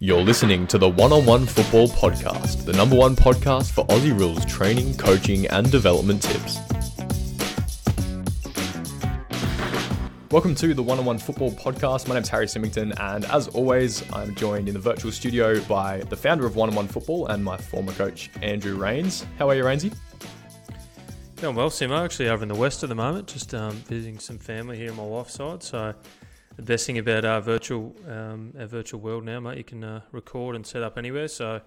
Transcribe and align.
You're 0.00 0.22
listening 0.22 0.68
to 0.68 0.78
the 0.78 0.88
One 0.88 1.12
on 1.12 1.26
One 1.26 1.44
Football 1.44 1.88
Podcast, 1.88 2.64
the 2.64 2.72
number 2.72 2.94
one 2.94 3.16
podcast 3.16 3.72
for 3.72 3.84
Aussie 3.86 4.16
rules 4.16 4.44
training, 4.44 4.96
coaching, 4.96 5.48
and 5.48 5.68
development 5.72 6.22
tips. 6.22 6.60
Welcome 10.30 10.54
to 10.54 10.72
the 10.72 10.84
One 10.84 11.00
on 11.00 11.04
One 11.04 11.18
Football 11.18 11.50
Podcast. 11.50 12.06
My 12.06 12.14
name's 12.14 12.28
Harry 12.28 12.46
Symington, 12.46 12.92
and 13.00 13.24
as 13.24 13.48
always, 13.48 14.04
I'm 14.12 14.36
joined 14.36 14.68
in 14.68 14.74
the 14.74 14.80
virtual 14.80 15.10
studio 15.10 15.60
by 15.62 15.98
the 16.02 16.16
founder 16.16 16.46
of 16.46 16.54
One 16.54 16.68
on 16.68 16.76
One 16.76 16.86
Football 16.86 17.26
and 17.26 17.44
my 17.44 17.56
former 17.56 17.90
coach, 17.90 18.30
Andrew 18.40 18.76
Raines. 18.76 19.26
How 19.36 19.48
are 19.48 19.56
you, 19.56 19.64
Rainsy? 19.64 19.92
Going 21.40 21.56
well, 21.56 21.70
Simo. 21.70 22.04
Actually, 22.04 22.28
over 22.28 22.44
in 22.44 22.48
the 22.48 22.54
west 22.54 22.84
at 22.84 22.88
the 22.88 22.94
moment, 22.94 23.26
just 23.26 23.52
um, 23.52 23.72
visiting 23.72 24.20
some 24.20 24.38
family 24.38 24.76
here 24.76 24.92
on 24.92 24.96
my 24.96 25.02
wife's 25.02 25.34
side. 25.34 25.60
So 25.64 25.92
the 26.58 26.64
best 26.64 26.86
thing 26.86 26.98
about 26.98 27.24
our 27.24 27.40
virtual 27.40 27.94
um, 28.08 28.52
our 28.58 28.66
virtual 28.66 29.00
world 29.00 29.24
now, 29.24 29.38
mate, 29.38 29.58
you 29.58 29.64
can 29.64 29.84
uh, 29.84 30.00
record 30.10 30.56
and 30.56 30.66
set 30.66 30.82
up 30.82 30.98
anywhere. 30.98 31.28
So 31.28 31.60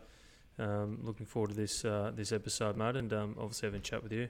um, 0.59 0.99
looking 1.02 1.25
forward 1.25 1.52
to 1.52 1.55
this 1.55 1.85
uh, 1.85 2.11
this 2.13 2.33
episode, 2.33 2.75
mate, 2.75 2.97
and 2.97 3.11
um, 3.13 3.35
obviously 3.39 3.67
having 3.67 3.80
a 3.80 3.83
chat 3.83 4.03
with 4.03 4.11
you. 4.11 4.27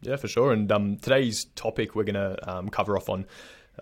Yeah, 0.00 0.16
for 0.16 0.28
sure. 0.28 0.52
And 0.52 0.72
um, 0.72 0.96
today's 0.96 1.44
topic 1.56 1.94
we're 1.94 2.04
going 2.04 2.14
to 2.14 2.50
um, 2.50 2.70
cover 2.70 2.96
off 2.96 3.10
on 3.10 3.26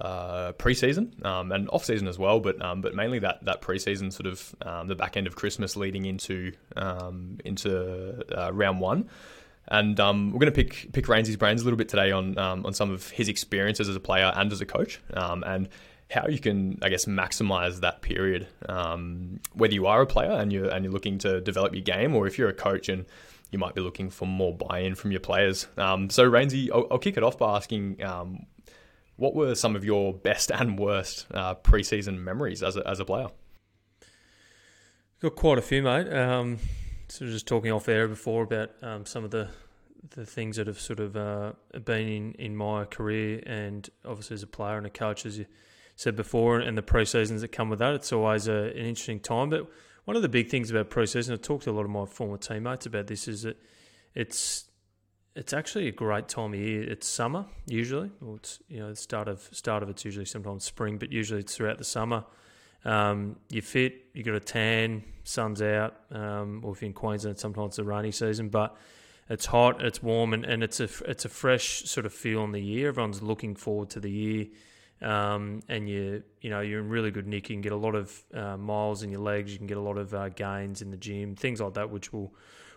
uh, 0.00 0.50
preseason 0.54 1.24
um, 1.24 1.52
and 1.52 1.70
off 1.70 1.84
season 1.84 2.08
as 2.08 2.18
well, 2.18 2.40
but 2.40 2.58
but 2.82 2.96
mainly 2.96 3.20
that 3.20 3.44
that 3.44 3.62
preseason 3.62 4.12
sort 4.12 4.26
of 4.26 4.88
the 4.88 4.96
back 4.96 5.16
end 5.16 5.28
of 5.28 5.36
Christmas 5.36 5.76
leading 5.76 6.06
into 6.06 6.52
into 7.44 8.24
uh, 8.36 8.52
round 8.52 8.80
one. 8.80 9.08
And 9.70 10.00
um, 10.00 10.32
we're 10.32 10.40
going 10.40 10.52
to 10.52 10.64
pick 10.64 10.92
pick 10.92 11.06
Rainsy's 11.06 11.36
brains 11.36 11.60
a 11.60 11.64
little 11.64 11.76
bit 11.76 11.88
today 11.88 12.10
on 12.10 12.38
um, 12.38 12.64
on 12.64 12.72
some 12.72 12.90
of 12.90 13.10
his 13.10 13.28
experiences 13.28 13.88
as 13.88 13.96
a 13.96 14.00
player 14.00 14.32
and 14.34 14.50
as 14.50 14.60
a 14.60 14.66
coach, 14.66 15.00
um, 15.14 15.44
and 15.44 15.68
how 16.10 16.26
you 16.26 16.38
can, 16.38 16.78
I 16.82 16.88
guess, 16.88 17.04
maximize 17.04 17.80
that 17.80 18.00
period. 18.00 18.48
Um, 18.66 19.40
whether 19.52 19.74
you 19.74 19.86
are 19.86 20.00
a 20.00 20.06
player 20.06 20.32
and 20.32 20.52
you're 20.52 20.68
and 20.68 20.84
you're 20.84 20.92
looking 20.92 21.18
to 21.18 21.40
develop 21.40 21.74
your 21.74 21.82
game, 21.82 22.14
or 22.14 22.26
if 22.26 22.38
you're 22.38 22.48
a 22.48 22.54
coach 22.54 22.88
and 22.88 23.04
you 23.50 23.58
might 23.58 23.74
be 23.74 23.80
looking 23.80 24.10
for 24.10 24.26
more 24.26 24.54
buy-in 24.54 24.94
from 24.94 25.10
your 25.10 25.20
players. 25.20 25.66
Um, 25.76 26.10
so, 26.10 26.30
Rainsy, 26.30 26.70
I'll, 26.72 26.86
I'll, 26.90 26.98
kick 26.98 27.16
it 27.16 27.22
off 27.22 27.38
by 27.38 27.56
asking, 27.56 28.02
um, 28.04 28.46
what 29.16 29.34
were 29.34 29.54
some 29.54 29.74
of 29.74 29.84
your 29.84 30.12
best 30.12 30.50
and 30.50 30.78
worst 30.78 31.26
uh, 31.32 31.54
preseason 31.54 32.18
memories 32.18 32.62
as 32.62 32.76
a, 32.76 32.86
as 32.86 33.00
a 33.00 33.04
player? 33.04 33.28
Got 35.20 35.34
quite 35.34 35.58
a 35.58 35.62
few, 35.62 35.82
mate. 35.82 36.12
Um, 36.12 36.58
of 37.08 37.28
just 37.28 37.46
talking 37.46 37.72
off 37.72 37.88
air 37.88 38.06
before 38.06 38.44
about 38.44 38.70
um, 38.82 39.06
some 39.06 39.24
of 39.24 39.30
the 39.30 39.48
the 40.10 40.26
things 40.26 40.56
that 40.56 40.66
have 40.66 40.80
sort 40.80 41.00
of 41.00 41.16
uh, 41.16 41.52
been 41.84 42.08
in, 42.08 42.32
in 42.34 42.56
my 42.56 42.84
career, 42.84 43.42
and 43.46 43.88
obviously 44.04 44.34
as 44.34 44.42
a 44.42 44.46
player 44.46 44.76
and 44.76 44.86
a 44.86 44.90
coach, 44.90 45.26
as 45.26 45.38
you 45.38 45.46
said 45.96 46.16
before, 46.16 46.58
and 46.58 46.78
the 46.78 46.82
pre 46.82 47.04
seasons 47.04 47.40
that 47.40 47.48
come 47.48 47.68
with 47.68 47.80
that. 47.80 47.94
It's 47.94 48.12
always 48.12 48.48
a, 48.48 48.52
an 48.52 48.76
interesting 48.76 49.20
time. 49.20 49.50
But 49.50 49.68
one 50.04 50.16
of 50.16 50.22
the 50.22 50.28
big 50.28 50.48
things 50.48 50.70
about 50.70 50.90
pre 50.90 51.06
season, 51.06 51.34
I've 51.34 51.42
talked 51.42 51.64
to 51.64 51.70
a 51.70 51.72
lot 51.72 51.84
of 51.84 51.90
my 51.90 52.06
former 52.06 52.38
teammates 52.38 52.86
about 52.86 53.06
this, 53.06 53.28
is 53.28 53.42
that 53.42 53.56
it's 54.14 54.64
it's 55.34 55.52
actually 55.52 55.86
a 55.86 55.92
great 55.92 56.28
time 56.28 56.52
of 56.52 56.58
year. 56.58 56.82
It's 56.82 57.06
summer 57.06 57.46
usually, 57.66 58.10
or 58.24 58.36
it's 58.36 58.58
you 58.68 58.80
know 58.80 58.90
the 58.90 58.96
start 58.96 59.28
of 59.28 59.48
start 59.52 59.82
of 59.82 59.88
it's 59.88 60.04
usually 60.04 60.24
sometimes 60.24 60.64
spring, 60.64 60.98
but 60.98 61.12
usually 61.12 61.40
it's 61.40 61.54
throughout 61.54 61.78
the 61.78 61.84
summer. 61.84 62.24
Um, 62.84 63.36
you're 63.48 63.62
fit, 63.62 64.06
you 64.14 64.22
got 64.22 64.34
a 64.34 64.40
tan, 64.40 65.02
sun's 65.24 65.60
out, 65.60 65.96
um, 66.12 66.62
or 66.64 66.72
if 66.72 66.80
you're 66.80 66.86
in 66.86 66.92
Queensland, 66.92 67.38
sometimes 67.38 67.72
it's 67.72 67.78
a 67.80 67.84
rainy 67.84 68.12
season, 68.12 68.48
but 68.48 68.76
it's 69.28 69.46
hot, 69.46 69.84
it's 69.84 70.02
warm, 70.02 70.32
and, 70.32 70.44
and 70.44 70.62
it's 70.62 70.80
a 70.80 70.88
it's 71.06 71.24
a 71.24 71.28
fresh 71.28 71.84
sort 71.84 72.06
of 72.06 72.12
feel 72.14 72.44
in 72.44 72.52
the 72.52 72.60
year. 72.60 72.88
Everyone's 72.88 73.22
looking 73.22 73.54
forward 73.54 73.90
to 73.90 74.00
the 74.00 74.10
year, 74.10 74.46
um, 75.02 75.60
and 75.68 75.88
you 75.88 76.22
you 76.40 76.50
know 76.50 76.60
you're 76.60 76.80
in 76.80 76.88
really 76.88 77.10
good 77.10 77.26
nick. 77.26 77.50
You 77.50 77.56
can 77.56 77.60
get 77.60 77.72
a 77.72 77.76
lot 77.76 77.94
of 77.94 78.22
uh, 78.32 78.56
miles 78.56 79.02
in 79.02 79.10
your 79.10 79.20
legs. 79.20 79.52
You 79.52 79.58
can 79.58 79.66
get 79.66 79.76
a 79.76 79.82
lot 79.82 79.98
of 79.98 80.14
uh, 80.14 80.30
gains 80.30 80.80
in 80.80 80.90
the 80.90 80.96
gym, 80.96 81.36
things 81.36 81.60
like 81.60 81.74
that, 81.74 81.90
which 81.90 82.12
we'll 82.12 82.32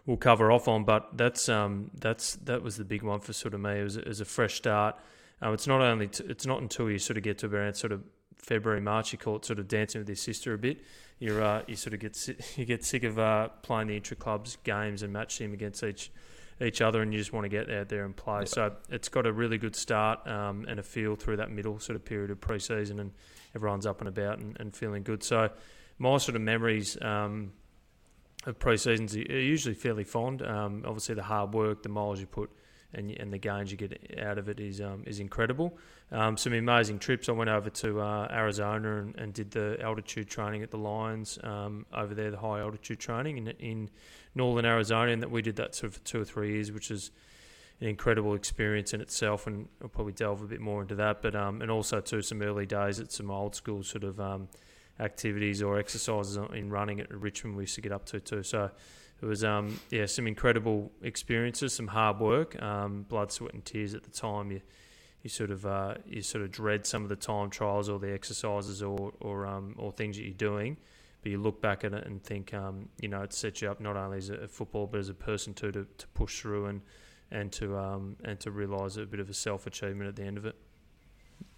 we'll 0.06 0.18
cover 0.18 0.52
off 0.52 0.68
on. 0.68 0.84
But 0.84 1.18
that's 1.18 1.48
um, 1.48 1.90
that's 1.98 2.36
that 2.38 2.62
was 2.62 2.76
the 2.76 2.86
big 2.86 3.04
one 3.04 3.22
for 3.22 3.32
sort 3.32 3.54
of 3.54 3.62
me. 3.62 3.80
It 3.80 3.84
was, 3.84 3.98
it 3.98 4.08
was 4.08 4.20
a 4.20 4.26
fresh 4.26 4.56
start. 4.56 4.98
Um, 5.42 5.54
it's 5.54 5.68
not 5.68 5.82
only 5.82 6.08
t- 6.08 6.26
it's 6.28 6.46
not 6.46 6.62
until 6.62 6.92
you 6.92 7.00
sort 7.00 7.18
of 7.18 7.24
get 7.24 7.38
to 7.40 7.48
around 7.48 7.76
sort 7.76 7.94
of 7.94 8.04
February, 8.38 8.82
March, 8.82 9.14
you 9.14 9.18
call 9.18 9.38
it 9.38 9.46
sort 9.46 9.60
of 9.60 9.68
dancing 9.68 10.02
with 10.02 10.10
your 10.10 10.16
sister 10.16 10.54
a 10.54 10.58
bit. 10.58 10.82
You're 11.20 11.42
uh, 11.42 11.62
you 11.68 11.76
sort 11.78 11.94
of 11.94 12.02
get 12.02 12.18
you 12.58 12.66
get 12.66 12.84
sick 12.84 13.06
of 13.06 13.18
uh, 13.18 13.50
playing 13.62 13.88
the 13.88 13.96
intra 13.96 14.18
clubs 14.18 14.58
games 14.66 15.02
and 15.02 15.14
match 15.14 15.38
them 15.38 15.54
against 15.54 15.82
each 15.84 16.12
each 16.64 16.82
other, 16.82 17.02
and 17.02 17.14
you 17.14 17.20
just 17.20 17.34
want 17.34 17.46
to 17.46 17.50
get 17.50 17.70
out 17.70 17.90
there 17.90 18.06
and 18.06 18.16
play. 18.16 18.40
Yeah. 18.40 18.46
So 18.46 18.76
it's 18.90 19.10
got 19.10 19.26
a 19.26 19.34
really 19.34 19.58
good 19.58 19.76
start 19.76 20.26
um, 20.28 20.66
and 20.68 20.80
a 20.80 20.84
feel 20.84 21.16
through 21.16 21.38
that 21.38 21.52
middle 21.52 21.80
sort 21.80 21.96
of 21.96 22.06
period 22.06 22.32
of 22.32 22.40
pre-season, 22.40 23.00
and 23.00 23.12
everyone's 23.56 23.86
up 23.86 24.00
and 24.00 24.08
about 24.08 24.40
and, 24.40 24.58
and 24.60 24.76
feeling 24.76 25.04
good. 25.04 25.24
So 25.24 25.50
my 25.98 26.18
sort 26.18 26.36
of 26.36 26.42
memories. 26.42 26.98
Um, 27.02 27.54
of 28.48 28.58
pre-seasons 28.58 29.16
are 29.16 29.20
usually 29.20 29.76
fairly 29.76 30.04
fond. 30.04 30.42
Um, 30.42 30.84
obviously, 30.84 31.14
the 31.14 31.22
hard 31.22 31.54
work, 31.54 31.84
the 31.84 31.90
miles 31.90 32.20
you 32.20 32.26
put 32.26 32.50
and 32.94 33.12
and 33.12 33.32
the 33.32 33.38
gains 33.38 33.72
you 33.72 33.78
get 33.78 34.20
out 34.22 34.38
of 34.38 34.50
it 34.50 34.60
is 34.60 34.82
um, 34.82 35.04
is 35.06 35.20
incredible. 35.20 35.78
Um, 36.12 36.38
some 36.38 36.54
amazing 36.54 37.00
trips. 37.00 37.30
I 37.30 37.32
went 37.32 37.50
over 37.50 37.70
to 37.70 38.02
uh, 38.02 38.28
Arizona 38.32 38.98
and, 38.98 39.16
and, 39.16 39.34
did 39.34 39.52
the 39.52 39.78
altitude 39.82 40.30
training 40.30 40.62
at 40.62 40.72
the 40.72 40.78
Lions 40.78 41.40
um, 41.44 41.86
over 41.94 42.14
there, 42.14 42.32
the 42.32 42.38
high 42.38 42.60
altitude 42.60 43.00
training 43.00 43.38
in 43.38 43.48
in 43.60 43.90
northern 44.36 44.66
Arizona, 44.66 45.12
and 45.12 45.22
that 45.22 45.32
we 45.32 45.42
did 45.42 45.56
that 45.58 45.76
sort 45.76 45.92
of 45.92 45.94
for 45.96 46.06
two 46.06 46.22
or 46.22 46.26
three 46.26 46.54
years, 46.54 46.72
which 46.72 46.92
is 46.92 47.12
an 47.80 47.88
incredible 47.88 48.36
experience 48.36 48.94
in 48.94 49.02
itself. 49.02 49.48
And 49.48 49.68
I'll 49.82 49.90
probably 49.90 50.14
delve 50.14 50.42
a 50.42 50.48
bit 50.48 50.60
more 50.60 50.82
into 50.82 50.96
that. 50.96 51.22
But 51.22 51.36
um, 51.36 51.62
and 51.62 51.72
also 51.72 52.02
to 52.02 52.22
some 52.22 52.42
early 52.42 52.66
days 52.66 53.00
at 53.00 53.12
some 53.12 53.32
old 53.32 53.56
school 53.56 53.84
sort 53.84 54.04
of 54.04 54.20
um, 54.20 54.50
activities 55.00 55.62
or 55.62 55.80
exercises 55.80 56.38
in 56.54 56.70
running 56.70 57.00
at 57.00 57.12
Richmond 57.12 57.58
we 57.58 57.64
used 57.64 57.76
to 57.76 57.82
get 57.82 57.92
up 57.92 58.06
to 58.08 58.20
too. 58.20 58.44
So 58.44 58.72
it 59.22 59.26
was 59.26 59.44
um, 59.44 59.80
yeah 59.90 60.06
some 60.06 60.28
incredible 60.28 60.92
experiences, 61.02 61.74
some 61.74 61.88
hard 61.88 62.20
work, 62.20 62.62
um, 62.62 63.04
blood, 63.04 63.32
sweat, 63.32 63.54
and 63.54 63.64
tears 63.64 63.94
at 63.94 64.04
the 64.04 64.10
time. 64.10 64.52
You 64.52 64.62
you 65.24 65.30
sort 65.30 65.52
of 65.52 65.66
uh, 65.66 65.96
you 66.06 66.22
sort 66.22 66.44
of 66.44 66.52
dread 66.52 66.86
some 66.86 67.04
of 67.04 67.10
the 67.10 67.16
time 67.16 67.50
trials 67.50 67.90
or 67.90 68.00
the 68.00 68.12
exercises 68.12 68.82
or 68.82 69.14
or 69.20 69.46
um, 69.46 69.76
or 69.78 69.92
things 69.92 70.18
that 70.18 70.24
you're 70.24 70.34
doing, 70.34 70.78
but 71.22 71.32
you 71.32 71.38
look 71.38 71.62
back 71.62 71.84
at 71.84 71.94
it 71.94 72.06
and 72.06 72.24
think 72.24 72.54
um, 72.54 72.90
you 73.00 73.08
know 73.08 73.22
it 73.22 73.34
sets 73.34 73.62
you 73.62 73.70
up 73.70 73.80
not 73.80 73.96
only 73.96 74.18
as 74.18 74.30
a 74.30 74.48
football 74.48 74.88
but 74.88 75.00
as 75.00 75.10
a 75.10 75.14
person 75.14 75.54
too 75.54 75.72
to, 75.72 75.86
to 75.98 76.08
push 76.10 76.40
through 76.40 76.66
and 76.66 76.82
and 77.30 77.52
to 77.52 77.78
um, 77.78 78.16
and 78.24 78.40
to 78.40 78.50
realise 78.50 78.98
a 78.98 79.06
bit 79.06 79.20
of 79.20 79.30
a 79.30 79.34
self 79.34 79.68
achievement 79.68 80.08
at 80.08 80.16
the 80.16 80.24
end 80.24 80.38
of 80.38 80.46
it. 80.46 80.56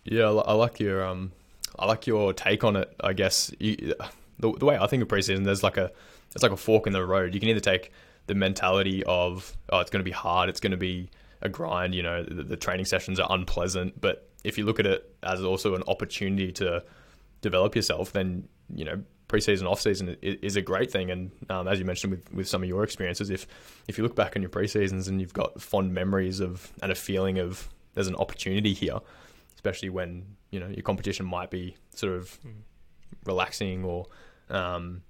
Yeah, 0.03 0.25
I 0.25 0.53
like 0.53 0.81
your 0.81 1.06
um, 1.06 1.31
I 1.79 1.85
like 1.85 2.07
your 2.07 2.34
take 2.34 2.66
on 2.66 2.75
it. 2.75 2.94
I 3.00 3.13
guess 3.13 3.52
you, 3.59 3.96
the, 4.40 4.52
the 4.52 4.66
way 4.66 4.78
I 4.78 4.88
think 4.88 5.02
of 5.02 5.07
preseason, 5.07 5.46
there's 5.46 5.63
like 5.63 5.78
a 5.78 5.91
it's 6.33 6.44
like 6.44 6.51
a 6.51 6.57
fork 6.57 6.88
in 6.88 6.94
the 6.94 7.05
road. 7.05 7.33
You 7.33 7.39
can 7.39 7.49
either 7.49 7.59
take 7.59 7.91
the 8.27 8.35
mentality 8.35 9.03
of 9.05 9.55
oh, 9.69 9.79
it's 9.79 9.89
going 9.89 10.01
to 10.01 10.09
be 10.09 10.11
hard, 10.11 10.49
it's 10.49 10.59
going 10.59 10.71
to 10.71 10.77
be 10.77 11.09
a 11.41 11.49
grind. 11.49 11.94
You 11.94 12.03
know, 12.03 12.23
the, 12.23 12.44
the 12.44 12.57
training 12.57 12.85
sessions 12.85 13.19
are 13.19 13.27
unpleasant, 13.29 13.99
but 13.99 14.29
if 14.43 14.57
you 14.57 14.66
look 14.66 14.79
at 14.79 14.85
it 14.85 15.16
as 15.23 15.43
also 15.43 15.75
an 15.75 15.83
opportunity 15.88 16.51
to 16.53 16.83
develop 17.41 17.75
yourself, 17.75 18.11
then 18.13 18.47
you 18.73 18.85
know 18.85 19.03
preseason, 19.27 19.69
off 19.69 19.81
season 19.81 20.16
is 20.22 20.55
a 20.55 20.61
great 20.61 20.91
thing. 20.91 21.09
And 21.09 21.31
um, 21.49 21.67
as 21.67 21.79
you 21.79 21.85
mentioned 21.85 22.11
with, 22.11 22.33
with 22.33 22.47
some 22.47 22.61
of 22.61 22.69
your 22.69 22.83
experiences, 22.83 23.29
if 23.29 23.47
if 23.88 23.97
you 23.97 24.03
look 24.03 24.16
back 24.16 24.35
on 24.35 24.41
your 24.41 24.51
preseasons 24.51 25.07
and 25.07 25.19
you've 25.19 25.33
got 25.33 25.61
fond 25.61 25.93
memories 25.93 26.39
of 26.39 26.72
and 26.81 26.91
a 26.91 26.95
feeling 26.95 27.39
of 27.39 27.69
there's 27.93 28.07
an 28.07 28.16
opportunity 28.16 28.73
here, 28.73 28.99
especially 29.55 29.89
when 29.89 30.25
you 30.51 30.59
know 30.59 30.67
your 30.67 30.83
competition 30.83 31.25
might 31.25 31.49
be 31.49 31.75
sort 31.93 32.13
of 32.13 32.39
mm. 32.45 32.53
relaxing 33.25 33.83
or 33.83 34.05
um, 34.49 35.01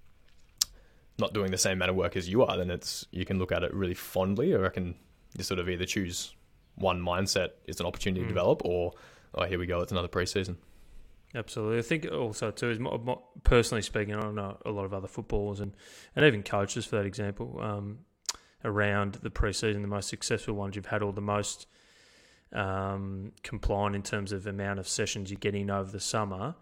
not 1.20 1.34
doing 1.34 1.52
the 1.52 1.58
same 1.58 1.74
amount 1.74 1.92
of 1.92 1.96
work 1.96 2.16
as 2.16 2.28
you 2.28 2.44
are, 2.44 2.58
then 2.58 2.70
it's 2.70 3.06
you 3.12 3.26
can 3.26 3.40
look 3.40 3.52
at 3.52 3.64
it 3.64 3.74
really 3.74 3.94
fondly. 3.94 4.54
Or 4.54 4.60
I 4.60 4.62
reckon 4.64 4.96
you 5.38 5.44
sort 5.44 5.60
of 5.60 5.70
either 5.70 5.86
choose 5.86 6.34
one 6.76 7.00
mindset, 7.00 7.50
it's 7.66 7.80
an 7.80 7.86
opportunity 7.86 8.22
mm. 8.22 8.26
to 8.26 8.30
develop, 8.30 8.62
or 8.66 8.94
oh, 9.36 9.44
here 9.46 9.60
we 9.60 9.68
go, 9.68 9.80
it's 9.82 9.92
another 9.92 10.08
preseason. 10.08 10.56
Absolutely, 11.36 11.80
I 11.80 11.82
think 11.82 12.08
also 12.12 12.52
too 12.52 12.70
is 12.70 12.80
more, 12.80 13.00
more, 13.00 13.22
personally 13.44 13.82
speaking, 13.82 14.16
I 14.16 14.30
know 14.32 14.58
a 14.66 14.72
lot 14.72 14.86
of 14.86 14.94
other 14.94 15.08
footballers 15.08 15.60
and 15.60 15.76
and 16.16 16.26
even 16.26 16.44
coaches 16.44 16.86
for 16.86 16.98
that 16.98 17.06
example. 17.06 17.60
Um, 17.62 18.00
around 18.66 19.16
the 19.16 19.30
preseason, 19.30 19.82
the 19.82 19.88
most 19.88 20.10
successful 20.10 20.54
ones 20.54 20.76
you've 20.76 20.86
had, 20.86 21.02
or 21.02 21.12
the 21.12 21.22
most 21.22 21.68
um, 22.54 23.32
compliant 23.42 23.96
in 23.96 24.04
terms 24.04 24.32
of 24.32 24.48
amount 24.48 24.80
of 24.80 24.88
sessions 24.88 25.30
you're 25.30 25.40
getting 25.40 25.70
over 25.70 25.92
the 25.92 26.00
summer 26.00 26.56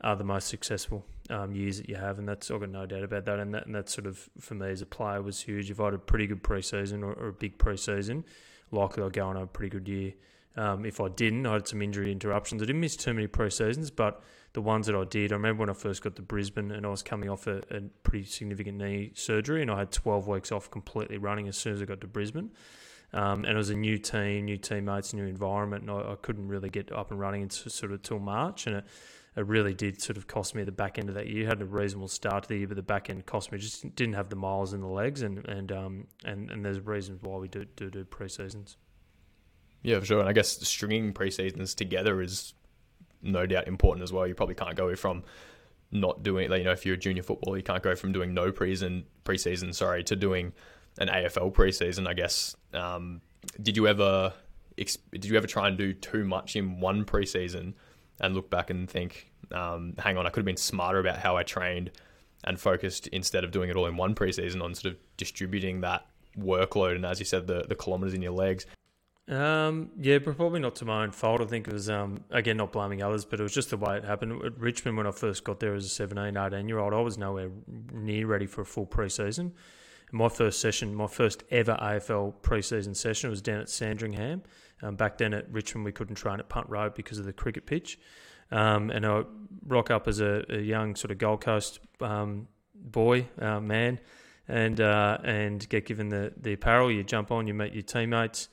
are 0.00 0.16
the 0.16 0.24
most 0.24 0.48
successful 0.48 1.06
um, 1.30 1.52
years 1.52 1.78
that 1.78 1.88
you 1.88 1.96
have, 1.96 2.18
and 2.18 2.28
that's 2.28 2.50
I've 2.50 2.60
got 2.60 2.70
no 2.70 2.86
doubt 2.86 3.02
about 3.02 3.24
that. 3.26 3.38
And 3.38 3.54
that 3.54 3.66
and 3.66 3.74
that 3.74 3.88
sort 3.88 4.06
of 4.06 4.28
for 4.40 4.54
me 4.54 4.68
as 4.68 4.82
a 4.82 4.86
player 4.86 5.22
was 5.22 5.40
huge. 5.42 5.70
If 5.70 5.80
I 5.80 5.86
had 5.86 5.94
a 5.94 5.98
pretty 5.98 6.26
good 6.26 6.42
preseason 6.42 7.02
or, 7.02 7.12
or 7.12 7.28
a 7.28 7.32
big 7.32 7.58
preseason, 7.58 8.24
likely 8.70 9.02
I'd 9.02 9.12
go 9.12 9.26
on 9.26 9.36
a 9.36 9.46
pretty 9.46 9.70
good 9.70 9.88
year. 9.88 10.14
Um, 10.56 10.86
if 10.86 11.00
I 11.00 11.08
didn't, 11.08 11.46
I 11.46 11.54
had 11.54 11.68
some 11.68 11.82
injury 11.82 12.10
interruptions. 12.10 12.62
I 12.62 12.66
didn't 12.66 12.80
miss 12.80 12.96
too 12.96 13.12
many 13.12 13.28
preseasons, 13.28 13.90
but 13.94 14.22
the 14.54 14.62
ones 14.62 14.86
that 14.86 14.96
I 14.96 15.04
did, 15.04 15.32
I 15.32 15.34
remember 15.34 15.60
when 15.60 15.70
I 15.70 15.74
first 15.74 16.02
got 16.02 16.16
to 16.16 16.22
Brisbane 16.22 16.70
and 16.70 16.86
I 16.86 16.88
was 16.88 17.02
coming 17.02 17.28
off 17.28 17.46
a, 17.46 17.58
a 17.70 17.82
pretty 18.04 18.24
significant 18.24 18.78
knee 18.78 19.12
surgery, 19.14 19.60
and 19.60 19.70
I 19.70 19.80
had 19.80 19.92
12 19.92 20.26
weeks 20.26 20.50
off 20.50 20.70
completely 20.70 21.18
running 21.18 21.46
as 21.46 21.58
soon 21.58 21.74
as 21.74 21.82
I 21.82 21.84
got 21.84 22.00
to 22.00 22.06
Brisbane. 22.06 22.50
Um, 23.12 23.44
and 23.44 23.52
it 23.52 23.56
was 23.56 23.70
a 23.70 23.76
new 23.76 23.98
team, 23.98 24.46
new 24.46 24.56
teammates, 24.56 25.12
new 25.14 25.26
environment, 25.26 25.82
and 25.82 25.90
I, 25.90 26.12
I, 26.12 26.16
couldn't 26.20 26.48
really 26.48 26.68
get 26.68 26.90
up 26.90 27.10
and 27.10 27.20
running 27.20 27.42
until 27.42 27.70
sort 27.70 27.92
of 27.92 28.02
till 28.02 28.18
March. 28.18 28.66
And 28.66 28.76
it, 28.76 28.84
it 29.36 29.46
really 29.46 29.74
did 29.74 30.00
sort 30.00 30.16
of 30.16 30.26
cost 30.26 30.54
me 30.54 30.64
the 30.64 30.72
back 30.72 30.98
end 30.98 31.10
of 31.10 31.14
that 31.14 31.26
year. 31.26 31.46
Had 31.46 31.60
a 31.60 31.66
reasonable 31.66 32.08
start 32.08 32.44
to 32.44 32.48
the 32.48 32.56
year, 32.56 32.68
but 32.68 32.76
the 32.76 32.82
back 32.82 33.10
end 33.10 33.26
cost 33.26 33.52
me. 33.52 33.58
Just 33.58 33.94
didn't 33.94 34.14
have 34.14 34.30
the 34.30 34.36
miles 34.36 34.72
in 34.72 34.80
the 34.80 34.86
legs, 34.86 35.22
and 35.22 35.46
and 35.46 35.70
um 35.72 36.06
and, 36.24 36.50
and 36.50 36.64
there's 36.64 36.80
reasons 36.80 37.22
why 37.22 37.36
we 37.36 37.48
do 37.48 37.66
do 37.76 37.90
do 37.90 38.04
pre 38.04 38.28
seasons. 38.28 38.78
Yeah, 39.82 40.00
for 40.00 40.06
sure. 40.06 40.20
And 40.20 40.28
I 40.28 40.32
guess 40.32 40.48
stringing 40.66 41.12
pre 41.12 41.30
seasons 41.30 41.74
together 41.74 42.22
is 42.22 42.54
no 43.22 43.44
doubt 43.44 43.68
important 43.68 44.02
as 44.04 44.12
well. 44.12 44.26
You 44.26 44.34
probably 44.34 44.54
can't 44.54 44.74
go 44.74 44.94
from 44.96 45.22
not 45.92 46.22
doing, 46.22 46.50
you 46.50 46.64
know, 46.64 46.72
if 46.72 46.86
you're 46.86 46.96
a 46.96 46.98
junior 46.98 47.22
footballer, 47.22 47.58
you 47.58 47.62
can't 47.62 47.82
go 47.82 47.94
from 47.94 48.12
doing 48.12 48.34
no 48.34 48.50
preseason, 48.50 49.04
preseason, 49.24 49.74
sorry, 49.74 50.02
to 50.04 50.16
doing 50.16 50.52
an 50.98 51.08
AFL 51.08 51.52
preseason. 51.52 52.08
I 52.08 52.14
guess. 52.14 52.56
Um, 52.72 53.20
did 53.62 53.76
you 53.76 53.86
ever, 53.86 54.32
did 54.76 55.24
you 55.24 55.36
ever 55.36 55.46
try 55.46 55.68
and 55.68 55.76
do 55.76 55.92
too 55.92 56.24
much 56.24 56.56
in 56.56 56.80
one 56.80 57.04
preseason, 57.04 57.74
and 58.20 58.34
look 58.34 58.50
back 58.50 58.70
and 58.70 58.88
think, 58.88 59.30
um, 59.52 59.94
hang 59.98 60.16
on, 60.16 60.26
I 60.26 60.30
could 60.30 60.40
have 60.40 60.46
been 60.46 60.56
smarter 60.56 60.98
about 60.98 61.18
how 61.18 61.36
I 61.36 61.42
trained 61.42 61.90
and 62.44 62.58
focused 62.58 63.06
instead 63.08 63.44
of 63.44 63.50
doing 63.50 63.70
it 63.70 63.76
all 63.76 63.86
in 63.86 63.96
one 63.96 64.14
preseason 64.14 64.62
on 64.62 64.74
sort 64.74 64.94
of 64.94 65.00
distributing 65.16 65.80
that 65.80 66.06
workload 66.38 66.94
and 66.94 67.06
as 67.06 67.18
you 67.18 67.24
said 67.24 67.46
the 67.46 67.64
the 67.66 67.74
kilometers 67.74 68.12
in 68.12 68.20
your 68.20 68.32
legs 68.32 68.66
um, 69.28 69.90
yeah, 69.98 70.20
probably 70.20 70.60
not 70.60 70.76
to 70.76 70.84
my 70.84 71.02
own 71.02 71.10
fault. 71.10 71.40
I 71.40 71.46
think 71.46 71.66
it 71.66 71.72
was, 71.72 71.90
um, 71.90 72.22
again, 72.30 72.58
not 72.58 72.70
blaming 72.70 73.02
others, 73.02 73.24
but 73.24 73.40
it 73.40 73.42
was 73.42 73.52
just 73.52 73.70
the 73.70 73.76
way 73.76 73.96
it 73.96 74.04
happened. 74.04 74.44
At 74.44 74.56
Richmond, 74.56 74.96
when 74.96 75.06
I 75.06 75.10
first 75.10 75.42
got 75.42 75.58
there 75.58 75.74
as 75.74 75.84
a 75.84 75.88
17, 75.88 76.36
18 76.36 76.68
year 76.68 76.78
old, 76.78 76.94
I 76.94 77.00
was 77.00 77.18
nowhere 77.18 77.50
near 77.92 78.26
ready 78.28 78.46
for 78.46 78.60
a 78.60 78.64
full 78.64 78.86
preseason. 78.86 79.50
my 80.12 80.28
first 80.28 80.60
session, 80.60 80.94
my 80.94 81.08
first 81.08 81.42
ever 81.50 81.76
AFL 81.82 82.34
preseason 82.42 82.94
session 82.94 83.28
was 83.28 83.42
down 83.42 83.60
at 83.60 83.68
Sandringham. 83.68 84.42
Um, 84.82 84.96
back 84.96 85.18
then 85.18 85.34
at 85.34 85.50
Richmond, 85.50 85.84
we 85.84 85.92
couldn't 85.92 86.16
train 86.16 86.38
at 86.38 86.48
Punt 86.48 86.68
Road 86.68 86.94
because 86.94 87.18
of 87.18 87.24
the 87.24 87.32
cricket 87.32 87.66
pitch. 87.66 87.98
Um, 88.50 88.90
and 88.90 89.04
I 89.04 89.24
rock 89.66 89.90
up 89.90 90.06
as 90.06 90.20
a, 90.20 90.44
a 90.48 90.60
young 90.60 90.94
sort 90.94 91.10
of 91.10 91.18
Gold 91.18 91.40
Coast 91.40 91.80
um, 92.00 92.48
boy, 92.74 93.26
uh, 93.40 93.60
man, 93.60 93.98
and 94.46 94.80
uh, 94.80 95.18
and 95.24 95.68
get 95.68 95.86
given 95.86 96.08
the, 96.10 96.32
the 96.40 96.52
apparel. 96.52 96.90
You 96.90 97.02
jump 97.02 97.30
on, 97.30 97.46
you 97.46 97.54
meet 97.54 97.72
your 97.72 97.82
teammates 97.82 98.48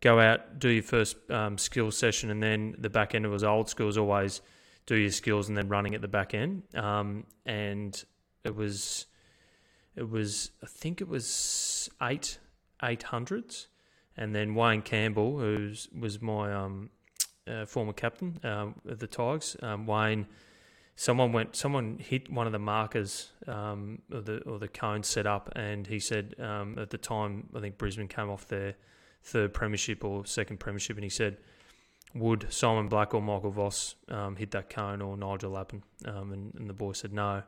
go 0.00 0.20
out, 0.20 0.58
do 0.58 0.68
your 0.68 0.82
first 0.82 1.16
um, 1.30 1.58
skill 1.58 1.90
session, 1.90 2.30
and 2.30 2.42
then 2.42 2.74
the 2.78 2.90
back 2.90 3.14
end 3.14 3.24
it 3.24 3.28
was 3.28 3.44
old 3.44 3.68
school, 3.68 3.86
was 3.86 3.98
always 3.98 4.40
do 4.86 4.96
your 4.96 5.10
skills 5.10 5.48
and 5.48 5.56
then 5.56 5.68
running 5.68 5.94
at 5.94 6.00
the 6.00 6.08
back 6.08 6.34
end. 6.34 6.62
Um, 6.74 7.24
and 7.44 8.02
it 8.44 8.54
was, 8.54 9.06
it 9.96 10.08
was, 10.08 10.50
I 10.62 10.66
think 10.66 11.00
it 11.00 11.08
was 11.08 11.90
eight 12.02 12.38
eight 12.82 13.04
hundreds, 13.04 13.68
and 14.18 14.34
then 14.34 14.54
Wayne 14.54 14.82
Campbell, 14.82 15.38
who 15.38 15.72
was 15.98 16.20
my 16.20 16.52
um, 16.52 16.90
uh, 17.46 17.64
former 17.64 17.92
captain 17.92 18.38
of 18.42 18.74
the 18.84 19.06
Tigers, 19.06 19.56
um, 19.62 19.86
Wayne. 19.86 20.26
Someone 20.96 21.32
went. 21.32 21.54
Someone 21.54 21.98
hit 22.00 22.30
one 22.30 22.46
of 22.46 22.52
the 22.52 22.58
markers 22.58 23.30
um, 23.46 24.02
or 24.12 24.20
the 24.20 24.38
or 24.40 24.58
the 24.58 24.66
cones 24.66 25.06
set 25.06 25.28
up, 25.28 25.48
and 25.54 25.86
he 25.86 26.00
said 26.00 26.34
um, 26.40 26.76
at 26.76 26.90
the 26.90 26.98
time 26.98 27.48
I 27.54 27.60
think 27.60 27.78
Brisbane 27.78 28.08
came 28.08 28.28
off 28.28 28.48
their 28.48 28.74
third 29.22 29.54
premiership 29.54 30.02
or 30.02 30.26
second 30.26 30.58
premiership, 30.58 30.96
and 30.96 31.04
he 31.04 31.10
said, 31.10 31.36
"Would 32.16 32.52
Simon 32.52 32.88
Black 32.88 33.14
or 33.14 33.22
Michael 33.22 33.52
Voss 33.52 33.94
um, 34.08 34.34
hit 34.34 34.50
that 34.50 34.70
cone 34.70 35.00
or 35.00 35.16
Nigel 35.16 35.52
Lappin?" 35.52 35.84
Um, 36.04 36.32
and, 36.32 36.52
and 36.54 36.68
the 36.68 36.74
boy 36.74 36.92
said 36.92 37.12
no, 37.12 37.34
and 37.34 37.44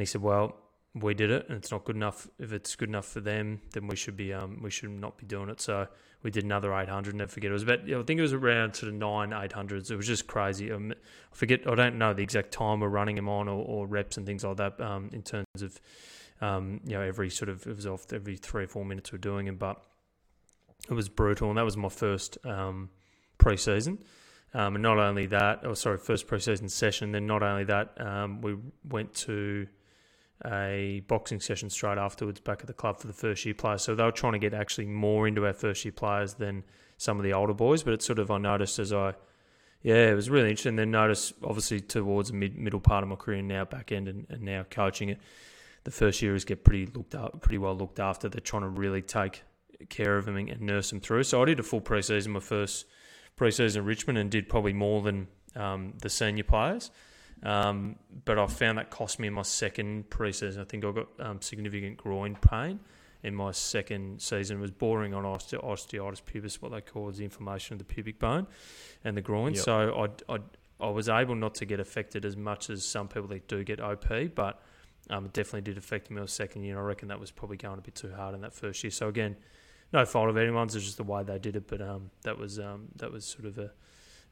he 0.00 0.06
said, 0.06 0.22
"Well." 0.22 0.56
We 0.94 1.14
did 1.14 1.30
it, 1.30 1.46
and 1.48 1.56
it's 1.56 1.70
not 1.70 1.84
good 1.84 1.96
enough. 1.96 2.28
If 2.38 2.52
it's 2.52 2.76
good 2.76 2.90
enough 2.90 3.06
for 3.06 3.20
them, 3.20 3.62
then 3.72 3.86
we 3.86 3.96
should 3.96 4.16
be 4.16 4.32
um, 4.32 4.60
we 4.62 4.70
should 4.70 4.90
not 4.90 5.16
be 5.16 5.24
doing 5.24 5.48
it. 5.48 5.58
So 5.60 5.88
we 6.22 6.30
did 6.30 6.44
another 6.44 6.74
800. 6.74 7.14
Never 7.14 7.30
forget. 7.30 7.50
It 7.50 7.54
was 7.54 7.62
about 7.62 7.80
I 7.80 8.02
think 8.02 8.18
it 8.18 8.22
was 8.22 8.34
around 8.34 8.74
sort 8.74 8.92
of 8.92 8.98
nine 8.98 9.30
800s. 9.30 9.90
It 9.90 9.96
was 9.96 10.06
just 10.06 10.26
crazy. 10.26 10.70
Um, 10.70 10.92
I 10.92 11.34
forget. 11.34 11.66
I 11.66 11.74
don't 11.74 11.96
know 11.96 12.12
the 12.12 12.22
exact 12.22 12.52
time 12.52 12.80
we're 12.80 12.88
running 12.88 13.16
them 13.16 13.28
on 13.28 13.48
or, 13.48 13.64
or 13.64 13.86
reps 13.86 14.18
and 14.18 14.26
things 14.26 14.44
like 14.44 14.58
that. 14.58 14.80
Um, 14.80 15.08
in 15.12 15.22
terms 15.22 15.46
of 15.62 15.80
um, 16.42 16.80
you 16.84 16.92
know 16.92 17.00
every 17.00 17.30
sort 17.30 17.48
of 17.48 17.66
it 17.66 17.74
was 17.74 17.86
off 17.86 18.12
every 18.12 18.36
three 18.36 18.64
or 18.64 18.68
four 18.68 18.84
minutes 18.84 19.12
we're 19.12 19.18
doing 19.18 19.46
them, 19.46 19.56
but 19.56 19.82
it 20.90 20.94
was 20.94 21.08
brutal, 21.08 21.48
and 21.48 21.56
that 21.56 21.64
was 21.64 21.76
my 21.76 21.88
first 21.88 22.36
um, 22.44 22.90
preseason. 23.38 23.98
Um, 24.54 24.74
and 24.74 24.82
not 24.82 24.98
only 24.98 25.26
that, 25.26 25.60
oh 25.64 25.72
sorry, 25.74 25.96
first 25.96 26.26
preseason 26.26 26.70
session. 26.70 27.12
Then 27.12 27.26
not 27.26 27.42
only 27.42 27.64
that, 27.64 27.98
um, 27.98 28.42
we 28.42 28.56
went 28.86 29.14
to 29.14 29.66
a 30.46 31.02
boxing 31.06 31.40
session 31.40 31.70
straight 31.70 31.98
afterwards 31.98 32.40
back 32.40 32.60
at 32.60 32.66
the 32.66 32.72
club 32.72 32.98
for 32.98 33.06
the 33.06 33.12
first 33.12 33.44
year 33.44 33.54
players. 33.54 33.82
So 33.82 33.94
they 33.94 34.02
were 34.02 34.12
trying 34.12 34.32
to 34.32 34.38
get 34.38 34.54
actually 34.54 34.86
more 34.86 35.28
into 35.28 35.46
our 35.46 35.52
first 35.52 35.84
year 35.84 35.92
players 35.92 36.34
than 36.34 36.64
some 36.96 37.18
of 37.18 37.24
the 37.24 37.32
older 37.32 37.54
boys. 37.54 37.82
But 37.82 37.94
it's 37.94 38.06
sort 38.06 38.18
of 38.18 38.30
I 38.30 38.38
noticed 38.38 38.78
as 38.78 38.92
I, 38.92 39.14
yeah, 39.82 40.10
it 40.10 40.14
was 40.14 40.30
really 40.30 40.50
interesting. 40.50 40.76
Then 40.76 40.90
notice 40.90 41.32
obviously 41.44 41.80
towards 41.80 42.30
the 42.30 42.36
mid, 42.36 42.56
middle 42.56 42.80
part 42.80 43.02
of 43.02 43.08
my 43.08 43.16
career 43.16 43.42
now, 43.42 43.64
back 43.64 43.92
end 43.92 44.08
and, 44.08 44.26
and 44.28 44.42
now 44.42 44.64
coaching 44.68 45.10
it, 45.10 45.20
the 45.84 45.90
first 45.90 46.22
years 46.22 46.44
get 46.44 46.64
pretty 46.64 46.86
looked 46.86 47.14
up, 47.14 47.40
pretty 47.40 47.58
well 47.58 47.76
looked 47.76 48.00
after. 48.00 48.28
They're 48.28 48.40
trying 48.40 48.62
to 48.62 48.68
really 48.68 49.02
take 49.02 49.42
care 49.88 50.16
of 50.16 50.26
them 50.26 50.36
and 50.36 50.60
nurse 50.60 50.90
them 50.90 51.00
through. 51.00 51.24
So 51.24 51.42
I 51.42 51.44
did 51.44 51.60
a 51.60 51.62
full 51.62 51.80
preseason, 51.80 52.28
my 52.28 52.40
first 52.40 52.86
preseason 53.36 53.78
in 53.78 53.84
Richmond, 53.84 54.18
and 54.18 54.30
did 54.30 54.48
probably 54.48 54.72
more 54.72 55.02
than 55.02 55.28
um, 55.56 55.94
the 56.00 56.08
senior 56.08 56.44
players. 56.44 56.90
Um, 57.42 57.96
but 58.24 58.38
I 58.38 58.46
found 58.46 58.78
that 58.78 58.90
cost 58.90 59.18
me 59.18 59.28
in 59.28 59.34
my 59.34 59.42
second 59.42 60.10
preseason. 60.10 60.60
I 60.60 60.64
think 60.64 60.84
I 60.84 60.92
got 60.92 61.08
um, 61.18 61.40
significant 61.40 61.96
groin 61.96 62.36
pain 62.36 62.78
in 63.22 63.34
my 63.34 63.50
second 63.52 64.20
season. 64.20 64.58
It 64.58 64.60
was 64.60 64.70
bordering 64.70 65.14
on 65.14 65.24
oste- 65.24 65.62
osteitis 65.62 66.22
pubis, 66.22 66.60
what 66.60 66.72
they 66.72 66.80
call 66.80 67.08
is 67.08 67.18
the 67.18 67.24
inflammation 67.24 67.74
of 67.74 67.78
the 67.78 67.84
pubic 67.84 68.18
bone 68.18 68.46
and 69.04 69.16
the 69.16 69.22
groin. 69.22 69.54
Yep. 69.54 69.64
So 69.64 70.08
I, 70.28 70.34
I, 70.34 70.38
I 70.80 70.90
was 70.90 71.08
able 71.08 71.34
not 71.34 71.54
to 71.56 71.64
get 71.64 71.80
affected 71.80 72.24
as 72.24 72.36
much 72.36 72.70
as 72.70 72.84
some 72.84 73.08
people 73.08 73.28
that 73.28 73.48
do 73.48 73.64
get 73.64 73.80
OP, 73.80 74.06
but 74.34 74.62
um, 75.10 75.26
it 75.26 75.32
definitely 75.32 75.62
did 75.62 75.78
affect 75.78 76.10
me 76.10 76.16
in 76.16 76.22
my 76.22 76.26
second 76.26 76.62
year. 76.62 76.74
And 76.76 76.80
I 76.80 76.86
reckon 76.86 77.08
that 77.08 77.20
was 77.20 77.30
probably 77.30 77.56
going 77.56 77.78
a 77.78 77.82
bit 77.82 77.94
too 77.94 78.12
hard 78.12 78.34
in 78.34 78.40
that 78.42 78.54
first 78.54 78.82
year. 78.84 78.90
So 78.90 79.08
again, 79.08 79.36
no 79.92 80.04
fault 80.04 80.28
of 80.28 80.36
anyone's. 80.36 80.74
It's 80.74 80.84
just 80.84 80.96
the 80.96 81.04
way 81.04 81.22
they 81.22 81.38
did 81.38 81.56
it. 81.56 81.68
But 81.68 81.82
um, 81.82 82.10
that 82.22 82.38
was 82.38 82.58
um, 82.58 82.88
that 82.96 83.12
was 83.12 83.24
sort 83.24 83.46
of 83.46 83.58
a, 83.58 83.70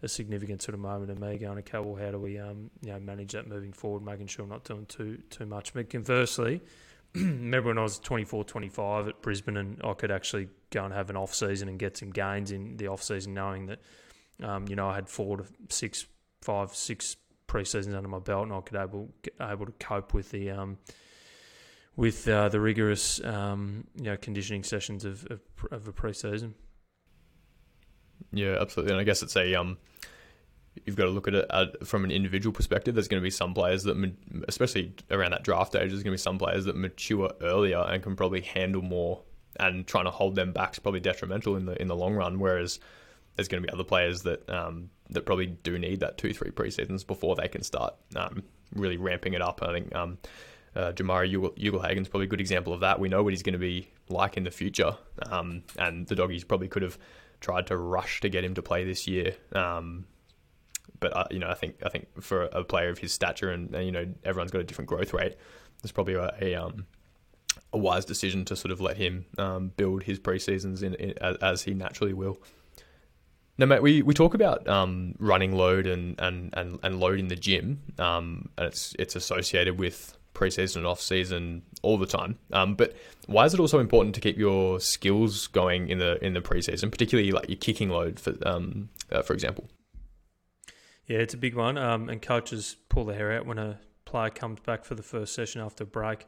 a 0.02 0.08
significant 0.08 0.62
sort 0.62 0.74
of 0.74 0.80
moment 0.80 1.10
of 1.10 1.18
me 1.18 1.36
going, 1.36 1.58
okay, 1.58 1.78
well, 1.78 1.94
how 1.94 2.10
do 2.10 2.18
we 2.18 2.38
um, 2.38 2.70
you 2.82 2.92
know 2.92 2.98
manage 3.00 3.32
that 3.32 3.46
moving 3.46 3.72
forward, 3.72 4.02
making 4.02 4.26
sure 4.26 4.44
I'm 4.44 4.50
not 4.50 4.64
doing 4.64 4.86
too 4.86 5.18
too 5.30 5.46
much. 5.46 5.74
But 5.74 5.90
conversely, 5.90 6.60
remember 7.14 7.68
when 7.68 7.78
I 7.78 7.82
was 7.82 7.98
24, 7.98 8.44
25 8.44 9.08
at 9.08 9.22
Brisbane, 9.22 9.56
and 9.56 9.80
I 9.84 9.92
could 9.94 10.10
actually 10.10 10.48
go 10.70 10.84
and 10.84 10.94
have 10.94 11.10
an 11.10 11.16
off 11.16 11.34
season 11.34 11.68
and 11.68 11.78
get 11.78 11.96
some 11.96 12.10
gains 12.10 12.50
in 12.50 12.76
the 12.76 12.88
off 12.88 13.02
season, 13.02 13.34
knowing 13.34 13.66
that 13.66 13.80
um, 14.42 14.66
you 14.68 14.76
know 14.76 14.88
I 14.88 14.94
had 14.94 15.08
four 15.08 15.38
to 15.38 15.44
six, 15.68 16.06
five, 16.40 16.74
six 16.74 17.16
pre 17.46 17.64
seasons 17.64 17.94
under 17.94 18.08
my 18.08 18.20
belt, 18.20 18.44
and 18.44 18.52
I 18.54 18.60
could 18.60 18.76
able 18.76 19.10
able 19.40 19.66
to 19.66 19.72
cope 19.72 20.14
with 20.14 20.30
the 20.30 20.50
um, 20.50 20.78
with 21.96 22.26
uh, 22.26 22.48
the 22.48 22.60
rigorous 22.60 23.22
um, 23.24 23.86
you 23.96 24.04
know 24.04 24.16
conditioning 24.16 24.64
sessions 24.64 25.04
of 25.04 25.26
of, 25.26 25.40
of 25.70 25.88
a 25.88 25.92
preseason. 25.92 26.54
Yeah, 28.32 28.56
absolutely, 28.60 28.92
and 28.92 29.00
I 29.00 29.04
guess 29.04 29.22
it's 29.22 29.36
a 29.36 29.54
um, 29.54 29.78
you've 30.86 30.96
got 30.96 31.04
to 31.04 31.10
look 31.10 31.28
at 31.28 31.34
it 31.34 31.46
at, 31.50 31.86
from 31.86 32.04
an 32.04 32.10
individual 32.10 32.52
perspective. 32.52 32.94
There's 32.94 33.08
going 33.08 33.20
to 33.20 33.24
be 33.24 33.30
some 33.30 33.54
players 33.54 33.82
that, 33.84 34.12
especially 34.48 34.94
around 35.10 35.32
that 35.32 35.42
draft 35.42 35.74
age, 35.74 35.90
there's 35.90 36.02
going 36.02 36.12
to 36.12 36.18
be 36.18 36.18
some 36.18 36.38
players 36.38 36.64
that 36.66 36.76
mature 36.76 37.30
earlier 37.40 37.78
and 37.78 38.02
can 38.02 38.16
probably 38.16 38.40
handle 38.40 38.82
more, 38.82 39.22
and 39.58 39.86
trying 39.86 40.04
to 40.04 40.10
hold 40.10 40.36
them 40.36 40.52
back 40.52 40.74
is 40.74 40.78
probably 40.78 41.00
detrimental 41.00 41.56
in 41.56 41.66
the 41.66 41.80
in 41.80 41.88
the 41.88 41.96
long 41.96 42.14
run. 42.14 42.38
Whereas 42.38 42.80
there's 43.36 43.48
going 43.48 43.62
to 43.62 43.66
be 43.66 43.72
other 43.72 43.84
players 43.84 44.22
that 44.22 44.48
um, 44.48 44.90
that 45.10 45.26
probably 45.26 45.46
do 45.46 45.78
need 45.78 46.00
that 46.00 46.18
two 46.18 46.32
three 46.32 46.50
preseasons 46.50 47.06
before 47.06 47.36
they 47.36 47.48
can 47.48 47.62
start 47.62 47.94
um, 48.16 48.42
really 48.74 48.96
ramping 48.96 49.34
it 49.34 49.42
up. 49.42 49.60
I 49.62 49.72
think 49.72 49.94
um, 49.94 50.18
uh, 50.76 50.92
Jamarra 50.92 51.28
Ugle-Hagan's 51.58 52.08
probably 52.08 52.26
a 52.26 52.28
good 52.28 52.40
example 52.40 52.72
of 52.72 52.80
that. 52.80 53.00
We 53.00 53.08
know 53.08 53.22
what 53.22 53.32
he's 53.32 53.42
going 53.42 53.54
to 53.54 53.58
be 53.58 53.88
like 54.08 54.36
in 54.36 54.44
the 54.44 54.50
future, 54.50 54.96
um, 55.30 55.62
and 55.78 56.06
the 56.06 56.14
doggies 56.14 56.44
probably 56.44 56.68
could 56.68 56.82
have 56.82 56.96
tried 57.40 57.66
to 57.68 57.76
rush 57.76 58.20
to 58.20 58.28
get 58.28 58.44
him 58.44 58.54
to 58.54 58.62
play 58.62 58.84
this 58.84 59.06
year. 59.06 59.34
Um, 59.52 60.06
but 60.98 61.16
uh, 61.16 61.24
you 61.30 61.38
know, 61.38 61.48
I 61.48 61.54
think 61.54 61.76
I 61.84 61.88
think 61.88 62.22
for 62.22 62.42
a 62.44 62.62
player 62.62 62.90
of 62.90 62.98
his 62.98 63.12
stature, 63.12 63.50
and, 63.50 63.74
and 63.74 63.86
you 63.86 63.92
know, 63.92 64.06
everyone's 64.24 64.50
got 64.50 64.60
a 64.60 64.64
different 64.64 64.88
growth 64.88 65.12
rate. 65.12 65.36
There's 65.82 65.92
probably 65.92 66.14
a, 66.14 66.34
a, 66.40 66.54
um, 66.54 66.86
a 67.72 67.78
wise 67.78 68.04
decision 68.04 68.44
to 68.46 68.56
sort 68.56 68.70
of 68.70 68.80
let 68.80 68.98
him 68.98 69.24
um, 69.38 69.72
build 69.76 70.02
his 70.02 70.18
preseasons 70.18 70.82
in, 70.82 70.94
in 70.94 71.14
as, 71.22 71.36
as, 71.36 71.62
he 71.62 71.72
naturally 71.72 72.12
will. 72.12 72.38
Now, 73.56 73.66
mate, 73.66 73.82
we, 73.82 74.02
we 74.02 74.12
talk 74.12 74.34
about 74.34 74.68
um, 74.68 75.14
running 75.18 75.52
load 75.52 75.86
and, 75.86 76.20
and, 76.20 76.50
and, 76.54 76.78
and 76.82 77.00
load 77.00 77.18
in 77.18 77.28
the 77.28 77.36
gym, 77.36 77.80
um, 77.98 78.50
and 78.58 78.66
it's 78.66 78.94
it's 78.98 79.16
associated 79.16 79.78
with 79.78 80.18
preseason 80.40 80.78
and 80.78 80.86
off 80.86 81.00
season 81.00 81.62
all 81.82 81.98
the 81.98 82.06
time. 82.06 82.38
Um, 82.52 82.74
but 82.74 82.96
why 83.26 83.44
is 83.44 83.54
it 83.54 83.60
also 83.60 83.78
important 83.78 84.14
to 84.14 84.20
keep 84.20 84.38
your 84.38 84.80
skills 84.80 85.46
going 85.46 85.88
in 85.88 85.98
the 85.98 86.22
in 86.24 86.34
the 86.34 86.40
preseason, 86.40 86.90
particularly 86.90 87.32
like 87.32 87.48
your 87.48 87.58
kicking 87.58 87.90
load, 87.90 88.18
for 88.18 88.34
um, 88.46 88.88
uh, 89.12 89.22
for 89.22 89.34
example? 89.34 89.68
Yeah, 91.06 91.18
it's 91.18 91.34
a 91.34 91.38
big 91.38 91.54
one. 91.54 91.76
Um, 91.76 92.08
and 92.08 92.22
coaches 92.22 92.76
pull 92.88 93.04
their 93.04 93.16
hair 93.16 93.32
out 93.32 93.46
when 93.46 93.58
a 93.58 93.80
player 94.04 94.30
comes 94.30 94.60
back 94.60 94.84
for 94.84 94.94
the 94.94 95.02
first 95.02 95.34
session 95.34 95.60
after 95.60 95.84
a 95.84 95.86
break 95.86 96.26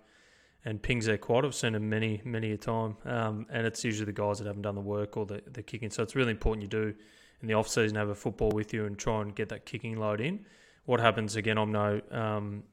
and 0.65 0.83
pings 0.83 1.07
their 1.07 1.19
quad. 1.19 1.45
I've 1.45 1.55
seen 1.55 1.73
them 1.73 1.89
many, 1.89 2.21
many 2.25 2.53
a 2.53 2.57
time. 2.57 2.97
Um, 3.05 3.47
and 3.51 3.67
it's 3.67 3.85
usually 3.85 4.07
the 4.07 4.13
guys 4.13 4.39
that 4.39 4.47
haven't 4.47 4.63
done 4.63 4.75
the 4.75 4.81
work 4.81 5.17
or 5.17 5.25
the, 5.27 5.43
the 5.47 5.63
kicking. 5.63 5.91
So 5.91 6.03
it's 6.03 6.17
really 6.17 6.31
important 6.33 6.63
you 6.63 6.69
do 6.69 6.95
in 7.41 7.49
the 7.49 7.55
off 7.55 7.69
season 7.69 7.97
have 7.97 8.09
a 8.09 8.15
football 8.15 8.51
with 8.51 8.73
you 8.73 8.87
and 8.87 8.99
try 8.99 9.23
and 9.23 9.35
get 9.35 9.49
that 9.51 9.67
kicking 9.67 9.97
load 9.97 10.21
in 10.21 10.45
what 10.85 11.01
happens 11.01 11.37
again? 11.37 11.59
I'm 11.59 11.73
no 11.73 12.01
um, 12.11 12.65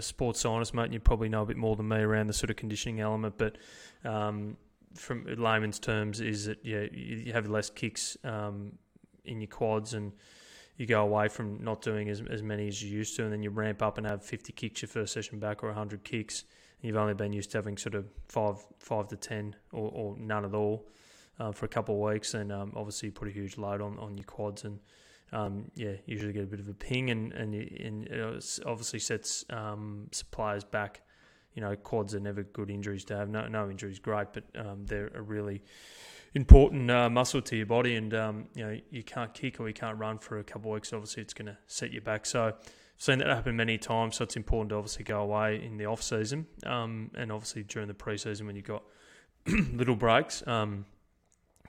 sports 0.00 0.40
scientist, 0.40 0.74
mate. 0.74 0.84
And 0.84 0.94
you 0.94 1.00
probably 1.00 1.28
know 1.28 1.42
a 1.42 1.46
bit 1.46 1.56
more 1.56 1.76
than 1.76 1.88
me 1.88 1.98
around 1.98 2.26
the 2.26 2.32
sort 2.32 2.50
of 2.50 2.56
conditioning 2.56 3.00
element, 3.00 3.34
but 3.38 3.58
um, 4.04 4.56
from 4.94 5.26
layman's 5.38 5.78
terms, 5.78 6.20
is 6.20 6.46
that 6.46 6.58
yeah, 6.64 6.86
you 6.92 7.32
have 7.32 7.48
less 7.48 7.70
kicks 7.70 8.16
um, 8.24 8.72
in 9.24 9.40
your 9.40 9.48
quads 9.48 9.94
and 9.94 10.12
you 10.76 10.86
go 10.86 11.02
away 11.02 11.28
from 11.28 11.62
not 11.62 11.82
doing 11.82 12.08
as, 12.08 12.22
as 12.30 12.42
many 12.42 12.66
as 12.66 12.82
you 12.82 12.90
used 12.90 13.16
to, 13.16 13.22
and 13.24 13.32
then 13.32 13.42
you 13.42 13.50
ramp 13.50 13.80
up 13.82 13.98
and 13.98 14.06
have 14.06 14.24
50 14.24 14.52
kicks 14.52 14.82
your 14.82 14.88
first 14.88 15.12
session 15.12 15.38
back 15.38 15.62
or 15.62 15.68
100 15.68 16.02
kicks. 16.02 16.44
And 16.80 16.88
you've 16.88 16.96
only 16.96 17.14
been 17.14 17.32
used 17.32 17.52
to 17.52 17.58
having 17.58 17.76
sort 17.76 17.94
of 17.94 18.06
five, 18.28 18.56
five 18.78 19.08
to 19.08 19.16
10 19.16 19.54
or, 19.72 19.90
or 19.90 20.16
none 20.18 20.44
at 20.44 20.54
all 20.54 20.88
uh, 21.38 21.52
for 21.52 21.66
a 21.66 21.68
couple 21.68 21.94
of 21.94 22.12
weeks. 22.12 22.34
And 22.34 22.50
um, 22.50 22.72
obviously, 22.74 23.08
you 23.08 23.12
put 23.12 23.28
a 23.28 23.30
huge 23.30 23.56
load 23.56 23.80
on, 23.80 23.98
on 23.98 24.18
your 24.18 24.24
quads 24.24 24.64
and 24.64 24.80
um, 25.34 25.64
yeah, 25.74 25.94
usually 26.06 26.32
get 26.32 26.44
a 26.44 26.46
bit 26.46 26.60
of 26.60 26.68
a 26.68 26.74
ping, 26.74 27.10
and 27.10 27.32
and, 27.32 27.54
and 27.54 28.06
it 28.06 28.60
obviously 28.64 29.00
sets 29.00 29.44
um, 29.50 30.08
players 30.30 30.64
back. 30.64 31.02
You 31.54 31.62
know, 31.62 31.74
quads 31.76 32.14
are 32.14 32.20
never 32.20 32.44
good 32.44 32.70
injuries 32.70 33.04
to 33.06 33.16
have. 33.16 33.28
No, 33.28 33.46
no 33.48 33.68
injuries, 33.68 33.98
great, 33.98 34.28
but 34.32 34.44
um, 34.56 34.86
they're 34.86 35.10
a 35.14 35.22
really 35.22 35.62
important 36.34 36.90
uh, 36.90 37.10
muscle 37.10 37.42
to 37.42 37.56
your 37.56 37.66
body, 37.66 37.96
and 37.96 38.14
um, 38.14 38.46
you 38.54 38.64
know 38.64 38.78
you 38.90 39.02
can't 39.02 39.34
kick 39.34 39.58
or 39.58 39.66
you 39.66 39.74
can't 39.74 39.98
run 39.98 40.18
for 40.18 40.38
a 40.38 40.44
couple 40.44 40.70
of 40.70 40.74
weeks. 40.74 40.92
Obviously, 40.92 41.22
it's 41.22 41.34
going 41.34 41.46
to 41.46 41.58
set 41.66 41.90
you 41.90 42.00
back. 42.00 42.24
So. 42.24 42.54
I've 42.96 43.02
seen 43.02 43.18
that 43.18 43.26
happen 43.26 43.56
many 43.56 43.76
times, 43.76 44.14
so 44.14 44.22
it's 44.22 44.36
important 44.36 44.70
to 44.70 44.76
obviously 44.76 45.02
go 45.02 45.20
away 45.20 45.60
in 45.60 45.78
the 45.78 45.86
off 45.86 46.00
season, 46.00 46.46
um, 46.64 47.10
and 47.16 47.32
obviously 47.32 47.64
during 47.64 47.88
the 47.88 47.94
preseason 47.94 48.46
when 48.46 48.54
you've 48.54 48.66
got 48.66 48.84
little 49.48 49.96
breaks 49.96 50.46
um, 50.46 50.86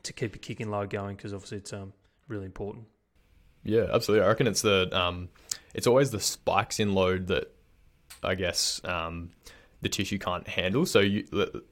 to 0.04 0.14
keep 0.14 0.36
your 0.36 0.40
kicking 0.40 0.70
load 0.70 0.92
going 0.92 1.16
because 1.16 1.34
obviously 1.34 1.58
it's 1.58 1.74
really 2.28 2.46
important. 2.46 2.86
Yeah, 3.66 3.88
absolutely. 3.92 4.24
I 4.24 4.30
reckon 4.30 4.48
it's 4.48 4.62
the 4.62 4.88
um, 4.98 5.28
it's 5.74 5.88
always 5.88 6.12
the 6.12 6.22
spikes 6.22 6.80
in 6.80 6.94
load 6.94 7.28
that 7.28 7.52
I 8.24 8.36
guess 8.36 8.80
um, 8.86 9.32
the 9.82 9.90
tissue 9.90 10.20
can't 10.20 10.48
handle. 10.48 10.86
So 10.86 11.00
you 11.00 11.26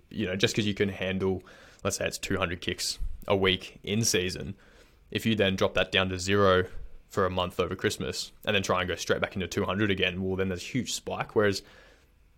you 0.10 0.26
know 0.26 0.36
just 0.36 0.56
because 0.56 0.68
you 0.68 0.74
can 0.74 0.90
handle, 0.90 1.44
let's 1.84 1.98
say 1.98 2.08
it's 2.08 2.18
200 2.18 2.60
kicks 2.60 3.00
a 3.28 3.36
week 3.36 3.80
in 3.84 4.04
season, 4.04 4.56
if 5.12 5.26
you 5.26 5.36
then 5.36 5.56
drop 5.56 5.76
that 5.76 5.92
down 5.92 6.10
to 6.10 6.20
zero 6.20 6.66
for 7.10 7.28
a 7.28 7.30
month 7.30 7.60
over 7.60 7.76
Christmas 7.76 8.32
and 8.44 8.56
then 8.56 8.64
try 8.64 8.82
and 8.82 8.90
go 8.90 8.96
straight 8.96 9.22
back 9.22 9.36
into 9.36 9.48
200 9.48 9.92
again, 9.92 10.24
well 10.24 10.36
then 10.36 10.50
there's 10.50 10.64
a 10.64 10.66
huge 10.66 10.94
spike. 10.94 11.36
Whereas, 11.36 11.62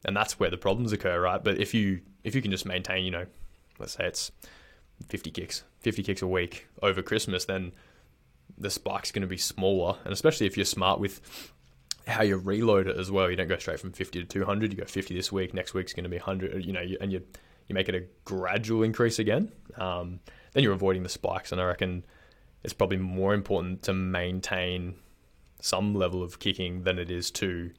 and 0.04 0.16
that's 0.16 0.38
where 0.38 0.50
the 0.50 0.58
problems 0.58 0.92
occur, 0.92 1.20
right? 1.20 1.42
But 1.42 1.60
if 1.60 1.74
you 1.74 2.02
if 2.26 2.36
you 2.36 2.42
can 2.42 2.52
just 2.52 2.66
maintain, 2.66 3.06
you 3.06 3.12
know, 3.12 3.26
let's 3.80 3.94
say 3.94 4.06
it's 4.06 4.34
50 5.08 5.32
kicks, 5.32 5.64
50 5.80 6.04
kicks 6.04 6.22
a 6.22 6.28
week 6.28 6.68
over 6.84 7.02
Christmas, 7.02 7.46
then 7.46 7.72
the 8.58 8.70
spike's 8.70 9.12
going 9.12 9.22
to 9.22 9.28
be 9.28 9.38
smaller, 9.38 9.98
and 10.04 10.14
especially 10.14 10.48
if 10.48 10.58
you're 10.58 10.66
smart 10.66 11.00
with 11.00 11.52
how 12.08 12.24
you 12.24 12.38
reload 12.38 12.88
it 12.88 12.98
as 12.98 13.10
well. 13.10 13.30
You 13.30 13.36
don't 13.36 13.48
go 13.48 13.58
straight 13.58 13.80
from 13.80 13.92
50 13.92 14.20
to 14.22 14.26
200. 14.26 14.72
You 14.72 14.80
go 14.80 14.86
50 14.86 15.16
this 15.16 15.32
week. 15.32 15.54
Next 15.54 15.74
week's 15.74 15.94
going 15.94 16.04
to 16.04 16.10
be 16.10 16.18
100. 16.18 16.64
You 16.64 16.74
know, 16.74 16.84
and 17.02 17.12
you 17.12 17.24
you 17.68 17.74
make 17.74 17.90
it 17.90 17.96
a 17.96 18.04
gradual 18.24 18.84
increase 18.84 19.20
again. 19.20 19.52
Um, 19.78 20.20
then 20.54 20.64
you're 20.64 20.74
avoiding 20.74 21.04
the 21.04 21.10
spikes, 21.10 21.52
and 21.52 21.60
I 21.60 21.66
reckon 21.66 22.06
it's 22.64 22.74
probably 22.74 22.98
more 22.98 23.34
important 23.34 23.84
to 23.84 23.94
maintain 23.94 24.96
some 25.62 25.96
level 25.96 26.22
of 26.22 26.40
kicking 26.40 26.84
than 26.84 27.00
it 27.00 27.10
is 27.10 27.32
to, 27.32 27.72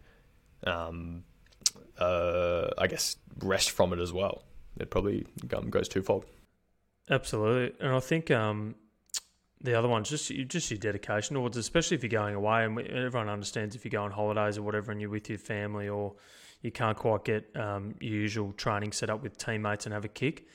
um, 0.67 1.23
uh, 1.99 2.69
I 2.79 2.89
guess, 2.89 3.17
rest 3.39 3.71
from 3.71 3.93
it 3.93 4.01
as 4.01 4.13
well. 4.13 4.43
It 4.79 4.91
probably 4.91 5.25
um, 5.57 5.71
goes 5.71 5.89
twofold. 5.89 6.27
Absolutely, 7.09 7.77
and 7.81 7.95
I 7.95 8.01
think 8.01 8.33
um, 8.33 8.75
the 9.61 9.75
other 9.75 9.89
one's 9.89 10.09
just 10.11 10.31
just 10.49 10.71
your 10.71 10.79
dedication 10.79 11.35
towards, 11.35 11.57
especially 11.57 11.97
if 11.97 12.03
you're 12.03 12.11
going 12.11 12.35
away, 12.35 12.65
and 12.65 12.79
everyone 12.81 13.29
understands 13.29 13.75
if 13.75 13.85
you 13.85 13.91
go 13.91 14.03
on 14.03 14.11
holidays 14.11 14.59
or 14.59 14.63
whatever, 14.63 14.93
and 14.93 15.01
you're 15.01 15.11
with 15.11 15.29
your 15.29 15.39
family, 15.39 15.89
or 15.89 16.15
you 16.63 16.71
can't 16.71 16.97
quite 16.97 17.25
get 17.25 17.51
um, 17.57 17.95
your 18.01 18.15
usual 18.15 18.53
training 18.53 18.93
set 18.93 19.11
up 19.11 19.23
with 19.23 19.37
teammates 19.39 19.87
and 19.87 19.93
have 19.93 20.05
a 20.05 20.09
kick. 20.09 20.47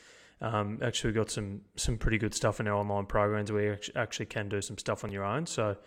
Um, 0.41 0.79
actually, 0.81 1.09
we've 1.09 1.15
got 1.15 1.31
some 1.31 1.61
some 1.75 1.97
pretty 1.97 2.17
good 2.17 2.33
stuff 2.33 2.59
in 2.59 2.67
our 2.67 2.75
online 2.75 3.05
programs 3.05 3.51
where 3.51 3.73
you 3.73 3.77
actually 3.95 4.25
can 4.25 4.49
do 4.49 4.61
some 4.61 4.77
stuff 4.77 5.03
on 5.03 5.11
your 5.11 5.23
own. 5.23 5.45
So 5.45 5.77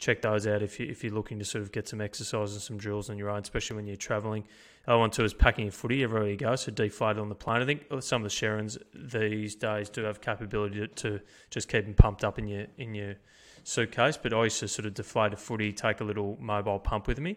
check 0.00 0.22
those 0.22 0.46
out 0.46 0.62
if 0.62 0.80
you 0.80 0.86
if 0.86 1.04
you're 1.04 1.12
looking 1.12 1.38
to 1.38 1.44
sort 1.44 1.62
of 1.62 1.70
get 1.70 1.86
some 1.86 2.00
exercise 2.00 2.52
and 2.52 2.62
some 2.62 2.78
drills 2.78 3.10
on 3.10 3.18
your 3.18 3.30
own, 3.30 3.42
especially 3.42 3.76
when 3.76 3.86
you're 3.86 3.96
traveling. 3.96 4.44
I 4.86 4.96
want 4.96 5.12
to 5.12 5.24
is 5.24 5.34
packing 5.34 5.66
your 5.66 5.72
footy 5.72 6.02
everywhere 6.02 6.28
you 6.28 6.36
go, 6.36 6.56
so 6.56 6.72
deflate 6.72 7.18
it 7.18 7.20
on 7.20 7.28
the 7.28 7.34
plane. 7.34 7.60
I 7.60 7.66
think 7.66 7.84
some 8.00 8.24
of 8.24 8.30
the 8.30 8.34
Sherrins 8.34 8.78
these 8.94 9.54
days 9.54 9.90
do 9.90 10.02
have 10.04 10.22
capability 10.22 10.80
to, 10.80 10.88
to 10.88 11.20
just 11.50 11.68
keep 11.68 11.84
them 11.84 11.94
pumped 11.94 12.24
up 12.24 12.38
in 12.38 12.48
your 12.48 12.66
in 12.78 12.94
your 12.94 13.14
suitcase. 13.62 14.16
But 14.16 14.32
I 14.32 14.44
used 14.44 14.58
to 14.60 14.68
sort 14.68 14.86
of 14.86 14.94
deflate 14.94 15.34
a 15.34 15.36
footy, 15.36 15.72
take 15.72 16.00
a 16.00 16.04
little 16.04 16.38
mobile 16.40 16.78
pump 16.78 17.06
with 17.06 17.20
me. 17.20 17.36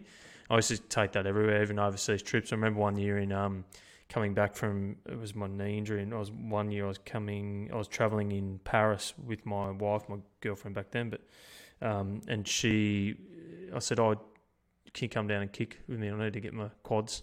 I 0.50 0.56
used 0.56 0.68
to 0.68 0.78
take 0.78 1.12
that 1.12 1.26
everywhere, 1.26 1.62
even 1.62 1.78
overseas 1.78 2.22
trips. 2.22 2.52
I 2.52 2.56
remember 2.56 2.80
one 2.80 2.96
year 2.96 3.18
in 3.18 3.30
um, 3.32 3.64
coming 4.08 4.34
back 4.34 4.54
from 4.54 4.96
it 5.06 5.18
was 5.18 5.34
my 5.34 5.46
knee 5.46 5.76
injury, 5.76 6.02
and 6.02 6.14
I 6.14 6.18
was 6.18 6.32
one 6.32 6.70
year 6.70 6.86
I 6.86 6.88
was 6.88 6.98
coming, 6.98 7.70
I 7.72 7.76
was 7.76 7.88
traveling 7.88 8.32
in 8.32 8.58
Paris 8.64 9.12
with 9.22 9.44
my 9.44 9.70
wife, 9.70 10.08
my 10.08 10.16
girlfriend 10.40 10.74
back 10.74 10.90
then, 10.90 11.10
but 11.10 11.20
um, 11.82 12.20
and 12.28 12.46
she, 12.46 13.16
I 13.74 13.78
said, 13.78 13.98
"Oh, 13.98 14.14
can 14.92 15.04
you 15.04 15.08
come 15.08 15.26
down 15.26 15.42
and 15.42 15.52
kick 15.52 15.80
with 15.88 15.98
me? 15.98 16.10
I 16.10 16.16
need 16.16 16.32
to 16.32 16.40
get 16.40 16.54
my 16.54 16.68
quads, 16.82 17.22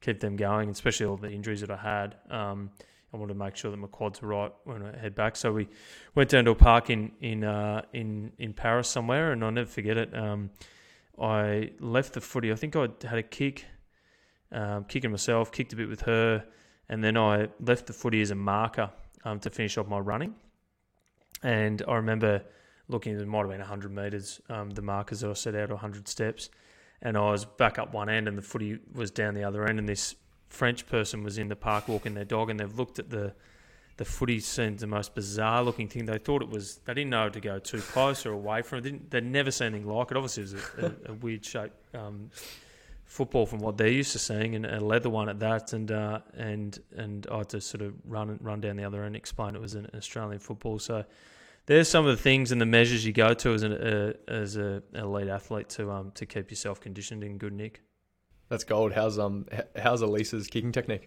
keep 0.00 0.20
them 0.20 0.36
going, 0.36 0.70
especially 0.70 1.06
all 1.06 1.16
the 1.16 1.30
injuries 1.30 1.60
that 1.60 1.70
I 1.70 1.76
had. 1.76 2.16
Um, 2.30 2.70
I 3.12 3.16
wanted 3.16 3.34
to 3.34 3.38
make 3.38 3.56
sure 3.56 3.70
that 3.70 3.76
my 3.76 3.88
quads 3.88 4.22
were 4.22 4.28
right 4.28 4.52
when 4.64 4.82
I 4.82 4.96
head 4.96 5.14
back. 5.14 5.36
So 5.36 5.52
we 5.52 5.68
went 6.14 6.30
down 6.30 6.44
to 6.44 6.52
a 6.52 6.54
park 6.54 6.90
in 6.90 7.12
in 7.20 7.44
uh, 7.44 7.82
in 7.92 8.32
in 8.38 8.52
Paris 8.52 8.88
somewhere, 8.88 9.32
and 9.32 9.44
I'll 9.44 9.50
never 9.50 9.68
forget 9.68 9.96
it. 9.96 10.16
Um, 10.16 10.50
I 11.20 11.72
left 11.80 12.14
the 12.14 12.20
footy. 12.20 12.50
I 12.50 12.54
think 12.54 12.76
I 12.76 12.88
had 13.02 13.18
a 13.18 13.22
kick, 13.22 13.66
um, 14.52 14.84
kicking 14.84 15.10
myself, 15.10 15.52
kicked 15.52 15.72
a 15.72 15.76
bit 15.76 15.88
with 15.88 16.02
her, 16.02 16.44
and 16.88 17.04
then 17.04 17.16
I 17.16 17.48
left 17.60 17.86
the 17.86 17.92
footy 17.92 18.22
as 18.22 18.30
a 18.30 18.34
marker 18.34 18.90
um, 19.24 19.40
to 19.40 19.50
finish 19.50 19.76
off 19.76 19.86
my 19.86 19.98
running. 19.98 20.34
And 21.42 21.82
I 21.86 21.96
remember 21.96 22.42
looking, 22.90 23.18
it 23.18 23.26
might 23.26 23.40
have 23.40 23.48
been 23.48 23.60
100 23.60 23.94
metres, 23.94 24.40
um, 24.48 24.70
the 24.70 24.82
markers 24.82 25.20
that 25.20 25.30
I 25.30 25.34
set 25.34 25.54
out, 25.54 25.70
100 25.70 26.08
steps. 26.08 26.50
And 27.02 27.16
I 27.16 27.30
was 27.30 27.44
back 27.44 27.78
up 27.78 27.94
one 27.94 28.08
end 28.10 28.28
and 28.28 28.36
the 28.36 28.42
footy 28.42 28.78
was 28.92 29.10
down 29.10 29.34
the 29.34 29.44
other 29.44 29.66
end. 29.66 29.78
And 29.78 29.88
this 29.88 30.16
French 30.48 30.86
person 30.86 31.22
was 31.22 31.38
in 31.38 31.48
the 31.48 31.56
park 31.56 31.88
walking 31.88 32.14
their 32.14 32.24
dog 32.24 32.50
and 32.50 32.60
they've 32.60 32.78
looked 32.78 32.98
at 32.98 33.10
the 33.10 33.34
the 34.00 34.04
footy 34.06 34.40
seemed 34.40 34.78
the 34.78 34.86
most 34.86 35.14
bizarre 35.14 35.62
looking 35.62 35.86
thing. 35.86 36.06
They 36.06 36.16
thought 36.16 36.40
it 36.40 36.48
was, 36.48 36.80
they 36.86 36.94
didn't 36.94 37.10
know 37.10 37.28
to 37.28 37.38
go 37.38 37.58
too 37.58 37.82
close 37.82 38.24
or 38.24 38.32
away 38.32 38.62
from 38.62 38.78
it. 38.78 39.10
They 39.10 39.18
would 39.18 39.26
never 39.26 39.50
seen 39.50 39.66
anything 39.74 39.86
like 39.86 40.10
it. 40.10 40.16
Obviously, 40.16 40.44
it 40.44 40.52
was 40.52 40.54
a, 40.54 40.86
a, 40.86 41.10
a 41.10 41.14
weird 41.16 41.44
shape 41.44 41.72
um, 41.92 42.30
football 43.04 43.44
from 43.44 43.58
what 43.58 43.76
they're 43.76 43.88
used 43.88 44.12
to 44.12 44.18
seeing, 44.18 44.54
and 44.54 44.64
a 44.64 44.80
leather 44.80 45.10
one 45.10 45.28
at 45.28 45.38
that. 45.40 45.74
And 45.74 45.92
uh, 45.92 46.20
and 46.34 46.78
and 46.96 47.26
I 47.30 47.38
had 47.38 47.50
to 47.50 47.60
sort 47.60 47.82
of 47.82 47.92
run 48.06 48.38
run 48.40 48.62
down 48.62 48.76
the 48.76 48.84
other 48.84 49.00
end, 49.00 49.08
and 49.08 49.16
explain 49.16 49.54
it 49.54 49.60
was 49.60 49.74
an 49.74 49.86
Australian 49.94 50.38
football. 50.38 50.78
So 50.78 51.04
there's 51.70 51.88
some 51.88 52.04
of 52.04 52.16
the 52.16 52.20
things 52.20 52.50
and 52.50 52.60
the 52.60 52.66
measures 52.66 53.06
you 53.06 53.12
go 53.12 53.32
to 53.32 53.54
as 53.54 53.62
an 53.62 53.72
uh, 53.72 54.12
as 54.26 54.56
a 54.56 54.82
elite 54.92 55.28
athlete 55.28 55.68
to 55.68 55.88
um 55.88 56.10
to 56.16 56.26
keep 56.26 56.50
yourself 56.50 56.80
conditioned 56.80 57.22
in 57.22 57.38
good 57.38 57.52
nick. 57.52 57.80
That's 58.48 58.64
gold. 58.64 58.92
How's 58.92 59.20
um 59.20 59.46
how's 59.76 60.02
Elisa's 60.02 60.48
kicking 60.48 60.72
technique? 60.72 61.06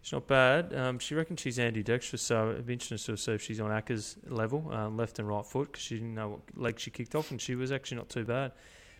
It's 0.00 0.10
not 0.10 0.26
bad. 0.26 0.72
Um, 0.72 0.98
she 0.98 1.14
reckons 1.14 1.40
she's 1.40 1.58
ambidextrous, 1.58 2.22
so 2.22 2.52
it'd 2.52 2.64
be 2.64 2.72
interesting 2.72 3.14
to 3.14 3.20
see 3.20 3.32
if 3.32 3.42
she's 3.42 3.60
on 3.60 3.70
Acca's 3.70 4.16
level, 4.28 4.72
um, 4.72 4.96
left 4.96 5.18
and 5.18 5.28
right 5.28 5.44
foot, 5.44 5.72
because 5.72 5.82
she 5.82 5.96
didn't 5.96 6.14
know 6.14 6.28
what 6.28 6.40
leg 6.54 6.78
she 6.78 6.90
kicked 6.90 7.14
off, 7.14 7.30
and 7.30 7.40
she 7.40 7.54
was 7.54 7.70
actually 7.70 7.98
not 7.98 8.08
too 8.08 8.24
bad. 8.24 8.52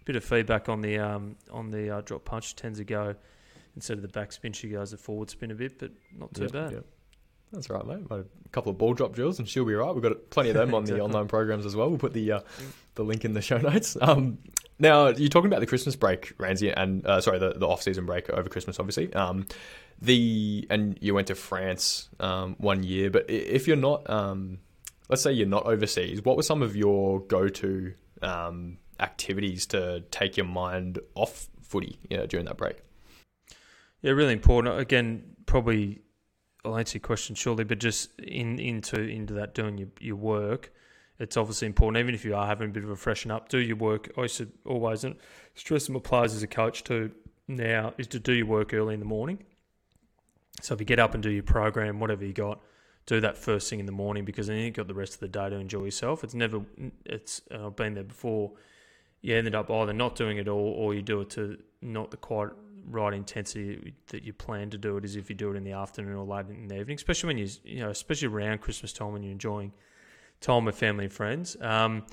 Bit 0.04 0.16
of 0.16 0.24
feedback 0.24 0.68
on 0.68 0.82
the 0.82 0.98
um, 0.98 1.36
on 1.50 1.70
the 1.70 1.96
uh, 1.96 2.00
drop 2.02 2.26
punch. 2.26 2.56
Tends 2.56 2.78
to 2.78 2.84
go 2.84 3.14
instead 3.74 3.96
of 3.96 4.02
the 4.02 4.08
back 4.08 4.32
spin, 4.32 4.52
she 4.52 4.68
goes 4.68 4.90
the 4.90 4.98
forward 4.98 5.30
spin 5.30 5.50
a 5.50 5.54
bit, 5.54 5.78
but 5.78 5.92
not 6.18 6.34
too 6.34 6.42
yep, 6.42 6.52
bad. 6.52 6.72
Yep. 6.72 6.84
That's 7.52 7.70
right, 7.70 7.86
mate. 7.86 8.00
A 8.10 8.24
couple 8.52 8.70
of 8.70 8.78
ball 8.78 8.94
drop 8.94 9.14
drills, 9.14 9.38
and 9.38 9.48
she'll 9.48 9.64
be 9.64 9.74
right. 9.74 9.92
We've 9.92 10.02
got 10.02 10.30
plenty 10.30 10.50
of 10.50 10.56
them 10.56 10.74
on 10.74 10.84
the 10.84 11.00
online 11.04 11.28
programs 11.28 11.64
as 11.64 11.74
well. 11.74 11.88
We'll 11.88 11.98
put 11.98 12.12
the 12.12 12.32
uh, 12.32 12.40
the 12.94 13.04
link 13.04 13.24
in 13.24 13.32
the 13.32 13.42
show 13.42 13.58
notes. 13.58 13.96
Um, 14.00 14.38
now 14.78 15.08
you're 15.08 15.28
talking 15.28 15.48
about 15.48 15.60
the 15.60 15.66
Christmas 15.66 15.96
break, 15.96 16.36
Rainsy, 16.38 16.72
and 16.76 17.04
uh, 17.06 17.20
sorry, 17.20 17.38
the, 17.38 17.54
the 17.54 17.66
off 17.66 17.82
season 17.82 18.06
break 18.06 18.30
over 18.30 18.48
Christmas, 18.48 18.78
obviously. 18.78 19.12
Um, 19.14 19.46
the 20.00 20.66
and 20.70 20.98
you 21.00 21.14
went 21.14 21.28
to 21.28 21.34
France 21.34 22.08
um, 22.20 22.54
one 22.58 22.82
year, 22.82 23.10
but 23.10 23.28
if 23.28 23.66
you're 23.66 23.76
not, 23.76 24.08
um, 24.08 24.58
let's 25.08 25.22
say 25.22 25.32
you're 25.32 25.48
not 25.48 25.66
overseas, 25.66 26.22
what 26.24 26.36
were 26.36 26.42
some 26.42 26.62
of 26.62 26.76
your 26.76 27.20
go 27.20 27.48
to 27.48 27.94
um, 28.22 28.78
activities 29.00 29.66
to 29.66 30.04
take 30.10 30.36
your 30.36 30.46
mind 30.46 30.98
off 31.14 31.48
footy 31.62 31.98
you 32.08 32.16
know, 32.16 32.26
during 32.26 32.46
that 32.46 32.56
break? 32.56 32.76
Yeah, 34.02 34.12
really 34.12 34.32
important. 34.32 34.78
Again, 34.78 35.24
probably 35.46 36.02
I'll 36.64 36.76
answer 36.76 36.98
your 36.98 37.02
question 37.02 37.34
shortly, 37.34 37.64
but 37.64 37.78
just 37.78 38.10
in 38.18 38.58
into 38.58 39.00
into 39.00 39.34
that 39.34 39.54
doing 39.54 39.78
your, 39.78 39.88
your 40.00 40.16
work, 40.16 40.72
it's 41.18 41.36
obviously 41.36 41.66
important. 41.66 42.00
Even 42.00 42.14
if 42.14 42.24
you 42.24 42.34
are 42.34 42.46
having 42.46 42.70
a 42.70 42.72
bit 42.72 42.84
of 42.84 42.90
a 42.90 42.96
freshen 42.96 43.30
up, 43.30 43.48
do 43.48 43.58
your 43.58 43.76
work. 43.76 44.10
I 44.16 44.28
always 44.64 45.04
and 45.04 45.16
stress 45.54 45.88
players 45.88 46.34
as 46.34 46.42
a 46.42 46.46
coach 46.46 46.84
too. 46.84 47.12
Now 47.46 47.94
is 47.96 48.06
to 48.08 48.18
do 48.18 48.32
your 48.32 48.46
work 48.46 48.74
early 48.74 48.94
in 48.94 49.00
the 49.00 49.06
morning. 49.06 49.44
So 50.60 50.74
if 50.74 50.80
you 50.80 50.86
get 50.86 50.98
up 50.98 51.14
and 51.14 51.22
do 51.22 51.30
your 51.30 51.44
program, 51.44 52.00
whatever 52.00 52.24
you 52.24 52.32
got, 52.32 52.60
do 53.06 53.20
that 53.20 53.38
first 53.38 53.70
thing 53.70 53.80
in 53.80 53.86
the 53.86 53.92
morning 53.92 54.24
because 54.24 54.48
then 54.48 54.58
you've 54.58 54.74
got 54.74 54.86
the 54.86 54.94
rest 54.94 55.14
of 55.14 55.20
the 55.20 55.28
day 55.28 55.48
to 55.48 55.56
enjoy 55.56 55.84
yourself. 55.84 56.24
It's 56.24 56.34
never, 56.34 56.60
it's 57.06 57.40
I've 57.50 57.76
been 57.76 57.94
there 57.94 58.04
before. 58.04 58.52
you 59.22 59.34
ended 59.34 59.54
up 59.54 59.70
either 59.70 59.92
not 59.92 60.14
doing 60.14 60.36
it 60.36 60.46
all 60.46 60.74
or 60.76 60.94
you 60.94 61.02
do 61.02 61.22
it 61.22 61.30
to 61.30 61.58
not 61.80 62.10
the 62.10 62.16
quite 62.16 62.50
right 62.90 63.12
intensity 63.12 63.94
that 64.08 64.22
you 64.22 64.32
plan 64.32 64.70
to 64.70 64.78
do 64.78 64.96
it 64.96 65.04
is 65.04 65.16
if 65.16 65.28
you 65.28 65.36
do 65.36 65.52
it 65.52 65.56
in 65.56 65.64
the 65.64 65.72
afternoon 65.72 66.14
or 66.14 66.24
late 66.24 66.46
in 66.48 66.68
the 66.68 66.78
evening, 66.78 66.96
especially 66.96 67.28
when 67.28 67.38
you 67.38 67.48
you 67.64 67.80
know 67.80 67.90
especially 67.90 68.28
around 68.28 68.60
Christmas 68.60 68.92
time 68.92 69.12
when 69.12 69.22
you're 69.22 69.32
enjoying 69.32 69.72
time 70.40 70.64
with 70.64 70.76
family 70.76 71.04
and 71.04 71.12
friends. 71.12 71.56
Um, 71.60 72.04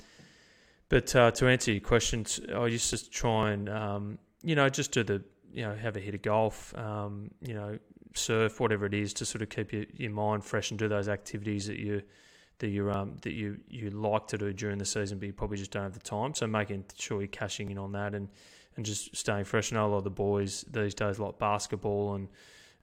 but 0.88 1.14
uh, 1.16 1.30
to 1.32 1.48
answer 1.48 1.72
your 1.72 1.80
questions, 1.80 2.40
I 2.54 2.66
used 2.66 2.90
to 2.90 3.10
try 3.10 3.50
and 3.50 3.68
um, 3.68 4.18
you 4.42 4.54
know 4.54 4.68
just 4.68 4.92
do 4.92 5.02
the 5.02 5.22
you 5.52 5.62
know 5.62 5.74
have 5.74 5.96
a 5.96 6.00
hit 6.00 6.14
of 6.14 6.22
golf, 6.22 6.76
um, 6.76 7.30
you 7.40 7.54
know 7.54 7.78
surf, 8.14 8.60
whatever 8.60 8.86
it 8.86 8.94
is, 8.94 9.12
to 9.14 9.24
sort 9.24 9.42
of 9.42 9.50
keep 9.50 9.72
your, 9.72 9.84
your 9.94 10.10
mind 10.10 10.44
fresh 10.44 10.70
and 10.70 10.78
do 10.78 10.88
those 10.88 11.08
activities 11.08 11.66
that 11.66 11.78
you 11.78 12.02
that 12.58 12.68
you 12.68 12.90
um 12.90 13.16
that 13.22 13.32
you 13.32 13.58
you 13.68 13.90
like 13.90 14.26
to 14.28 14.38
do 14.38 14.52
during 14.52 14.78
the 14.78 14.84
season, 14.84 15.18
but 15.18 15.26
you 15.26 15.32
probably 15.32 15.56
just 15.56 15.70
don't 15.70 15.82
have 15.82 15.94
the 15.94 16.00
time. 16.00 16.34
So 16.34 16.46
making 16.46 16.84
sure 16.98 17.20
you're 17.20 17.28
cashing 17.28 17.70
in 17.70 17.78
on 17.78 17.92
that 17.92 18.14
and 18.14 18.28
and 18.76 18.84
just 18.84 19.16
staying 19.16 19.44
fresh. 19.44 19.72
I 19.72 19.76
know 19.76 19.86
a 19.86 19.88
lot 19.88 19.98
of 19.98 20.04
the 20.04 20.10
boys 20.10 20.64
these 20.70 20.94
days 20.94 21.18
like 21.18 21.38
basketball 21.38 22.14
and 22.14 22.28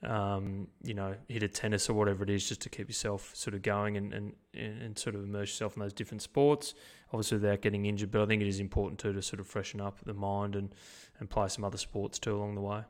um, 0.03 0.67
you 0.83 0.93
know, 0.93 1.15
hit 1.29 1.43
a 1.43 1.47
tennis 1.47 1.89
or 1.89 1.93
whatever 1.93 2.23
it 2.23 2.29
is, 2.29 2.47
just 2.47 2.61
to 2.61 2.69
keep 2.69 2.89
yourself 2.89 3.31
sort 3.33 3.53
of 3.53 3.61
going 3.61 3.95
and, 3.95 4.13
and, 4.13 4.33
and 4.53 4.97
sort 4.99 5.15
of 5.15 5.23
immerse 5.23 5.49
yourself 5.51 5.77
in 5.77 5.81
those 5.81 5.93
different 5.93 6.21
sports. 6.21 6.73
Obviously, 7.13 7.37
without 7.37 7.61
getting 7.61 7.85
injured, 7.85 8.11
but 8.11 8.21
I 8.21 8.25
think 8.25 8.41
it 8.41 8.47
is 8.47 8.59
important 8.59 8.99
too 8.99 9.13
to 9.13 9.21
sort 9.21 9.39
of 9.39 9.47
freshen 9.47 9.79
up 9.79 9.99
the 10.03 10.13
mind 10.13 10.55
and, 10.55 10.73
and 11.19 11.29
play 11.29 11.47
some 11.47 11.63
other 11.63 11.77
sports 11.77 12.19
too 12.19 12.35
along 12.35 12.55
the 12.55 12.61
way. 12.61 12.81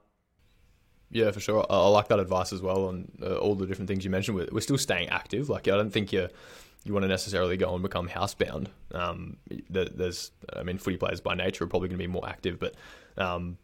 Yeah, 1.12 1.30
for 1.30 1.40
sure. 1.40 1.66
I, 1.70 1.88
like 1.90 2.08
that 2.08 2.20
advice 2.20 2.52
as 2.52 2.62
well 2.62 2.86
on 2.88 3.12
uh, 3.22 3.36
all 3.36 3.54
the 3.54 3.68
different 3.68 3.88
things 3.88 4.04
you 4.04 4.10
mentioned. 4.10 4.50
We're 4.52 4.62
still 4.62 4.80
staying 4.80 5.10
active. 5.10 5.50
Like, 5.50 5.68
I 5.68 5.72
don't 5.72 5.92
think 5.92 6.12
you're 6.12 6.30
you 6.84 6.94
want 6.94 7.04
to 7.04 7.08
necessarily 7.08 7.58
go 7.58 7.74
and 7.74 7.82
become 7.82 8.10
housebound. 8.10 8.68
Um, 8.92 9.38
there's, 9.70 10.32
I 10.52 10.63
mean, 10.63 10.78
footy 10.78 10.98
players 10.98 11.22
by 11.22 11.34
nature 11.34 11.63
are 11.63 11.68
probably 11.68 11.88
going 11.88 11.98
to 11.98 12.04
be 12.04 12.12
more 12.12 12.28
active, 12.28 12.60
but 12.60 12.75
um, 13.18 13.58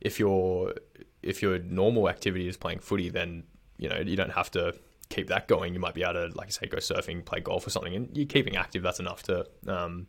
if 0.00 0.18
your 0.18 0.74
if 1.22 1.40
your 1.40 1.58
normal 1.60 2.08
activity 2.08 2.48
is 2.48 2.56
playing 2.56 2.80
footy, 2.80 3.08
then 3.08 3.44
you 3.78 3.88
know 3.88 3.98
you 3.98 4.16
don't 4.16 4.32
have 4.32 4.50
to 4.52 4.74
keep 5.08 5.28
that 5.28 5.48
going. 5.48 5.74
You 5.74 5.80
might 5.80 5.94
be 5.94 6.02
able 6.02 6.14
to, 6.14 6.26
like 6.36 6.48
I 6.48 6.50
say, 6.50 6.66
go 6.66 6.78
surfing, 6.78 7.24
play 7.24 7.40
golf 7.40 7.66
or 7.66 7.70
something, 7.70 7.94
and 7.94 8.16
you're 8.16 8.26
keeping 8.26 8.56
active. 8.56 8.82
That's 8.82 9.00
enough 9.00 9.22
to, 9.24 9.46
um, 9.66 10.06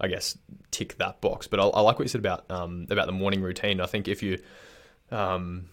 I 0.00 0.08
guess, 0.08 0.36
tick 0.70 0.98
that 0.98 1.20
box. 1.20 1.46
But 1.46 1.60
I, 1.60 1.64
I 1.64 1.80
like 1.80 1.98
what 1.98 2.04
you 2.04 2.08
said 2.08 2.20
about 2.20 2.50
um, 2.50 2.86
about 2.90 3.06
the 3.06 3.12
morning 3.12 3.42
routine. 3.42 3.80
I 3.80 3.86
think 3.86 4.08
if 4.08 4.22
you 4.22 4.38
um, 5.10 5.70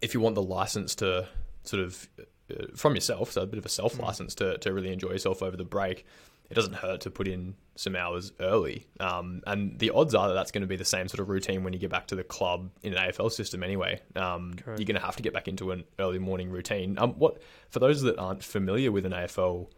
if 0.00 0.14
you 0.14 0.20
want 0.20 0.34
the 0.34 0.42
license 0.42 0.94
to 0.96 1.28
sort 1.64 1.82
of 1.82 2.08
from 2.76 2.94
yourself, 2.94 3.32
so 3.32 3.42
a 3.42 3.46
bit 3.46 3.58
of 3.58 3.66
a 3.66 3.70
self 3.70 3.96
mm. 3.96 4.02
license 4.02 4.34
to, 4.36 4.58
to 4.58 4.72
really 4.72 4.92
enjoy 4.92 5.10
yourself 5.10 5.42
over 5.42 5.56
the 5.56 5.64
break, 5.64 6.04
it 6.52 6.54
doesn't 6.54 6.74
hurt 6.74 7.00
to 7.00 7.10
put 7.10 7.26
in 7.26 7.54
some 7.76 7.96
hours 7.96 8.32
early. 8.38 8.86
Um, 9.00 9.40
and 9.46 9.78
the 9.78 9.90
odds 9.90 10.14
are 10.14 10.28
that 10.28 10.34
that's 10.34 10.50
going 10.50 10.60
to 10.60 10.66
be 10.66 10.76
the 10.76 10.84
same 10.84 11.08
sort 11.08 11.20
of 11.20 11.30
routine 11.30 11.64
when 11.64 11.72
you 11.72 11.78
get 11.78 11.90
back 11.90 12.08
to 12.08 12.14
the 12.14 12.24
club 12.24 12.70
in 12.82 12.92
an 12.92 12.98
AFL 12.98 13.32
system 13.32 13.62
anyway. 13.62 14.02
Um, 14.16 14.52
you're 14.66 14.84
going 14.84 14.94
to 14.94 15.00
have 15.00 15.16
to 15.16 15.22
get 15.22 15.32
back 15.32 15.48
into 15.48 15.70
an 15.70 15.84
early 15.98 16.18
morning 16.18 16.50
routine. 16.50 16.98
Um, 16.98 17.12
what 17.12 17.40
for 17.70 17.78
those 17.78 18.02
that 18.02 18.18
aren't 18.18 18.44
familiar 18.44 18.92
with 18.92 19.06
an 19.06 19.12
AFL, 19.12 19.68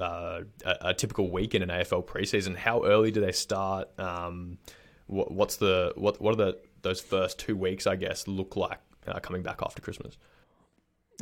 uh, 0.00 0.40
a, 0.64 0.76
a, 0.80 0.94
typical 0.94 1.30
week 1.30 1.54
in 1.54 1.62
an 1.62 1.68
AFL 1.68 2.04
preseason, 2.04 2.56
how 2.56 2.84
early 2.84 3.12
do 3.12 3.20
they 3.20 3.32
start? 3.32 3.88
Um, 4.00 4.58
what, 5.06 5.30
what's 5.30 5.56
the 5.56 5.92
what 5.94 6.20
what 6.20 6.32
are 6.32 6.44
the 6.44 6.58
those 6.82 7.00
first 7.00 7.38
two 7.38 7.56
weeks? 7.56 7.86
I 7.86 7.94
guess 7.94 8.26
look 8.26 8.56
like 8.56 8.80
uh, 9.06 9.20
coming 9.20 9.42
back 9.42 9.60
after 9.62 9.80
Christmas. 9.80 10.16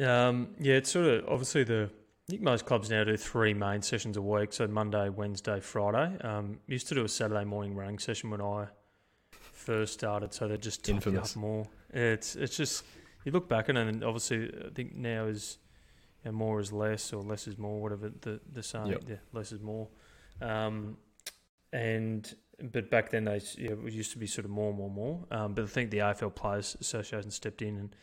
Um, 0.02 0.48
yeah, 0.60 0.74
it's 0.74 0.90
sort 0.90 1.06
of 1.06 1.28
obviously 1.28 1.64
the. 1.64 1.90
I 2.28 2.32
think 2.32 2.42
most 2.42 2.66
clubs 2.66 2.90
now 2.90 3.04
do 3.04 3.16
three 3.16 3.54
main 3.54 3.82
sessions 3.82 4.16
a 4.16 4.22
week, 4.22 4.52
so 4.52 4.66
Monday, 4.66 5.08
Wednesday, 5.08 5.60
Friday. 5.60 6.18
Um, 6.22 6.58
used 6.66 6.88
to 6.88 6.94
do 6.96 7.04
a 7.04 7.08
Saturday 7.08 7.44
morning 7.44 7.76
running 7.76 8.00
session 8.00 8.30
when 8.30 8.40
I 8.40 8.66
first 9.30 9.94
started, 9.94 10.34
so 10.34 10.48
they 10.48 10.56
just 10.56 10.84
you 10.88 10.96
up 11.18 11.36
more. 11.36 11.68
It's 11.92 12.34
it's 12.34 12.56
just 12.56 12.84
you 13.24 13.32
look 13.32 13.48
back 13.48 13.68
it, 13.68 13.76
and 13.76 14.02
obviously 14.02 14.52
I 14.64 14.70
think 14.74 14.96
now 14.96 15.26
is 15.26 15.58
you 16.24 16.32
know, 16.32 16.36
more 16.36 16.60
is 16.60 16.72
less 16.72 17.12
or 17.12 17.22
less 17.22 17.46
is 17.46 17.58
more, 17.58 17.80
whatever 17.80 18.10
the 18.20 18.40
the 18.52 18.62
saying. 18.62 18.88
Yep. 18.88 19.02
Yeah, 19.08 19.16
less 19.32 19.52
is 19.52 19.60
more. 19.60 19.88
Um, 20.40 20.96
and 21.72 22.34
but 22.72 22.90
back 22.90 23.10
then 23.10 23.24
they 23.24 23.40
yeah, 23.56 23.72
it 23.72 23.92
used 23.92 24.12
to 24.12 24.18
be 24.18 24.26
sort 24.26 24.44
of 24.44 24.50
more 24.50 24.70
and 24.70 24.78
more 24.78 24.86
and 24.86 24.96
more. 24.96 25.24
Um, 25.30 25.54
but 25.54 25.64
I 25.64 25.68
think 25.68 25.90
the 25.90 25.98
AFL 25.98 26.34
Players 26.34 26.76
Association 26.80 27.30
stepped 27.30 27.62
in 27.62 27.76
and 27.76 27.96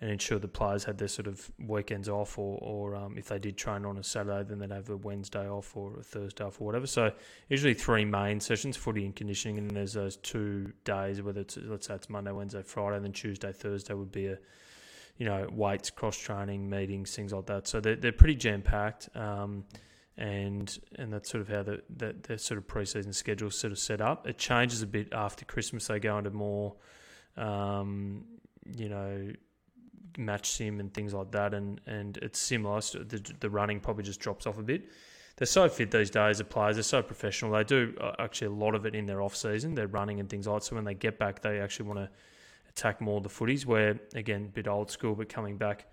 and 0.00 0.10
ensure 0.10 0.38
the 0.38 0.48
players 0.48 0.84
had 0.84 0.98
their 0.98 1.08
sort 1.08 1.26
of 1.26 1.50
weekends 1.58 2.08
off, 2.08 2.38
or, 2.38 2.58
or 2.60 2.94
um, 2.94 3.16
if 3.16 3.28
they 3.28 3.38
did 3.38 3.56
train 3.56 3.86
on 3.86 3.96
a 3.96 4.02
Saturday, 4.02 4.46
then 4.46 4.58
they'd 4.58 4.70
have 4.70 4.90
a 4.90 4.96
Wednesday 4.96 5.48
off 5.48 5.74
or 5.74 5.98
a 5.98 6.02
Thursday 6.02 6.44
off 6.44 6.60
or 6.60 6.66
whatever. 6.66 6.86
So 6.86 7.12
usually 7.48 7.72
three 7.74 8.04
main 8.04 8.40
sessions, 8.40 8.76
footy 8.76 9.06
and 9.06 9.16
conditioning, 9.16 9.58
and 9.58 9.68
then 9.68 9.74
there's 9.74 9.94
those 9.94 10.16
two 10.18 10.72
days, 10.84 11.22
whether 11.22 11.40
it's 11.40 11.56
let's 11.56 11.86
say 11.86 11.94
it's 11.94 12.10
Monday, 12.10 12.32
Wednesday, 12.32 12.62
Friday, 12.62 12.96
and 12.96 13.04
then 13.06 13.12
Tuesday, 13.12 13.52
Thursday 13.52 13.94
would 13.94 14.12
be 14.12 14.26
a 14.26 14.38
you 15.16 15.24
know 15.24 15.48
weights, 15.50 15.88
cross 15.88 16.18
training, 16.18 16.68
meetings, 16.68 17.16
things 17.16 17.32
like 17.32 17.46
that. 17.46 17.66
So 17.66 17.80
they're 17.80 17.96
they're 17.96 18.12
pretty 18.12 18.36
jam 18.36 18.62
packed. 18.62 19.08
Um, 19.16 19.64
and 20.18 20.78
and 20.98 21.12
that's 21.12 21.30
sort 21.30 21.42
of 21.42 21.48
how 21.48 21.62
the 21.62 21.82
their 22.22 22.38
sort 22.38 22.56
of 22.56 22.66
preseason 22.66 23.14
schedule 23.14 23.50
sort 23.50 23.72
of 23.72 23.78
set 23.78 24.00
up. 24.00 24.26
It 24.26 24.38
changes 24.38 24.82
a 24.82 24.86
bit 24.86 25.08
after 25.12 25.44
Christmas. 25.44 25.86
They 25.88 26.00
go 26.00 26.16
into 26.16 26.30
more, 26.30 26.74
um, 27.36 28.24
you 28.76 28.88
know, 28.88 29.32
match 30.16 30.50
sim 30.50 30.80
and 30.80 30.92
things 30.92 31.14
like 31.14 31.30
that, 31.32 31.54
and 31.54 31.80
and 31.86 32.18
it's 32.18 32.38
similar. 32.38 32.80
So 32.80 33.00
the 33.00 33.18
the 33.40 33.50
running 33.50 33.80
probably 33.80 34.04
just 34.04 34.20
drops 34.20 34.46
off 34.46 34.58
a 34.58 34.62
bit. 34.62 34.88
They're 35.36 35.46
so 35.46 35.68
fit 35.68 35.90
these 35.90 36.10
days. 36.10 36.38
The 36.38 36.44
players 36.44 36.76
they're 36.76 36.82
so 36.82 37.02
professional. 37.02 37.52
They 37.52 37.64
do 37.64 37.94
uh, 38.00 38.12
actually 38.18 38.48
a 38.48 38.58
lot 38.58 38.74
of 38.74 38.86
it 38.86 38.94
in 38.94 39.06
their 39.06 39.20
off 39.20 39.36
season. 39.36 39.74
They're 39.74 39.86
running 39.86 40.20
and 40.20 40.28
things 40.28 40.46
like 40.46 40.62
that. 40.62 40.66
So 40.66 40.76
when 40.76 40.84
they 40.84 40.94
get 40.94 41.18
back, 41.18 41.42
they 41.42 41.60
actually 41.60 41.88
want 41.88 42.00
to 42.00 42.10
attack 42.68 43.00
more 43.00 43.20
the 43.20 43.28
footies. 43.28 43.66
Where 43.66 44.00
again, 44.14 44.46
a 44.46 44.48
bit 44.48 44.68
old 44.68 44.90
school, 44.90 45.14
but 45.14 45.28
coming 45.28 45.56
back. 45.56 45.86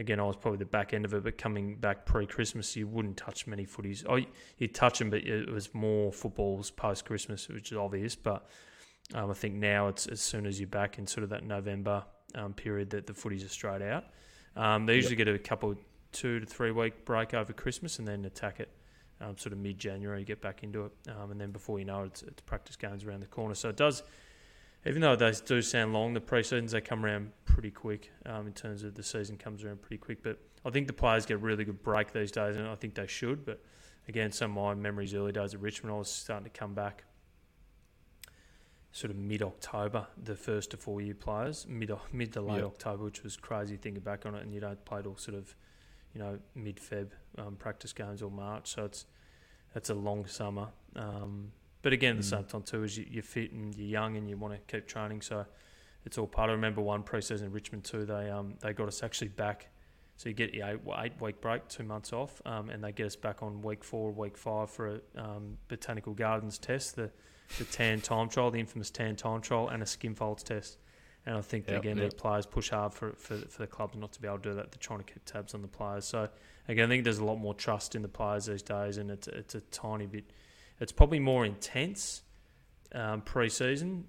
Again, 0.00 0.20
I 0.20 0.22
was 0.22 0.36
probably 0.36 0.58
the 0.58 0.64
back 0.64 0.94
end 0.94 1.04
of 1.04 1.12
it, 1.12 1.24
but 1.24 1.38
coming 1.38 1.74
back 1.74 2.06
pre-Christmas, 2.06 2.76
you 2.76 2.86
wouldn't 2.86 3.16
touch 3.16 3.48
many 3.48 3.66
footies. 3.66 4.04
Oh, 4.08 4.24
you'd 4.56 4.72
touch 4.72 5.00
them, 5.00 5.10
but 5.10 5.24
it 5.24 5.50
was 5.50 5.74
more 5.74 6.12
footballs 6.12 6.70
post-Christmas, 6.70 7.48
which 7.48 7.72
is 7.72 7.78
obvious. 7.78 8.14
But 8.14 8.46
um, 9.14 9.28
I 9.28 9.34
think 9.34 9.54
now 9.54 9.88
it's 9.88 10.06
as 10.06 10.20
soon 10.20 10.46
as 10.46 10.60
you're 10.60 10.68
back 10.68 10.98
in 10.98 11.06
sort 11.08 11.24
of 11.24 11.30
that 11.30 11.44
November, 11.44 12.04
um, 12.34 12.52
period 12.52 12.90
that 12.90 13.06
the 13.06 13.12
footies 13.12 13.44
are 13.44 13.48
straight 13.48 13.82
out. 13.82 14.04
Um, 14.56 14.86
they 14.86 14.94
usually 14.94 15.16
yep. 15.16 15.26
get 15.26 15.34
a 15.34 15.38
couple, 15.38 15.74
two 16.12 16.40
to 16.40 16.46
three 16.46 16.70
week 16.70 17.04
break 17.04 17.34
over 17.34 17.52
Christmas 17.52 17.98
and 17.98 18.08
then 18.08 18.24
attack 18.24 18.60
it 18.60 18.70
um, 19.20 19.36
sort 19.36 19.52
of 19.52 19.58
mid 19.58 19.78
January, 19.78 20.24
get 20.24 20.40
back 20.40 20.62
into 20.62 20.86
it. 20.86 20.92
Um, 21.08 21.30
and 21.32 21.40
then 21.40 21.50
before 21.50 21.78
you 21.78 21.84
know 21.84 22.02
it, 22.02 22.06
it's, 22.06 22.22
it's, 22.22 22.40
practice 22.42 22.76
games 22.76 23.04
around 23.04 23.20
the 23.20 23.26
corner. 23.26 23.54
So 23.54 23.68
it 23.68 23.76
does, 23.76 24.02
even 24.86 25.00
though 25.00 25.16
they 25.16 25.32
do 25.44 25.60
sound 25.62 25.92
long, 25.92 26.14
the 26.14 26.20
pre 26.20 26.42
seasons, 26.42 26.72
they 26.72 26.80
come 26.80 27.04
around 27.04 27.32
pretty 27.44 27.70
quick 27.70 28.12
um, 28.26 28.46
in 28.46 28.52
terms 28.52 28.82
of 28.84 28.94
the 28.94 29.02
season 29.02 29.36
comes 29.36 29.64
around 29.64 29.82
pretty 29.82 29.98
quick. 29.98 30.22
But 30.22 30.38
I 30.64 30.70
think 30.70 30.86
the 30.86 30.92
players 30.92 31.26
get 31.26 31.34
a 31.34 31.38
really 31.38 31.64
good 31.64 31.82
break 31.82 32.12
these 32.12 32.30
days, 32.30 32.56
and 32.56 32.66
I 32.66 32.74
think 32.74 32.94
they 32.94 33.06
should. 33.06 33.44
But 33.44 33.62
again, 34.06 34.32
some 34.32 34.56
of 34.56 34.64
my 34.64 34.74
memories 34.74 35.14
early 35.14 35.32
days 35.32 35.54
at 35.54 35.60
Richmond, 35.60 35.94
I 35.94 35.98
was 35.98 36.10
starting 36.10 36.50
to 36.50 36.56
come 36.56 36.74
back 36.74 37.04
sort 38.92 39.10
of 39.10 39.16
mid 39.16 39.42
October, 39.42 40.06
the 40.22 40.34
first 40.34 40.70
to 40.70 40.76
four 40.76 41.00
year 41.00 41.14
players, 41.14 41.66
mid 41.68 41.90
mid 42.12 42.32
to 42.32 42.40
late 42.40 42.56
yep. 42.56 42.66
October, 42.66 43.04
which 43.04 43.22
was 43.22 43.36
crazy 43.36 43.76
thinking 43.76 44.02
back 44.02 44.26
on 44.26 44.34
it, 44.34 44.42
and 44.42 44.52
you 44.52 44.60
don't 44.60 44.82
play 44.84 45.02
till 45.02 45.16
sort 45.16 45.36
of, 45.36 45.54
you 46.14 46.20
know, 46.20 46.38
mid 46.54 46.76
Feb 46.76 47.10
um, 47.36 47.56
practice 47.56 47.92
games 47.92 48.22
or 48.22 48.30
March, 48.30 48.74
so 48.74 48.84
it's 48.84 49.06
that's 49.74 49.90
a 49.90 49.94
long 49.94 50.26
summer. 50.26 50.68
Um, 50.96 51.52
but 51.82 51.92
again, 51.92 52.14
mm. 52.14 52.18
the 52.18 52.24
same 52.24 52.44
time 52.44 52.62
too, 52.62 52.82
is 52.82 52.96
you, 52.96 53.06
you're 53.08 53.22
fit 53.22 53.52
and 53.52 53.74
you're 53.74 53.88
young 53.88 54.16
and 54.16 54.28
you 54.28 54.36
want 54.36 54.54
to 54.54 54.74
keep 54.74 54.86
training, 54.88 55.20
so 55.20 55.44
it's 56.04 56.16
all 56.18 56.26
part. 56.26 56.48
I 56.50 56.54
remember 56.54 56.80
one 56.80 57.02
preseason 57.02 57.42
in 57.42 57.52
Richmond 57.52 57.84
too. 57.84 58.04
They 58.04 58.30
um 58.30 58.54
they 58.60 58.72
got 58.72 58.88
us 58.88 59.02
actually 59.02 59.28
back. 59.28 59.68
So 60.16 60.28
you 60.28 60.34
get 60.34 60.52
your 60.52 60.66
eight, 60.66 60.80
eight 60.98 61.20
week 61.20 61.40
break, 61.40 61.68
two 61.68 61.84
months 61.84 62.12
off, 62.12 62.42
um, 62.44 62.70
and 62.70 62.82
they 62.82 62.90
get 62.90 63.06
us 63.06 63.14
back 63.14 63.40
on 63.40 63.62
week 63.62 63.84
four, 63.84 64.10
week 64.10 64.36
five 64.36 64.68
for 64.68 64.96
a 64.96 65.00
um, 65.22 65.58
botanical 65.68 66.12
gardens 66.12 66.58
test. 66.58 66.96
The 66.96 67.12
the 67.56 67.64
tan 67.64 68.00
time 68.00 68.28
trial, 68.28 68.50
the 68.50 68.60
infamous 68.60 68.90
tan 68.90 69.16
time 69.16 69.40
trial, 69.40 69.68
and 69.68 69.82
a 69.82 69.86
skin 69.86 70.14
folds 70.14 70.42
test. 70.42 70.78
And 71.26 71.36
I 71.36 71.40
think 71.40 71.68
yep, 71.68 71.80
again, 71.80 71.98
yep. 71.98 72.10
the 72.10 72.16
players 72.16 72.46
push 72.46 72.70
hard 72.70 72.94
for, 72.94 73.12
for 73.12 73.36
for 73.36 73.58
the 73.58 73.66
clubs 73.66 73.96
not 73.96 74.12
to 74.12 74.20
be 74.20 74.28
able 74.28 74.38
to 74.38 74.50
do 74.50 74.54
that. 74.54 74.70
They're 74.72 74.78
trying 74.80 75.00
to 75.00 75.04
keep 75.04 75.24
tabs 75.24 75.54
on 75.54 75.62
the 75.62 75.68
players. 75.68 76.04
So 76.04 76.28
again, 76.68 76.86
I 76.86 76.88
think 76.88 77.04
there's 77.04 77.18
a 77.18 77.24
lot 77.24 77.36
more 77.36 77.54
trust 77.54 77.94
in 77.94 78.02
the 78.02 78.08
players 78.08 78.46
these 78.46 78.62
days, 78.62 78.98
and 78.98 79.10
it's 79.10 79.28
it's 79.28 79.54
a 79.54 79.60
tiny 79.60 80.06
bit. 80.06 80.30
It's 80.80 80.92
probably 80.92 81.18
more 81.18 81.44
intense 81.44 82.22
um, 82.94 83.20
pre-season 83.22 84.04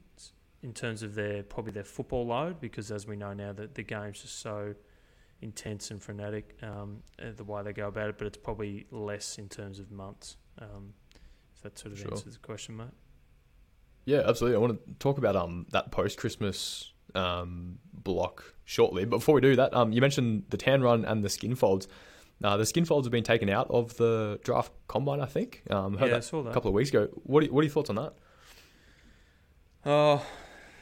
in 0.61 0.73
terms 0.73 1.03
of 1.03 1.15
their 1.15 1.43
probably 1.43 1.71
their 1.71 1.83
football 1.83 2.27
load 2.27 2.59
because 2.59 2.91
as 2.91 3.07
we 3.07 3.15
know 3.15 3.33
now 3.33 3.53
that 3.53 3.75
the 3.75 3.83
game's 3.83 4.23
are 4.23 4.27
so 4.27 4.75
intense 5.41 5.89
and 5.89 6.01
frenetic 6.01 6.57
um, 6.63 7.01
the 7.17 7.43
way 7.43 7.63
they 7.63 7.73
go 7.73 7.87
about 7.87 8.09
it, 8.09 8.17
but 8.17 8.27
it's 8.27 8.37
probably 8.37 8.85
less 8.91 9.37
in 9.37 9.47
terms 9.47 9.79
of 9.79 9.91
months. 9.91 10.37
Um, 10.59 10.93
if 11.55 11.61
that 11.63 11.77
sort 11.77 11.93
of 11.93 11.99
sure. 11.99 12.11
answers 12.11 12.33
the 12.33 12.39
question, 12.39 12.77
mate. 12.77 12.87
Yeah, 14.09 14.23
absolutely. 14.25 14.55
I 14.55 14.59
want 14.59 14.87
to 14.87 14.93
talk 14.95 15.17
about 15.17 15.35
um 15.35 15.67
that 15.71 15.91
post 15.91 16.17
Christmas 16.17 16.93
um 17.15 17.77
block 17.93 18.55
shortly. 18.65 19.05
But 19.05 19.17
before 19.17 19.35
we 19.35 19.41
do 19.41 19.55
that, 19.55 19.73
um 19.73 19.91
you 19.93 20.01
mentioned 20.01 20.45
the 20.49 20.57
tan 20.57 20.81
run 20.81 21.05
and 21.05 21.23
the 21.23 21.29
skin 21.29 21.55
folds. 21.55 21.87
Uh, 22.41 22.55
the 22.55 22.65
skin 22.65 22.85
folds 22.85 23.05
have 23.05 23.11
been 23.11 23.23
taken 23.23 23.49
out 23.49 23.69
of 23.69 23.97
the 23.97 24.39
draft 24.45 24.71
combine, 24.87 25.19
I 25.19 25.25
think. 25.25 25.61
Um, 25.69 25.97
heard 25.97 26.05
yeah, 26.05 26.11
that, 26.11 26.17
I 26.17 26.19
saw 26.21 26.41
that 26.43 26.51
a 26.51 26.53
couple 26.53 26.69
of 26.69 26.73
weeks 26.73 26.89
ago. 26.89 27.09
What 27.23 27.43
are, 27.43 27.47
what 27.47 27.59
are 27.59 27.63
your 27.65 27.73
thoughts 27.73 27.89
on 27.89 27.97
that? 27.97 28.13
Oh, 29.85 30.25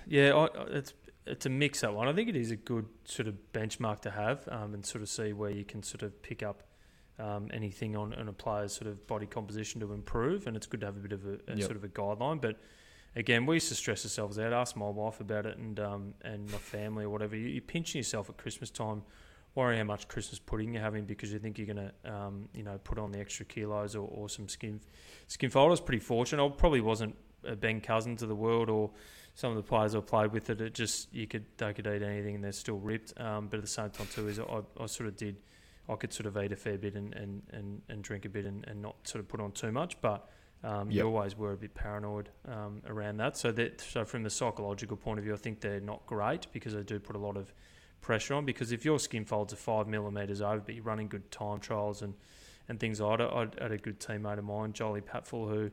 yeah, 0.06 0.36
I, 0.36 0.48
it's 0.70 0.94
it's 1.26 1.46
a 1.46 1.50
mix 1.50 1.82
that 1.82 1.94
one. 1.94 2.08
I 2.08 2.14
think 2.14 2.30
it 2.30 2.36
is 2.36 2.52
a 2.52 2.56
good 2.56 2.86
sort 3.06 3.28
of 3.28 3.36
benchmark 3.54 4.02
to 4.02 4.12
have 4.12 4.48
um, 4.50 4.74
and 4.76 4.86
sort 4.86 5.02
of 5.02 5.10
see 5.10 5.34
where 5.34 5.50
you 5.50 5.66
can 5.66 5.84
sort 5.84 6.04
of 6.04 6.22
pick 6.22 6.44
up 6.44 6.64
um, 7.20 7.50
anything 7.52 7.96
on, 7.98 8.14
on 8.14 8.28
a 8.28 8.34
player's 8.34 8.74
sort 8.74 8.88
of 8.88 9.06
body 9.08 9.26
composition 9.26 9.82
to 9.82 9.92
improve, 9.94 10.48
and 10.48 10.56
it's 10.56 10.68
good 10.68 10.82
to 10.82 10.86
have 10.86 10.96
a 10.96 11.00
bit 11.00 11.12
of 11.12 11.26
a, 11.26 11.34
a 11.52 11.56
Yep. 11.56 11.62
sort 11.66 11.76
of 11.76 11.84
a 11.84 11.90
guideline. 11.90 12.40
But 12.40 12.60
again, 13.18 13.46
we 13.46 13.56
used 13.56 13.70
to 13.70 13.76
stress 13.76 14.06
ourselves 14.06 14.40
out. 14.40 14.54
Ask 14.54 14.76
my 14.76 14.90
wife 14.90 15.20
about 15.20 15.46
it, 15.46 15.58
and 15.58 15.80
um, 15.80 16.14
and 16.22 16.50
my 16.52 16.58
family 16.58 17.06
or 17.06 17.10
whatever. 17.10 17.36
You, 17.36 17.48
you're 17.48 17.62
pinching 17.62 18.00
yourself 18.00 18.30
at 18.30 18.38
Christmas 18.38 18.70
time, 18.70 19.02
worrying 19.56 19.80
how 19.80 19.86
much 19.86 20.08
Christmas 20.08 20.40
pudding 20.40 20.74
you're 20.74 20.84
having 20.84 21.06
because 21.06 21.34
you 21.34 21.40
think 21.40 21.58
you're 21.58 21.68
gonna 21.68 21.92
um, 22.06 22.48
you 22.54 22.64
know 22.64 22.78
put 22.84 22.98
on 22.98 23.12
the 23.12 23.20
extra 23.20 23.46
kilos 23.46 23.96
or, 23.96 24.08
or 24.08 24.30
some 24.30 24.48
skin 24.48 24.80
skin 25.28 25.50
fold. 25.50 25.68
I 25.68 25.72
was 25.72 25.82
pretty 25.82 26.00
fortunate. 26.00 26.46
I 26.46 26.50
probably 26.50 26.82
wasn't 26.82 27.16
a 27.44 27.56
Ben 27.56 27.82
Cousins 27.82 28.22
of 28.22 28.30
the 28.30 28.36
world 28.36 28.70
or 28.70 28.92
some 29.36 29.52
of 29.52 29.58
the 29.58 29.64
players 29.64 29.94
I 29.94 30.00
played 30.00 30.32
with 30.32 30.50
it, 30.50 30.62
it 30.62 30.74
just 30.74 31.14
you 31.14 31.28
could 31.28 31.46
they 31.58 31.74
could 31.74 31.86
eat 31.86 32.02
anything 32.02 32.36
and 32.36 32.44
they're 32.44 32.52
still 32.52 32.78
ripped. 32.78 33.14
Um, 33.20 33.48
but 33.48 33.58
at 33.58 33.64
the 33.64 33.70
same 33.70 33.90
time 33.92 34.08
too 34.08 34.28
is 34.28 34.40
I, 34.40 34.62
I 34.80 34.86
sort 34.88 35.08
of 35.08 35.16
did 35.16 35.38
I 35.90 35.96
could 35.96 36.12
sort 36.12 36.26
of 36.26 36.38
eat 36.38 36.52
a 36.52 36.56
fair 36.56 36.78
bit 36.78 36.96
and, 36.96 37.14
and, 37.14 37.44
and, 37.52 37.82
and 37.88 38.04
drink 38.04 38.26
a 38.26 38.30
bit 38.30 38.46
and, 38.46 38.66
and 38.68 38.82
not 38.82 38.96
sort 39.08 39.22
of 39.22 39.30
put 39.30 39.40
on 39.40 39.52
too 39.52 39.72
much. 39.72 40.02
But 40.02 40.28
um, 40.64 40.90
you 40.90 41.04
always 41.04 41.38
were 41.38 41.54
a 41.54 41.58
bit 41.58 41.74
paranoid 41.74 42.30
um, 42.48 42.82
around 42.88 43.18
that. 43.18 43.38
So 43.38 43.52
that 43.52 43.82
so 43.82 44.06
from 44.06 44.24
the 44.24 44.30
psychological 44.30 44.98
point 44.98 45.20
of 45.20 45.26
view, 45.26 45.34
I 45.34 45.38
think 45.38 45.62
they're 45.62 45.80
not 45.80 46.06
great 46.06 46.48
because 46.52 46.74
they 46.74 46.84
do 46.84 47.00
put 47.00 47.16
a 47.16 47.20
lot 47.20 47.38
of 47.38 47.54
pressure 48.02 48.34
on. 48.34 48.46
Because 48.46 48.72
if 48.72 48.84
your 48.84 49.00
skin 49.00 49.26
folds 49.26 49.54
are 49.54 49.58
five 49.58 49.88
millimeters 49.88 50.42
over, 50.42 50.60
but 50.60 50.76
you're 50.76 50.84
running 50.84 51.08
good 51.08 51.30
time 51.32 51.60
trials 51.60 52.02
and 52.02 52.16
and 52.70 52.80
things 52.80 53.00
like 53.00 53.20
that, 53.20 53.32
I 53.32 53.64
had, 53.64 53.72
a 53.72 53.78
good 53.78 54.00
teammate 54.00 54.40
of 54.40 54.44
mine, 54.44 54.74
Jolly 54.74 55.00
Patfull, 55.00 55.48
who 55.50 55.72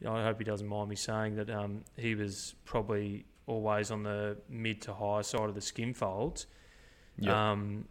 you 0.00 0.06
know, 0.06 0.14
I 0.14 0.24
hope 0.24 0.38
he 0.38 0.44
doesn't 0.44 0.66
mind 0.66 0.88
me 0.88 0.96
saying 0.96 1.36
that 1.36 1.50
um, 1.50 1.84
he 1.96 2.14
was 2.14 2.54
probably 2.64 3.26
always 3.46 3.90
on 3.90 4.02
the 4.02 4.38
mid 4.48 4.80
to 4.82 4.94
high 4.94 5.20
side 5.22 5.48
of 5.48 5.54
the 5.54 5.60
skin 5.60 5.92
folds. 5.92 6.46
Yeah. 7.18 7.52
Um, 7.52 7.86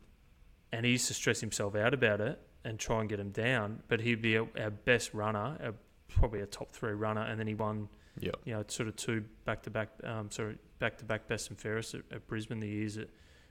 and 0.71 0.85
he 0.85 0.93
used 0.93 1.07
to 1.07 1.13
stress 1.13 1.39
himself 1.39 1.75
out 1.75 1.93
about 1.93 2.21
it 2.21 2.39
and 2.63 2.79
try 2.79 2.99
and 3.01 3.09
get 3.09 3.19
him 3.19 3.31
down. 3.31 3.83
But 3.87 4.01
he'd 4.01 4.21
be 4.21 4.37
our, 4.37 4.47
our 4.59 4.71
best 4.71 5.13
runner, 5.13 5.57
our, 5.63 5.73
probably 6.09 6.41
a 6.41 6.45
top 6.45 6.71
three 6.71 6.93
runner, 6.93 7.21
and 7.21 7.39
then 7.39 7.47
he 7.47 7.55
won, 7.55 7.89
yeah. 8.19 8.31
you 8.45 8.53
know, 8.53 8.63
sort 8.67 8.89
of 8.89 8.95
two 8.95 9.23
back 9.45 9.63
to 9.63 9.69
back, 9.69 9.89
um, 10.03 10.29
sorry, 10.31 10.57
back 10.79 10.97
to 10.97 11.05
back 11.05 11.27
best 11.27 11.49
and 11.49 11.59
fairest 11.59 11.95
at, 11.95 12.01
at 12.11 12.27
Brisbane 12.27 12.59
the 12.59 12.67
years 12.67 12.95
that 12.95 13.09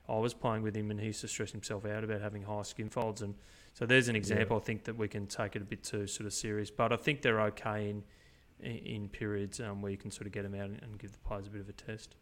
I 0.09 0.19
was 0.19 0.35
playing 0.35 0.63
with 0.63 0.77
him, 0.77 0.91
and 0.91 0.99
he 0.99 1.07
used 1.07 1.21
to 1.21 1.29
stress 1.29 1.53
himself 1.53 1.85
out 1.85 2.05
about 2.05 2.21
having 2.21 2.43
high 2.43 2.63
skin 2.63 2.89
folds. 2.89 3.23
And 3.23 3.35
so 3.75 3.87
there's 3.87 4.09
an 4.09 4.17
example. 4.17 4.57
I 4.57 4.61
think 4.61 4.85
that 4.85 4.97
we 4.97 5.09
can 5.09 5.27
take 5.27 5.57
it 5.57 5.63
a 5.63 5.65
bit 5.65 5.83
too 5.83 6.07
sort 6.07 6.27
of 6.27 6.33
serious, 6.33 6.71
but 6.71 6.93
I 6.93 6.97
think 6.97 7.23
they're 7.23 7.41
okay 7.43 7.91
in 7.91 8.05
in, 8.61 8.77
in 8.79 9.09
periods 9.09 9.61
um, 9.61 9.83
where 9.83 9.93
you 9.93 9.99
can 9.99 10.11
sort 10.11 10.27
of 10.27 10.33
get 10.33 10.43
them 10.43 10.55
out 10.55 10.67
and, 10.67 10.83
and 10.83 10.99
give 10.99 11.13
the 11.13 11.19
players 11.19 11.47
a 11.47 11.51
bit 11.51 11.61
of 11.61 11.69
a 11.69 11.73
test. 11.73 12.17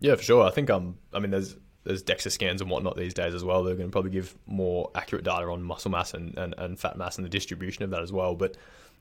Yeah, 0.00 0.14
for 0.14 0.22
sure. 0.22 0.44
I 0.44 0.50
think 0.50 0.70
um, 0.70 0.96
I 1.12 1.18
mean, 1.18 1.30
there's 1.30 1.56
there's 1.84 2.02
DEXA 2.02 2.32
scans 2.32 2.60
and 2.60 2.70
whatnot 2.70 2.96
these 2.96 3.14
days 3.14 3.34
as 3.34 3.44
well. 3.44 3.62
They're 3.62 3.74
going 3.74 3.88
to 3.88 3.92
probably 3.92 4.10
give 4.10 4.34
more 4.46 4.90
accurate 4.94 5.24
data 5.24 5.46
on 5.46 5.62
muscle 5.62 5.90
mass 5.90 6.14
and, 6.14 6.36
and, 6.38 6.54
and 6.56 6.78
fat 6.78 6.96
mass 6.96 7.16
and 7.16 7.24
the 7.24 7.30
distribution 7.30 7.84
of 7.84 7.90
that 7.90 8.02
as 8.02 8.10
well. 8.10 8.34
But 8.34 8.56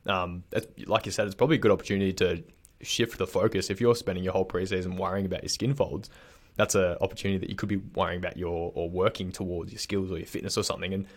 um, 0.05 0.43
like 0.85 1.05
you 1.05 1.11
said, 1.11 1.25
it's 1.27 1.35
probably 1.35 1.55
a 1.57 1.59
good 1.59 1.71
opportunity 1.71 2.13
to 2.13 2.43
shift 2.81 3.17
the 3.17 3.27
focus. 3.27 3.69
If 3.69 3.79
you're 3.81 3.95
spending 3.95 4.23
your 4.23 4.33
whole 4.33 4.45
preseason 4.45 4.97
worrying 4.97 5.25
about 5.25 5.43
your 5.43 5.49
skin 5.49 5.73
folds, 5.73 6.09
that's 6.55 6.75
an 6.75 6.97
opportunity 7.01 7.37
that 7.39 7.49
you 7.49 7.55
could 7.55 7.69
be 7.69 7.77
worrying 7.77 8.19
about 8.19 8.37
your 8.37 8.71
or 8.75 8.89
working 8.89 9.31
towards 9.31 9.71
your 9.71 9.79
skills 9.79 10.11
or 10.11 10.17
your 10.17 10.27
fitness 10.27 10.57
or 10.57 10.63
something. 10.63 10.93
And 10.93 11.07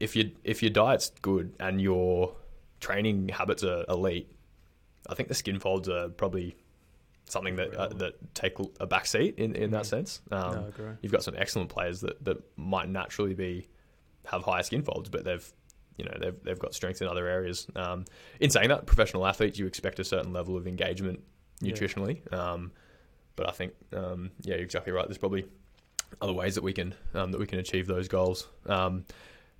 if 0.00 0.14
you 0.14 0.30
if 0.44 0.62
your 0.62 0.70
diet's 0.70 1.10
good 1.22 1.52
and 1.58 1.80
your 1.80 2.34
training 2.80 3.28
habits 3.30 3.64
are 3.64 3.84
elite, 3.88 4.30
I 5.08 5.14
think 5.14 5.28
the 5.28 5.34
skin 5.34 5.58
folds 5.58 5.88
are 5.88 6.08
probably 6.10 6.56
something 7.24 7.56
that 7.56 7.74
uh, 7.74 7.88
that 7.88 8.34
take 8.34 8.56
a 8.80 8.86
back 8.86 9.06
seat 9.06 9.34
in, 9.38 9.54
in 9.54 9.70
that 9.72 9.82
Mhm. 9.82 9.86
sense. 9.86 10.20
Um, 10.30 10.52
no. 10.54 10.96
You've 11.02 11.12
got 11.12 11.22
some 11.24 11.34
excellent 11.36 11.70
players 11.70 12.00
that, 12.02 12.22
that 12.24 12.38
might 12.56 12.88
naturally 12.88 13.34
be 13.34 13.66
have 14.26 14.42
higher 14.44 14.62
skin 14.62 14.82
folds, 14.82 15.08
but 15.08 15.24
they've 15.24 15.52
you 15.98 16.04
know 16.06 16.16
they've 16.20 16.42
they've 16.44 16.58
got 16.58 16.74
strength 16.74 17.02
in 17.02 17.08
other 17.08 17.26
areas. 17.26 17.66
Um, 17.76 18.04
in 18.40 18.48
saying 18.50 18.68
that, 18.70 18.86
professional 18.86 19.26
athletes 19.26 19.58
you 19.58 19.66
expect 19.66 19.98
a 19.98 20.04
certain 20.04 20.32
level 20.32 20.56
of 20.56 20.66
engagement 20.66 21.20
Yeah. 21.60 21.72
nutritionally, 21.74 22.32
um, 22.32 22.72
but 23.36 23.48
I 23.48 23.52
think 23.52 23.72
um, 23.92 24.30
yeah, 24.42 24.54
you're 24.54 24.64
exactly 24.64 24.92
right. 24.92 25.06
There's 25.06 25.18
probably 25.18 25.44
other 26.22 26.32
ways 26.32 26.54
that 26.54 26.64
we 26.64 26.72
can 26.72 26.94
um, 27.14 27.32
that 27.32 27.38
we 27.40 27.46
can 27.46 27.58
achieve 27.58 27.86
those 27.86 28.08
goals. 28.08 28.48
Um, 28.66 29.04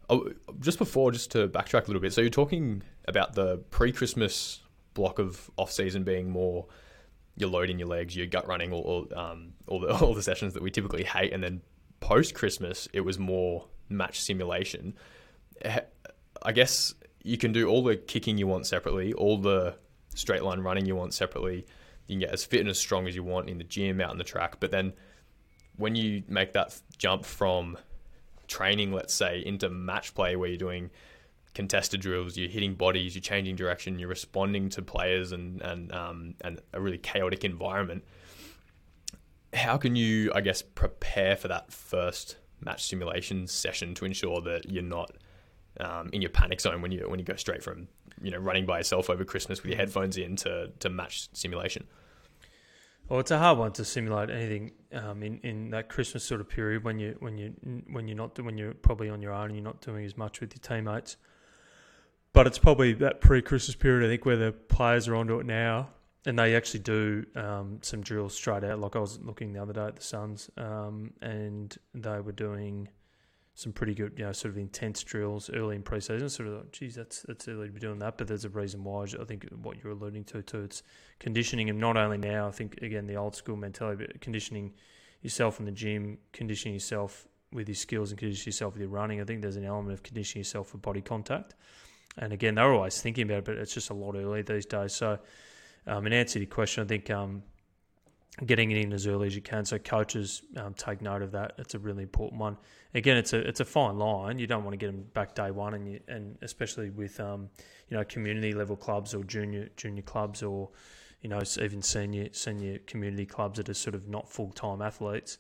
oh, 0.09 0.31
just 0.61 0.79
before, 0.79 1.13
just 1.13 1.31
to 1.33 1.49
backtrack 1.49 1.85
a 1.85 1.87
little 1.89 2.01
bit, 2.01 2.13
so 2.13 2.21
you're 2.23 2.31
talking 2.31 2.83
about 3.07 3.35
the 3.35 3.59
pre-Christmas 3.71 4.61
block 4.95 5.19
of 5.19 5.51
off-season 5.57 6.03
being 6.05 6.31
more 6.31 6.67
you're 7.37 7.49
loading 7.51 7.79
your 7.79 7.87
legs, 7.89 8.17
you're 8.17 8.27
gut 8.27 8.49
running, 8.49 8.73
all 8.73 8.81
all, 9.13 9.19
um, 9.19 9.53
all 9.67 9.79
the 9.81 9.93
all 10.05 10.15
the 10.15 10.23
sessions 10.23 10.55
that 10.55 10.63
we 10.63 10.71
typically 10.71 11.05
hate, 11.05 11.33
and 11.33 11.43
then 11.43 11.61
post 12.01 12.35
Christmas 12.35 12.89
it 12.93 13.01
was 13.01 13.19
more 13.19 13.67
match 13.89 14.21
simulation. 14.21 14.95
I 16.43 16.53
guess 16.53 16.95
you 17.23 17.39
can 17.39 17.53
do 17.53 17.69
all 17.69 17.83
the 17.83 17.97
kicking 17.97 18.39
you 18.39 18.47
want 18.47 18.67
separately, 18.67 19.13
all 19.13 19.39
the 19.39 19.77
straight 20.15 20.43
line 20.43 20.61
running 20.61 20.87
you 20.87 20.97
want 20.97 21.15
separately. 21.15 21.67
You 22.07 22.15
can 22.15 22.21
get 22.21 22.31
as 22.31 22.45
fit 22.45 22.61
and 22.61 22.69
as 22.69 22.79
strong 22.79 23.07
as 23.07 23.15
you 23.15 23.23
want 23.23 23.49
in 23.49 23.59
the 23.59 23.65
gym, 23.65 24.01
out 24.01 24.11
on 24.11 24.19
the 24.19 24.25
track, 24.25 24.57
but 24.61 24.71
then 24.71 24.93
when 25.77 25.95
you 25.95 26.25
make 26.29 26.53
that 26.53 26.79
jump 26.99 27.25
from 27.25 27.79
training, 28.49 28.93
let's 28.93 29.15
say, 29.15 29.43
into 29.45 29.71
match 29.71 30.15
play 30.15 30.37
where 30.37 30.49
you're 30.49 30.59
doing 30.59 30.91
contested 31.55 32.01
drills, 32.01 32.37
you're 32.37 32.49
hitting 32.49 32.75
bodies, 32.75 33.15
you're 33.15 33.23
changing 33.23 33.57
direction, 33.57 33.99
you're 33.99 34.09
responding 34.09 34.69
to 34.71 34.83
players 34.83 35.33
and 35.33 35.63
and 35.63 35.93
um, 35.93 36.35
and 36.41 36.61
a 36.73 36.81
really 36.81 36.99
chaotic 36.99 37.45
environment. 37.45 38.05
How 39.55 39.77
can 39.79 39.97
you, 39.97 40.31
I 40.35 40.41
guess, 40.41 40.63
prepare 40.63 41.37
for 41.37 41.49
that 41.49 41.73
first 41.73 42.37
match 42.61 42.85
simulation 42.85 43.47
session 43.47 43.95
to 43.95 44.05
ensure 44.05 44.41
that 44.43 44.71
you're 44.71 44.83
not 44.83 45.13
um, 45.81 46.11
in 46.13 46.23
your 46.23 46.31
panic 46.31 46.61
zone 46.61 46.83
when 46.83 46.91
you 46.91 47.09
when 47.09 47.19
you 47.19 47.25
go 47.25 47.37
straight 47.37 47.63
from 47.63 47.89
you 48.23 48.31
know 48.31 48.39
running 48.39 48.67
by 48.67 48.79
yourself 48.79 49.11
over 49.11 49.25
Christmas 49.25 49.63
with 49.63 49.71
your 49.71 49.79
headphones 49.79 50.17
in 50.17 50.37
to, 50.37 50.71
to 50.81 50.89
match 50.89 51.29
simulation? 51.33 51.87
Well, 53.09 53.21
it's 53.21 53.31
a 53.31 53.39
hard 53.39 53.59
one 53.59 53.73
to 53.73 53.85
simulate 53.85 54.29
anything 54.29 54.73
um, 54.93 55.23
in 55.23 55.39
in 55.39 55.71
that 55.71 55.89
Christmas 55.89 56.25
sort 56.25 56.41
of 56.41 56.49
period 56.49 56.85
when 56.85 56.99
you 56.99 57.17
when 57.21 57.39
you 57.39 57.55
when 57.91 58.07
you're 58.07 58.17
not 58.17 58.39
when 58.39 58.59
you're 58.59 58.75
probably 58.75 59.09
on 59.09 59.23
your 59.23 59.33
own 59.33 59.47
and 59.47 59.55
you're 59.55 59.65
not 59.65 59.81
doing 59.81 60.05
as 60.05 60.17
much 60.17 60.41
with 60.41 60.53
your 60.55 60.61
teammates. 60.61 61.17
But 62.35 62.47
it's 62.47 62.59
probably 62.59 62.93
that 62.95 63.21
pre-Christmas 63.23 63.75
period, 63.75 64.07
I 64.07 64.11
think, 64.11 64.27
where 64.27 64.37
the 64.37 64.53
players 64.53 65.09
are 65.09 65.17
onto 65.17 65.41
it 65.41 65.47
now, 65.47 65.89
and 66.27 66.39
they 66.39 66.55
actually 66.55 66.81
do 66.81 67.25
um, 67.35 67.79
some 67.81 68.03
drills 68.03 68.35
straight 68.35 68.63
out. 68.63 68.79
Like 68.79 68.95
I 68.95 68.99
was 68.99 69.19
looking 69.21 69.55
the 69.55 69.63
other 69.63 69.73
day 69.73 69.87
at 69.87 69.97
the 69.97 70.03
Suns, 70.03 70.51
um, 70.59 71.15
and 71.23 71.75
they 71.95 72.21
were 72.21 72.33
doing 72.33 72.89
some 73.59 73.73
pretty 73.73 73.93
good, 73.93 74.13
you 74.17 74.25
know, 74.25 74.31
sort 74.31 74.55
of 74.55 74.59
intense 74.59 75.03
drills 75.03 75.51
early 75.51 75.75
in 75.75 75.83
pre-season. 75.83 76.29
Sort 76.29 76.49
of, 76.49 76.55
like, 76.59 76.71
geez, 76.71 76.95
that's 76.95 77.23
that's 77.23 77.49
early 77.49 77.67
to 77.67 77.73
be 77.73 77.81
doing 77.81 77.99
that. 77.99 78.17
But 78.17 78.29
there's 78.29 78.45
a 78.45 78.49
reason 78.49 78.85
why. 78.85 79.03
I 79.03 79.25
think 79.25 79.49
what 79.51 79.83
you're 79.83 79.95
alluding 79.95 80.23
to 80.27 80.43
too. 80.43 80.63
It's 80.63 80.85
conditioning 81.19 81.69
and 81.69 81.81
not 81.81 81.97
only 81.97 82.19
now. 82.19 82.47
I 82.47 82.53
think 82.53 82.77
again 82.83 83.09
the 83.09 83.17
old 83.17 83.35
school 83.35 83.57
mentality, 83.57 84.07
but 84.07 84.21
conditioning 84.21 84.75
yourself 85.23 85.59
in 85.59 85.65
the 85.67 85.73
gym, 85.73 86.19
conditioning 86.33 86.75
yourself 86.75 87.27
with 87.53 87.67
your 87.67 87.75
skills, 87.75 88.13
and 88.13 88.19
conditioning 88.21 88.53
yourself 88.53 88.75
with 88.75 88.81
your 88.81 88.91
running. 88.91 89.21
I 89.21 89.25
think 89.25 89.43
there's 89.43 89.57
an 89.57 89.65
element 89.65 89.93
of 89.93 90.05
conditioning 90.05 90.43
yourself 90.43 90.69
for 90.69 90.79
body 90.79 91.01
contact. 91.01 91.57
And 92.17 92.33
again, 92.33 92.55
they're 92.55 92.73
always 92.73 93.03
thinking 93.03 93.25
about 93.25 93.39
it, 93.39 93.45
but 93.45 93.57
it's 93.57 93.75
just 93.75 93.91
a 93.91 93.95
lot 93.95 94.15
early 94.15 94.43
these 94.43 94.67
days. 94.67 94.95
So, 94.95 95.19
um, 95.89 96.07
in 96.07 96.13
answer 96.13 96.35
to 96.35 96.39
your 96.41 96.49
question, 96.49 96.85
I 96.85 96.87
think 96.87 97.11
um, 97.11 97.43
getting 98.47 98.71
it 98.71 98.79
in 98.79 98.93
as 98.93 99.07
early 99.07 99.27
as 99.27 99.35
you 99.35 99.43
can. 99.43 99.65
So 99.65 99.79
coaches 99.79 100.43
um, 100.57 100.75
take 100.75 101.03
note 101.03 101.23
of 101.23 101.33
that. 101.33 101.55
It's 101.59 101.75
a 101.75 101.79
really 101.79 102.03
important 102.03 102.41
one. 102.41 102.57
Again, 102.95 103.17
it's 103.17 103.33
a 103.33 103.39
it's 103.39 103.61
a 103.61 103.65
fine 103.65 103.99
line. 103.99 104.39
You 104.39 104.47
don't 104.47 104.65
want 104.65 104.73
to 104.73 104.79
get 104.79 104.87
them 104.87 105.05
back 105.13 105.35
day 105.35 105.51
one, 105.51 105.75
and 105.75 105.93
you, 105.93 106.01
and 106.09 106.37
especially 106.43 106.91
with 106.91 107.19
um, 107.21 107.49
you 107.89 107.97
know 107.97 108.05
community 108.05 108.53
level 108.53 108.77
clubs 108.77 109.15
or 109.15 109.25
junior 109.25 109.69
junior 109.77 110.03
clubs 110.03 110.43
or 110.43 110.71
you 111.23 111.29
know 111.29 111.41
even 111.61 111.83
senior 111.83 112.29
senior 112.33 112.79
community 112.87 113.27
clubs 113.27 113.59
that 113.59 113.69
are 113.69 113.75
sort 113.75 113.95
of 113.95 114.09
not 114.09 114.29
full 114.29 114.51
time 114.53 114.83
athletes. 114.83 115.39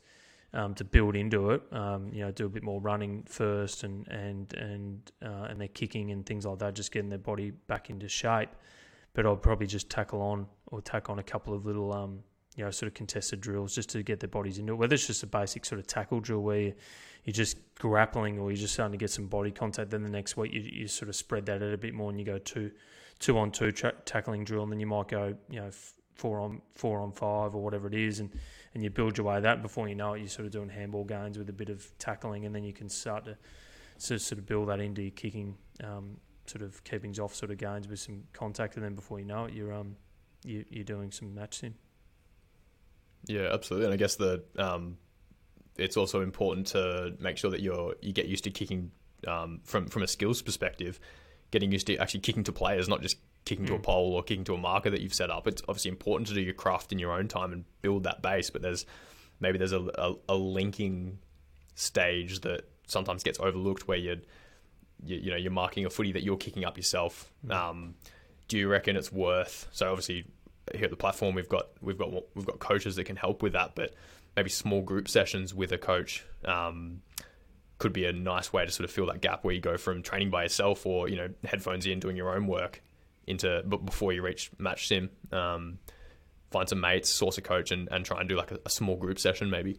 Um, 0.54 0.72
to 0.76 0.84
build 0.84 1.14
into 1.14 1.50
it, 1.50 1.62
um, 1.72 2.10
you 2.10 2.20
know, 2.20 2.30
do 2.30 2.46
a 2.46 2.48
bit 2.48 2.62
more 2.62 2.80
running 2.80 3.22
first, 3.24 3.84
and 3.84 4.08
and 4.08 4.50
and 4.54 5.12
uh, 5.22 5.46
and 5.50 5.60
their 5.60 5.68
kicking 5.68 6.10
and 6.10 6.24
things 6.24 6.46
like 6.46 6.58
that, 6.60 6.74
just 6.74 6.90
getting 6.90 7.10
their 7.10 7.18
body 7.18 7.50
back 7.50 7.90
into 7.90 8.08
shape. 8.08 8.48
But 9.12 9.26
I'll 9.26 9.36
probably 9.36 9.66
just 9.66 9.90
tackle 9.90 10.22
on 10.22 10.46
or 10.68 10.80
tack 10.80 11.10
on 11.10 11.18
a 11.18 11.22
couple 11.22 11.52
of 11.52 11.66
little 11.66 11.92
um, 11.92 12.20
you 12.58 12.64
know, 12.64 12.72
sort 12.72 12.88
of 12.88 12.94
contested 12.94 13.40
drills 13.40 13.72
just 13.72 13.88
to 13.90 14.02
get 14.02 14.18
their 14.18 14.28
bodies 14.28 14.58
into 14.58 14.72
it. 14.72 14.76
Whether 14.76 14.94
it's 14.94 15.06
just 15.06 15.22
a 15.22 15.28
basic 15.28 15.64
sort 15.64 15.78
of 15.78 15.86
tackle 15.86 16.18
drill 16.18 16.42
where 16.42 16.60
you, 16.60 16.74
you're 17.24 17.32
just 17.32 17.56
grappling 17.76 18.36
or 18.36 18.50
you're 18.50 18.58
just 18.58 18.74
starting 18.74 18.90
to 18.90 18.98
get 18.98 19.10
some 19.10 19.28
body 19.28 19.52
contact, 19.52 19.90
then 19.90 20.02
the 20.02 20.08
next 20.08 20.36
week 20.36 20.52
you, 20.52 20.60
you 20.60 20.88
sort 20.88 21.08
of 21.08 21.14
spread 21.14 21.46
that 21.46 21.62
out 21.62 21.72
a 21.72 21.78
bit 21.78 21.94
more 21.94 22.10
and 22.10 22.18
you 22.18 22.26
go 22.26 22.36
two, 22.38 22.72
two 23.20 23.38
on 23.38 23.52
two 23.52 23.70
tra- 23.70 23.94
tackling 24.04 24.42
drill, 24.42 24.64
and 24.64 24.72
then 24.72 24.80
you 24.80 24.88
might 24.88 25.06
go, 25.06 25.36
you 25.48 25.60
know, 25.60 25.70
four 26.16 26.40
on 26.40 26.60
four 26.74 26.98
on 26.98 27.12
five 27.12 27.54
or 27.54 27.62
whatever 27.62 27.86
it 27.86 27.94
is, 27.94 28.18
and 28.18 28.30
and 28.74 28.82
you 28.82 28.90
build 28.90 29.16
your 29.16 29.26
way 29.28 29.40
that. 29.40 29.62
Before 29.62 29.88
you 29.88 29.94
know 29.94 30.14
it, 30.14 30.18
you're 30.18 30.28
sort 30.28 30.46
of 30.46 30.52
doing 30.52 30.68
handball 30.68 31.04
games 31.04 31.38
with 31.38 31.48
a 31.48 31.52
bit 31.52 31.68
of 31.68 31.96
tackling, 32.00 32.44
and 32.44 32.52
then 32.52 32.64
you 32.64 32.72
can 32.72 32.88
start 32.88 33.24
to 33.26 33.36
sort 33.98 34.16
of, 34.16 34.22
sort 34.22 34.38
of 34.40 34.46
build 34.46 34.68
that 34.68 34.80
into 34.80 35.02
your 35.02 35.12
kicking, 35.12 35.56
um, 35.84 36.16
sort 36.46 36.62
of 36.62 36.82
keepings 36.82 37.20
off 37.20 37.36
sort 37.36 37.52
of 37.52 37.58
gains 37.58 37.86
with 37.86 38.00
some 38.00 38.24
contact, 38.32 38.74
and 38.74 38.84
then 38.84 38.96
before 38.96 39.20
you 39.20 39.26
know 39.26 39.44
it, 39.44 39.54
you're 39.54 39.72
um 39.72 39.94
you, 40.44 40.64
you're 40.70 40.84
doing 40.84 41.12
some 41.12 41.32
match 41.32 41.60
sim. 41.60 41.74
Yeah, 43.26 43.48
absolutely. 43.52 43.86
And 43.86 43.94
I 43.94 43.96
guess 43.96 44.16
the 44.16 44.44
um, 44.58 44.96
it's 45.76 45.96
also 45.96 46.20
important 46.20 46.68
to 46.68 47.14
make 47.20 47.38
sure 47.38 47.50
that 47.50 47.60
you're 47.60 47.94
you 48.00 48.12
get 48.12 48.26
used 48.26 48.44
to 48.44 48.50
kicking 48.50 48.90
um, 49.26 49.60
from 49.64 49.86
from 49.86 50.02
a 50.02 50.06
skills 50.06 50.42
perspective, 50.42 51.00
getting 51.50 51.72
used 51.72 51.86
to 51.86 51.96
actually 51.96 52.20
kicking 52.20 52.44
to 52.44 52.52
players, 52.52 52.88
not 52.88 53.02
just 53.02 53.16
kicking 53.44 53.64
mm. 53.64 53.68
to 53.68 53.74
a 53.74 53.78
mm. 53.78 53.82
pole 53.82 54.12
or 54.12 54.22
kicking 54.22 54.44
to 54.44 54.54
a 54.54 54.58
marker 54.58 54.90
that 54.90 55.00
you've 55.00 55.14
set 55.14 55.30
up. 55.30 55.46
It's 55.46 55.62
obviously 55.68 55.90
important 55.90 56.28
to 56.28 56.34
do 56.34 56.40
your 56.40 56.54
craft 56.54 56.92
in 56.92 56.98
your 56.98 57.12
own 57.12 57.28
time 57.28 57.52
and 57.52 57.64
build 57.82 58.04
that 58.04 58.22
base, 58.22 58.50
but 58.50 58.62
there's 58.62 58.84
maybe 59.40 59.58
there's 59.58 59.72
a, 59.72 59.80
a, 59.80 60.14
a 60.28 60.34
linking 60.34 61.18
stage 61.74 62.40
that 62.40 62.68
sometimes 62.86 63.22
gets 63.22 63.38
overlooked 63.38 63.86
where 63.86 63.98
you're 63.98 64.16
you, 65.04 65.16
you, 65.16 65.30
know 65.30 65.36
you're 65.36 65.52
marking 65.52 65.86
a 65.86 65.90
footy 65.90 66.12
that 66.12 66.22
you're 66.22 66.36
kicking 66.36 66.64
up 66.64 66.76
yourself. 66.76 67.30
Mm. 67.46 67.54
Um, 67.54 67.94
do 68.48 68.58
you 68.58 68.68
reckon 68.68 68.96
it's 68.96 69.12
worth? 69.12 69.68
So 69.72 69.88
obviously 69.90 70.24
here 70.74 70.84
at 70.84 70.90
the 70.90 70.96
platform 70.96 71.34
we've 71.34 71.48
got 71.48 71.68
we've 71.80 71.98
got 71.98 72.10
we've 72.34 72.46
got 72.46 72.58
coaches 72.58 72.96
that 72.96 73.04
can 73.04 73.16
help 73.16 73.42
with 73.42 73.52
that, 73.52 73.74
but 73.74 73.94
maybe 74.36 74.50
small 74.50 74.82
group 74.82 75.08
sessions 75.08 75.54
with 75.54 75.72
a 75.72 75.78
coach 75.78 76.24
um, 76.44 77.02
could 77.78 77.92
be 77.92 78.04
a 78.04 78.12
nice 78.12 78.52
way 78.52 78.64
to 78.64 78.70
sort 78.70 78.84
of 78.84 78.90
fill 78.90 79.06
that 79.06 79.20
gap 79.20 79.44
where 79.44 79.54
you 79.54 79.60
go 79.60 79.76
from 79.76 80.02
training 80.02 80.30
by 80.30 80.42
yourself 80.42 80.86
or 80.86 81.08
you 81.08 81.16
know 81.16 81.28
headphones 81.44 81.86
in 81.86 82.00
doing 82.00 82.16
your 82.16 82.34
own 82.34 82.46
work 82.46 82.82
into 83.26 83.62
but 83.66 83.84
before 83.84 84.12
you 84.12 84.22
reach 84.22 84.50
match 84.58 84.88
sim. 84.88 85.10
Um, 85.32 85.78
find 86.50 86.68
some 86.68 86.80
mates, 86.80 87.10
source 87.10 87.38
a 87.38 87.42
coach, 87.42 87.70
and, 87.70 87.88
and 87.90 88.04
try 88.04 88.20
and 88.20 88.28
do 88.28 88.36
like 88.36 88.50
a, 88.50 88.58
a 88.64 88.70
small 88.70 88.96
group 88.96 89.18
session 89.18 89.50
maybe. 89.50 89.78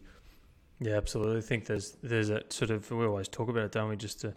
Yeah, 0.80 0.96
absolutely. 0.96 1.38
I 1.38 1.42
think 1.42 1.66
there's 1.66 1.96
there's 2.02 2.30
a 2.30 2.42
sort 2.48 2.70
of 2.70 2.90
we 2.90 3.04
always 3.04 3.28
talk 3.28 3.48
about 3.48 3.64
it, 3.64 3.72
don't 3.72 3.88
we? 3.88 3.96
Just 3.96 4.24
a 4.24 4.34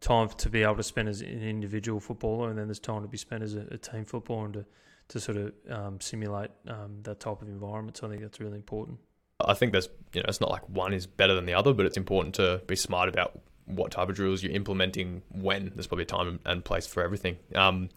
time 0.00 0.28
to 0.28 0.48
be 0.50 0.62
able 0.62 0.76
to 0.76 0.82
spend 0.82 1.08
as 1.08 1.20
an 1.20 1.42
individual 1.42 2.00
footballer, 2.00 2.50
and 2.50 2.58
then 2.58 2.66
there's 2.66 2.80
time 2.80 3.02
to 3.02 3.08
be 3.08 3.18
spent 3.18 3.42
as 3.42 3.54
a, 3.54 3.66
a 3.70 3.78
team 3.78 4.04
footballer, 4.04 4.46
and 4.46 4.54
to 4.54 4.64
to 5.08 5.20
sort 5.20 5.38
of 5.38 5.52
um, 5.70 6.00
simulate 6.00 6.50
um, 6.68 6.98
that 7.02 7.20
type 7.20 7.42
of 7.42 7.48
environment. 7.48 7.96
So 7.96 8.06
I 8.06 8.10
think 8.10 8.22
that's 8.22 8.40
really 8.40 8.56
important. 8.56 8.98
I 9.40 9.54
think 9.54 9.72
there's 9.72 9.88
you 10.12 10.22
know 10.22 10.26
it's 10.28 10.40
not 10.40 10.50
like 10.50 10.68
one 10.68 10.92
is 10.92 11.06
better 11.06 11.34
than 11.34 11.46
the 11.46 11.54
other, 11.54 11.72
but 11.72 11.86
it's 11.86 11.96
important 11.96 12.34
to 12.36 12.62
be 12.66 12.76
smart 12.76 13.08
about 13.08 13.40
what 13.66 13.90
type 13.90 14.08
of 14.08 14.14
drills 14.14 14.42
you're 14.42 14.52
implementing 14.52 15.22
when. 15.30 15.72
There's 15.74 15.86
probably 15.86 16.04
a 16.04 16.06
time 16.06 16.40
and 16.44 16.64
place 16.64 16.86
for 16.86 17.02
everything. 17.02 17.36
Um, 17.54 17.90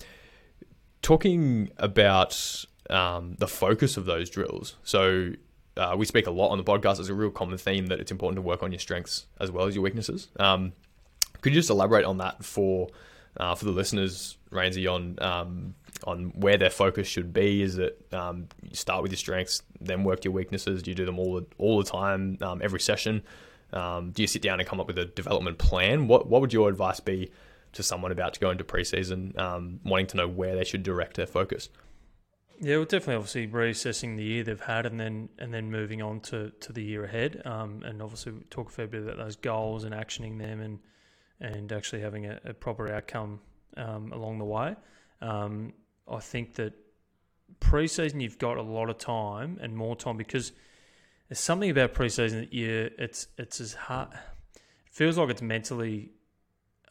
talking 1.01 1.71
about 1.77 2.65
um, 2.89 3.35
the 3.39 3.47
focus 3.47 3.97
of 3.97 4.05
those 4.05 4.29
drills, 4.29 4.75
so. 4.83 5.31
Uh, 5.77 5.95
we 5.95 6.05
speak 6.05 6.27
a 6.27 6.31
lot 6.31 6.49
on 6.49 6.57
the 6.57 6.63
podcast 6.63 6.99
as 6.99 7.07
a 7.07 7.13
real 7.13 7.29
common 7.29 7.57
theme 7.57 7.87
that 7.87 8.01
it's 8.01 8.11
important 8.11 8.35
to 8.35 8.41
work 8.41 8.61
on 8.61 8.69
your 8.69 8.79
strengths 8.79 9.27
as 9.39 9.49
well 9.49 9.65
as 9.65 9.75
your 9.75 9.81
weaknesses. 9.81 10.27
Um, 10.37 10.73
could 11.39 11.53
you 11.53 11.59
just 11.59 11.69
elaborate 11.69 12.03
on 12.03 12.17
that 12.17 12.43
for 12.43 12.89
uh, 13.37 13.55
for 13.55 13.63
the 13.63 13.71
listeners, 13.71 14.37
Rainsy, 14.51 14.91
on 14.91 15.15
um, 15.19 15.75
on 16.05 16.31
where 16.35 16.57
their 16.57 16.69
focus 16.69 17.07
should 17.07 17.33
be? 17.33 17.62
Is 17.62 17.77
it 17.77 18.07
um, 18.12 18.47
you 18.62 18.75
start 18.75 19.03
with 19.03 19.12
your 19.12 19.17
strengths, 19.17 19.62
then 19.79 20.03
work 20.03 20.23
your 20.23 20.33
weaknesses? 20.33 20.81
Do 20.81 20.91
you 20.91 20.95
do 20.95 21.05
them 21.05 21.19
all 21.19 21.41
all 21.57 21.77
the 21.77 21.89
time, 21.89 22.38
um, 22.41 22.62
every 22.63 22.79
session? 22.79 23.23
Um, 23.71 24.12
do 24.12 24.23
you 24.23 24.27
sit 24.27 24.41
down 24.41 24.59
and 24.59 24.67
come 24.67 24.79
up 24.79 24.88
with 24.88 24.97
a 24.97 25.05
development 25.05 25.57
plan? 25.57 26.07
What 26.07 26.27
what 26.27 26.41
would 26.41 26.53
your 26.53 26.69
advice 26.69 26.99
be 26.99 27.31
to 27.73 27.83
someone 27.83 28.12
about 28.12 28.33
to 28.33 28.39
go 28.39 28.49
into 28.49 28.63
preseason, 28.63 29.38
um, 29.38 29.79
wanting 29.83 30.07
to 30.07 30.17
know 30.17 30.27
where 30.27 30.55
they 30.55 30.63
should 30.63 30.83
direct 30.83 31.17
their 31.17 31.27
focus? 31.27 31.69
Yeah, 32.62 32.77
well, 32.77 32.85
definitely, 32.85 33.15
obviously 33.15 33.47
reassessing 33.47 34.17
the 34.17 34.23
year 34.23 34.43
they've 34.43 34.59
had, 34.59 34.85
and 34.85 34.99
then 34.99 35.29
and 35.38 35.53
then 35.53 35.71
moving 35.71 36.01
on 36.01 36.19
to, 36.21 36.51
to 36.59 36.73
the 36.73 36.83
year 36.83 37.05
ahead, 37.05 37.41
um, 37.45 37.83
and 37.85 38.01
obviously 38.01 38.33
talk 38.49 38.69
a 38.69 38.71
fair 38.71 38.88
bit 38.88 39.03
about 39.03 39.17
those 39.17 39.35
goals 39.35 39.83
and 39.83 39.93
actioning 39.93 40.39
them, 40.39 40.59
and 40.59 40.79
and 41.39 41.71
actually 41.71 42.01
having 42.01 42.25
a, 42.25 42.39
a 42.43 42.53
proper 42.53 42.91
outcome 42.91 43.39
um, 43.77 44.12
along 44.12 44.39
the 44.39 44.45
way. 44.45 44.75
Um, 45.21 45.73
I 46.10 46.19
think 46.19 46.55
that 46.55 46.73
preseason 47.60 48.21
you've 48.21 48.38
got 48.38 48.58
a 48.58 48.62
lot 48.62 48.89
of 48.89 48.97
time 48.97 49.58
and 49.62 49.75
more 49.75 49.95
time 49.95 50.17
because 50.17 50.51
there's 51.27 51.39
something 51.39 51.69
about 51.69 51.93
preseason 51.93 52.39
that 52.41 52.53
you 52.53 52.89
it's 52.97 53.27
it's 53.38 53.62
as 53.62 53.73
hard. 53.73 54.10
It 54.55 54.91
feels 54.91 55.17
like 55.17 55.29
it's 55.29 55.41
mentally 55.41 56.12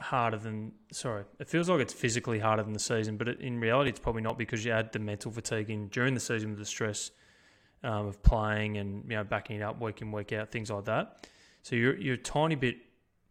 harder 0.00 0.36
than 0.36 0.72
sorry. 0.92 1.24
It 1.38 1.48
feels 1.48 1.68
like 1.68 1.80
it's 1.80 1.92
physically 1.92 2.38
harder 2.38 2.62
than 2.62 2.72
the 2.72 2.78
season, 2.78 3.16
but 3.16 3.28
it, 3.28 3.40
in 3.40 3.60
reality, 3.60 3.90
it's 3.90 3.98
probably 3.98 4.22
not 4.22 4.38
because 4.38 4.64
you 4.64 4.72
add 4.72 4.92
the 4.92 4.98
mental 4.98 5.32
fatigue 5.32 5.70
in 5.70 5.88
during 5.88 6.14
the 6.14 6.20
season 6.20 6.50
with 6.50 6.58
the 6.58 6.64
stress 6.64 7.10
um, 7.82 8.06
of 8.06 8.22
playing 8.22 8.76
and 8.76 9.04
you 9.04 9.16
know 9.16 9.24
backing 9.24 9.56
it 9.56 9.62
up 9.62 9.80
week 9.80 10.00
in 10.00 10.12
week 10.12 10.32
out, 10.32 10.50
things 10.50 10.70
like 10.70 10.84
that. 10.84 11.26
So 11.62 11.76
you're 11.76 11.96
you're 11.96 12.14
a 12.14 12.18
tiny 12.18 12.54
bit 12.54 12.76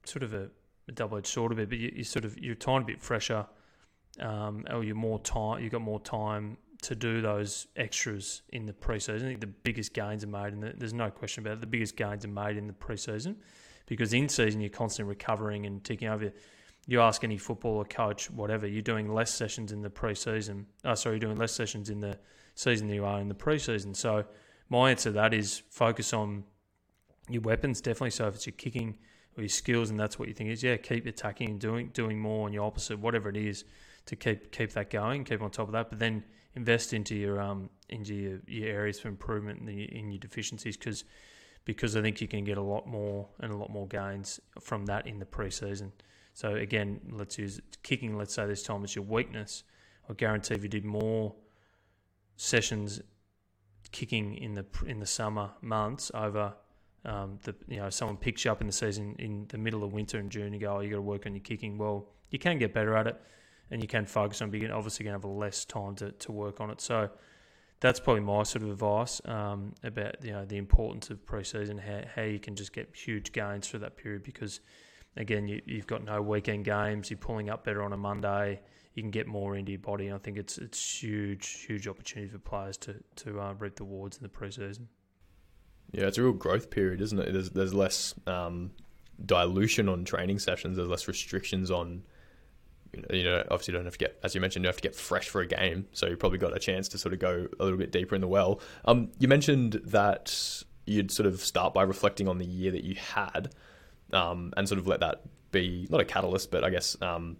sort 0.03 0.23
of 0.23 0.33
a, 0.33 0.49
a 0.87 0.91
double 0.91 1.17
edged 1.17 1.27
sword 1.27 1.51
a 1.51 1.55
bit, 1.55 1.69
but 1.69 1.77
you, 1.77 1.91
you 1.95 2.03
sort 2.03 2.25
of 2.25 2.37
you're 2.37 2.53
a 2.53 2.55
tiny 2.55 2.85
bit 2.85 3.01
fresher 3.01 3.45
um, 4.19 4.65
or 4.69 4.83
you're 4.83 4.95
more 4.95 5.19
time, 5.19 5.61
you've 5.61 5.71
got 5.71 5.81
more 5.81 5.99
time 5.99 6.57
to 6.81 6.95
do 6.95 7.21
those 7.21 7.67
extras 7.75 8.43
in 8.49 8.65
the 8.65 8.73
preseason. 8.73 9.15
I 9.15 9.19
think 9.19 9.41
the 9.41 9.47
biggest 9.47 9.93
gains 9.93 10.23
are 10.23 10.27
made, 10.27 10.53
and 10.53 10.61
the, 10.61 10.73
there's 10.77 10.93
no 10.93 11.09
question 11.09 11.43
about 11.43 11.53
it. 11.57 11.61
The 11.61 11.67
biggest 11.67 11.95
gains 11.95 12.23
are 12.25 12.29
made 12.29 12.57
in 12.57 12.67
the 12.67 12.73
preseason 12.73 13.35
because 13.87 14.13
in 14.13 14.29
season 14.29 14.61
you're 14.61 14.69
constantly 14.69 15.09
recovering 15.09 15.65
and 15.65 15.83
taking 15.83 16.07
over. 16.07 16.31
You 16.89 17.01
ask 17.01 17.23
any 17.25 17.37
footballer, 17.37 17.83
coach, 17.83 18.31
whatever, 18.31 18.65
you're 18.65 18.81
doing 18.81 19.13
less 19.13 19.33
sessions 19.33 19.73
in 19.73 19.81
the 19.81 19.89
preseason. 19.89 20.65
Oh, 20.85 20.95
sorry, 20.95 21.15
you're 21.15 21.19
doing 21.19 21.37
less 21.37 21.51
sessions 21.51 21.89
in 21.89 21.99
the 21.99 22.17
season 22.55 22.87
than 22.87 22.95
you 22.95 23.03
are 23.03 23.19
in 23.19 23.27
the 23.27 23.35
preseason. 23.35 23.93
So 23.93 24.23
my 24.69 24.91
answer 24.91 25.09
to 25.09 25.13
that 25.13 25.33
is 25.33 25.63
focus 25.69 26.13
on 26.13 26.45
your 27.27 27.41
weapons 27.41 27.81
definitely. 27.81 28.11
So 28.11 28.27
if 28.27 28.35
it's 28.35 28.45
your 28.45 28.55
kicking 28.55 28.97
or 29.37 29.41
your 29.41 29.49
skills, 29.49 29.89
and 29.89 29.99
that's 29.99 30.17
what 30.17 30.27
you 30.27 30.33
think 30.33 30.49
is, 30.49 30.63
yeah, 30.63 30.77
keep 30.77 31.05
attacking 31.05 31.51
and 31.51 31.59
doing 31.59 31.89
doing 31.93 32.19
more 32.19 32.45
on 32.45 32.53
your 32.53 32.65
opposite, 32.65 32.99
whatever 32.99 33.29
it 33.29 33.37
is 33.37 33.63
to 34.07 34.15
keep 34.15 34.51
keep 34.51 34.71
that 34.73 34.89
going, 34.89 35.23
keep 35.23 35.41
on 35.41 35.51
top 35.51 35.67
of 35.67 35.73
that. 35.73 35.89
But 35.89 35.99
then 35.99 36.23
invest 36.55 36.91
into 36.93 37.15
your 37.15 37.39
um 37.39 37.69
into 37.89 38.15
your, 38.15 38.39
your 38.47 38.67
areas 38.67 38.99
for 38.99 39.07
improvement 39.07 39.59
in, 39.59 39.65
the, 39.65 39.83
in 39.95 40.11
your 40.11 40.19
deficiencies 40.19 40.75
because 40.75 41.03
because 41.65 41.95
I 41.95 42.01
think 42.01 42.21
you 42.21 42.27
can 42.27 42.43
get 42.43 42.57
a 42.57 42.61
lot 42.61 42.87
more 42.87 43.27
and 43.39 43.51
a 43.51 43.55
lot 43.55 43.69
more 43.69 43.87
gains 43.87 44.39
from 44.59 44.85
that 44.85 45.05
in 45.05 45.19
the 45.19 45.25
preseason. 45.25 45.91
So 46.33 46.55
again, 46.55 47.01
let's 47.11 47.37
use 47.37 47.59
kicking. 47.83 48.17
Let's 48.17 48.33
say 48.33 48.45
this 48.45 48.63
time 48.63 48.85
is 48.85 48.95
your 48.95 49.03
weakness. 49.03 49.63
I 50.09 50.13
guarantee 50.13 50.55
if 50.55 50.63
you 50.63 50.69
did 50.69 50.85
more 50.85 51.35
sessions 52.37 53.01
kicking 53.91 54.35
in 54.35 54.53
the 54.53 54.65
in 54.85 54.99
the 54.99 55.05
summer 55.05 55.51
months 55.61 56.11
over 56.13 56.53
um, 57.07 57.39
the 57.43 57.55
you 57.67 57.77
know 57.77 57.89
someone 57.89 58.17
picks 58.17 58.45
you 58.45 58.51
up 58.51 58.61
in 58.61 58.67
the 58.67 58.73
season 58.73 59.15
in 59.17 59.45
the 59.49 59.57
middle 59.57 59.83
of 59.83 59.93
winter 59.93 60.19
in 60.19 60.29
June, 60.29 60.53
you 60.53 60.59
go, 60.59 60.77
oh, 60.77 60.79
you 60.81 60.89
got 60.89 60.97
to 60.97 61.01
work 61.01 61.25
on 61.25 61.33
your 61.33 61.41
kicking. 61.41 61.77
Well, 61.77 62.09
you 62.29 62.37
can 62.37 62.59
get 62.59 62.73
better 62.73 62.95
at 62.95 63.07
it 63.07 63.19
and 63.71 63.81
you 63.81 63.87
can 63.87 64.05
focus 64.05 64.41
on 64.41 64.49
being 64.49 64.69
obviously 64.71 65.03
going 65.03 65.19
to 65.19 65.27
have 65.27 65.37
less 65.37 65.65
time 65.65 65.95
to, 65.95 66.11
to 66.11 66.31
work 66.31 66.61
on 66.61 66.69
it. 66.69 66.81
So 66.81 67.09
that's 67.79 67.99
probably 67.99 68.21
my 68.21 68.43
sort 68.43 68.63
of 68.63 68.71
advice 68.71 69.21
um, 69.25 69.73
about 69.83 70.23
you 70.23 70.31
know 70.31 70.45
the 70.45 70.57
importance 70.57 71.09
of 71.09 71.25
preseason, 71.25 71.79
how, 71.79 72.01
how 72.15 72.23
you 72.23 72.39
can 72.39 72.55
just 72.55 72.73
get 72.73 72.95
huge 72.95 73.31
gains 73.31 73.67
through 73.67 73.81
that 73.81 73.97
period 73.97 74.23
because 74.23 74.61
again 75.15 75.47
you, 75.47 75.61
you've 75.65 75.87
got 75.87 76.03
no 76.03 76.21
weekend 76.21 76.65
games, 76.65 77.09
you're 77.09 77.17
pulling 77.17 77.49
up 77.49 77.63
better 77.63 77.83
on 77.83 77.93
a 77.93 77.97
Monday, 77.97 78.59
you 78.95 79.03
can 79.03 79.11
get 79.11 79.27
more 79.27 79.55
into 79.55 79.71
your 79.71 79.79
body. 79.79 80.07
And 80.07 80.15
I 80.15 80.17
think 80.17 80.37
it's 80.37 80.57
it's 80.57 81.03
huge 81.03 81.65
huge 81.67 81.87
opportunity 81.87 82.31
for 82.31 82.39
players 82.39 82.77
to 82.77 82.95
to 83.17 83.39
uh, 83.39 83.53
reap 83.53 83.75
the 83.75 83.83
rewards 83.83 84.17
in 84.17 84.23
the 84.23 84.29
preseason. 84.29 84.87
Yeah, 85.91 86.05
it's 86.05 86.17
a 86.17 86.23
real 86.23 86.33
growth 86.33 86.69
period, 86.69 87.01
isn't 87.01 87.19
it? 87.19 87.31
There's 87.31 87.49
there's 87.49 87.73
less 87.73 88.13
um, 88.27 88.71
dilution 89.25 89.89
on 89.89 90.05
training 90.05 90.39
sessions. 90.39 90.77
There's 90.77 90.89
less 90.89 91.07
restrictions 91.07 91.71
on 91.71 92.03
you 93.11 93.23
know, 93.23 93.43
obviously 93.51 93.73
you 93.73 93.77
don't 93.77 93.85
have 93.85 93.97
to 93.97 93.99
get, 93.99 94.19
as 94.23 94.35
you 94.35 94.41
mentioned, 94.41 94.63
you 94.63 94.67
have 94.67 94.77
to 94.77 94.81
get 94.81 94.95
fresh 94.95 95.29
for 95.29 95.41
a 95.41 95.47
game. 95.47 95.87
So 95.91 96.07
you 96.07 96.15
probably 96.17 96.37
got 96.37 96.55
a 96.55 96.59
chance 96.59 96.87
to 96.89 96.97
sort 96.97 97.13
of 97.13 97.19
go 97.19 97.47
a 97.59 97.63
little 97.63 97.77
bit 97.77 97.91
deeper 97.91 98.15
in 98.15 98.21
the 98.21 98.27
well. 98.27 98.59
Um, 98.85 99.09
you 99.19 99.27
mentioned 99.27 99.81
that 99.85 100.63
you'd 100.85 101.11
sort 101.11 101.27
of 101.27 101.41
start 101.41 101.73
by 101.73 101.83
reflecting 101.83 102.27
on 102.27 102.37
the 102.37 102.45
year 102.45 102.71
that 102.71 102.83
you 102.83 102.95
had, 102.95 103.53
um, 104.13 104.53
and 104.55 104.67
sort 104.67 104.79
of 104.79 104.87
let 104.87 105.01
that 105.01 105.21
be 105.51 105.87
not 105.89 105.99
a 105.99 106.05
catalyst, 106.05 106.51
but 106.51 106.63
I 106.63 106.69
guess 106.69 106.99
um, 107.01 107.37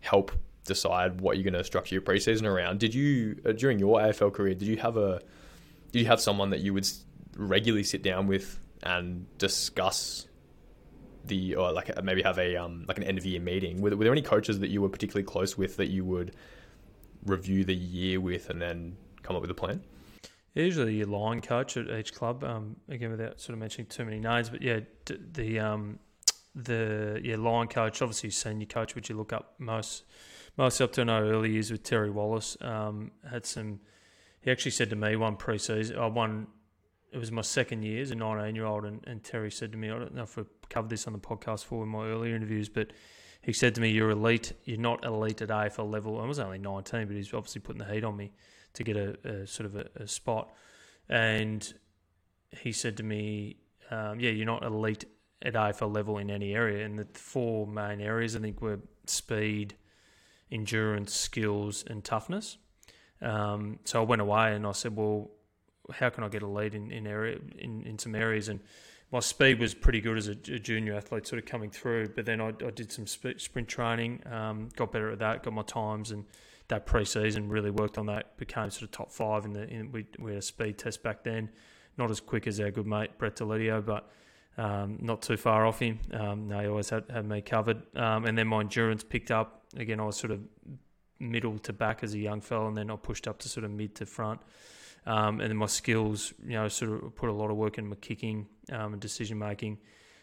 help 0.00 0.32
decide 0.64 1.20
what 1.20 1.36
you're 1.36 1.44
going 1.44 1.54
to 1.54 1.64
structure 1.64 1.94
your 1.94 2.02
preseason 2.02 2.44
around. 2.44 2.80
Did 2.80 2.94
you 2.94 3.40
uh, 3.46 3.52
during 3.52 3.78
your 3.78 3.98
AFL 3.98 4.32
career? 4.32 4.54
Did 4.54 4.68
you 4.68 4.76
have 4.78 4.96
a 4.96 5.20
did 5.92 6.00
you 6.00 6.06
have 6.06 6.20
someone 6.20 6.50
that 6.50 6.60
you 6.60 6.74
would 6.74 6.88
regularly 7.40 7.82
sit 7.82 8.02
down 8.02 8.26
with 8.26 8.58
and 8.82 9.26
discuss 9.38 10.26
the 11.24 11.54
or 11.54 11.72
like 11.72 12.02
maybe 12.02 12.22
have 12.22 12.38
a 12.38 12.56
um, 12.56 12.84
like 12.86 12.98
an 12.98 13.04
end 13.04 13.18
of 13.18 13.26
year 13.26 13.40
meeting. 13.40 13.80
Were, 13.80 13.96
were 13.96 14.04
there 14.04 14.12
any 14.12 14.22
coaches 14.22 14.58
that 14.60 14.70
you 14.70 14.82
were 14.82 14.88
particularly 14.88 15.24
close 15.24 15.56
with 15.56 15.76
that 15.76 15.90
you 15.90 16.04
would 16.04 16.34
review 17.24 17.64
the 17.64 17.74
year 17.74 18.20
with 18.20 18.50
and 18.50 18.60
then 18.60 18.96
come 19.22 19.36
up 19.36 19.42
with 19.42 19.50
a 19.50 19.54
plan? 19.54 19.82
Usually 20.54 20.96
your 20.96 21.06
line 21.06 21.40
coach 21.40 21.76
at 21.76 21.88
each 21.88 22.14
club. 22.14 22.42
Um, 22.42 22.76
again, 22.88 23.10
without 23.10 23.40
sort 23.40 23.54
of 23.54 23.60
mentioning 23.60 23.86
too 23.86 24.04
many 24.04 24.18
names, 24.18 24.50
but 24.50 24.62
yeah, 24.62 24.80
the 25.06 25.60
um, 25.60 25.98
the 26.54 27.20
yeah 27.22 27.36
line 27.36 27.68
coach, 27.68 28.02
obviously 28.02 28.30
senior 28.30 28.66
coach, 28.66 28.94
which 28.94 29.08
you 29.08 29.16
look 29.16 29.32
up 29.32 29.54
most 29.58 30.04
most 30.56 30.80
up 30.80 30.92
to 30.92 31.04
know 31.04 31.22
early 31.22 31.52
years 31.52 31.70
with 31.70 31.82
Terry 31.82 32.10
Wallace. 32.10 32.56
Um, 32.60 33.12
had 33.28 33.46
some. 33.46 33.80
He 34.40 34.50
actually 34.50 34.70
said 34.70 34.88
to 34.90 34.96
me 34.96 35.16
one 35.16 35.36
preseason, 35.36 36.02
uh, 36.02 36.08
one 36.08 36.46
it 37.12 37.18
was 37.18 37.32
my 37.32 37.42
second 37.42 37.82
year 37.82 38.02
as 38.02 38.10
a 38.10 38.14
19 38.14 38.54
year 38.54 38.66
old, 38.66 38.84
and, 38.84 39.02
and 39.06 39.22
Terry 39.22 39.50
said 39.50 39.72
to 39.72 39.78
me, 39.78 39.90
I 39.90 39.98
don't 39.98 40.14
know 40.14 40.22
if 40.22 40.36
we 40.36 40.44
covered 40.68 40.90
this 40.90 41.06
on 41.06 41.12
the 41.12 41.18
podcast 41.18 41.64
for 41.64 41.82
in 41.82 41.88
my 41.88 42.06
earlier 42.06 42.34
interviews, 42.36 42.68
but 42.68 42.92
he 43.42 43.52
said 43.52 43.74
to 43.76 43.80
me, 43.80 43.90
You're 43.90 44.10
elite. 44.10 44.52
You're 44.64 44.78
not 44.78 45.04
elite 45.04 45.42
at 45.42 45.48
AFL 45.48 45.90
level. 45.90 46.20
I 46.20 46.26
was 46.26 46.38
only 46.38 46.58
19, 46.58 47.06
but 47.06 47.16
he's 47.16 47.32
obviously 47.32 47.60
putting 47.60 47.78
the 47.78 47.92
heat 47.92 48.04
on 48.04 48.16
me 48.16 48.32
to 48.74 48.84
get 48.84 48.96
a, 48.96 49.16
a 49.24 49.46
sort 49.46 49.66
of 49.66 49.76
a, 49.76 49.86
a, 49.96 50.06
spot. 50.06 50.52
And 51.08 51.72
he 52.50 52.72
said 52.72 52.96
to 52.98 53.02
me, 53.02 53.56
um, 53.90 54.20
"Yeah, 54.20 54.30
you're 54.30 54.46
not 54.46 54.62
elite 54.62 55.06
at 55.42 55.54
AFL 55.54 55.92
level 55.94 56.18
in 56.18 56.30
any 56.30 56.54
area." 56.54 56.84
And 56.84 56.98
the 56.98 57.06
four 57.14 57.66
main 57.66 58.00
areas 58.00 58.36
I 58.36 58.40
think 58.40 58.60
were 58.60 58.80
speed, 59.06 59.74
endurance, 60.52 61.14
skills, 61.14 61.82
and 61.86 62.04
toughness. 62.04 62.58
Um, 63.22 63.80
so 63.84 64.00
I 64.00 64.04
went 64.04 64.22
away 64.22 64.54
and 64.54 64.66
I 64.66 64.72
said, 64.72 64.94
"Well, 64.94 65.30
how 65.92 66.10
can 66.10 66.24
I 66.24 66.28
get 66.28 66.42
a 66.42 66.46
lead 66.46 66.74
in 66.74 66.90
in 66.90 67.06
area 67.06 67.38
in, 67.58 67.82
in 67.82 67.98
some 67.98 68.14
areas?" 68.14 68.48
And 68.48 68.60
my 69.12 69.20
speed 69.20 69.58
was 69.58 69.74
pretty 69.74 70.00
good 70.00 70.16
as 70.16 70.28
a, 70.28 70.34
junior 70.34 70.94
athlete, 70.94 71.26
sort 71.26 71.42
of 71.42 71.46
coming 71.46 71.70
through. 71.70 72.10
But 72.14 72.26
then 72.26 72.40
I, 72.40 72.48
I 72.48 72.70
did 72.70 72.92
some 72.92 73.06
sp- 73.10 73.38
sprint 73.38 73.68
training, 73.68 74.22
um, 74.30 74.68
got 74.76 74.92
better 74.92 75.10
at 75.10 75.18
that, 75.18 75.42
got 75.42 75.52
my 75.52 75.62
times, 75.62 76.12
and 76.12 76.24
that 76.68 76.86
pre-season 76.86 77.48
really 77.48 77.70
worked 77.70 77.98
on 77.98 78.06
that. 78.06 78.36
Became 78.36 78.70
sort 78.70 78.84
of 78.84 78.92
top 78.92 79.10
five 79.10 79.44
in 79.44 79.52
the 79.52 79.68
in, 79.68 79.90
we, 79.90 80.06
we 80.18 80.32
had 80.32 80.38
a 80.38 80.42
speed 80.42 80.78
test 80.78 81.02
back 81.02 81.24
then, 81.24 81.50
not 81.98 82.10
as 82.10 82.20
quick 82.20 82.46
as 82.46 82.60
our 82.60 82.70
good 82.70 82.86
mate 82.86 83.18
Brett 83.18 83.36
Deledio, 83.36 83.84
but 83.84 84.08
um, 84.56 84.98
not 85.00 85.22
too 85.22 85.36
far 85.36 85.66
off 85.66 85.80
him. 85.80 85.98
Um, 86.12 86.48
no, 86.48 86.60
he 86.60 86.66
always 86.68 86.90
had, 86.90 87.04
had 87.10 87.26
me 87.26 87.40
covered. 87.40 87.82
Um, 87.96 88.26
and 88.26 88.36
then 88.38 88.46
my 88.46 88.60
endurance 88.60 89.02
picked 89.02 89.30
up 89.30 89.64
again. 89.76 89.98
I 89.98 90.04
was 90.04 90.16
sort 90.16 90.30
of 90.30 90.40
middle 91.18 91.58
to 91.58 91.72
back 91.72 92.02
as 92.02 92.14
a 92.14 92.18
young 92.18 92.40
fella, 92.40 92.68
and 92.68 92.76
then 92.76 92.90
I 92.90 92.96
pushed 92.96 93.26
up 93.26 93.38
to 93.40 93.48
sort 93.48 93.64
of 93.64 93.70
mid 93.70 93.94
to 93.96 94.06
front. 94.06 94.40
Um, 95.06 95.40
and 95.40 95.50
then 95.50 95.56
my 95.56 95.66
skills, 95.66 96.32
you 96.44 96.54
know, 96.54 96.68
sort 96.68 97.02
of 97.02 97.14
put 97.14 97.28
a 97.28 97.32
lot 97.32 97.50
of 97.50 97.56
work 97.56 97.78
in 97.78 97.88
my 97.88 97.96
kicking 97.96 98.46
um, 98.70 98.92
and 98.92 99.00
decision 99.00 99.38
making, 99.38 99.78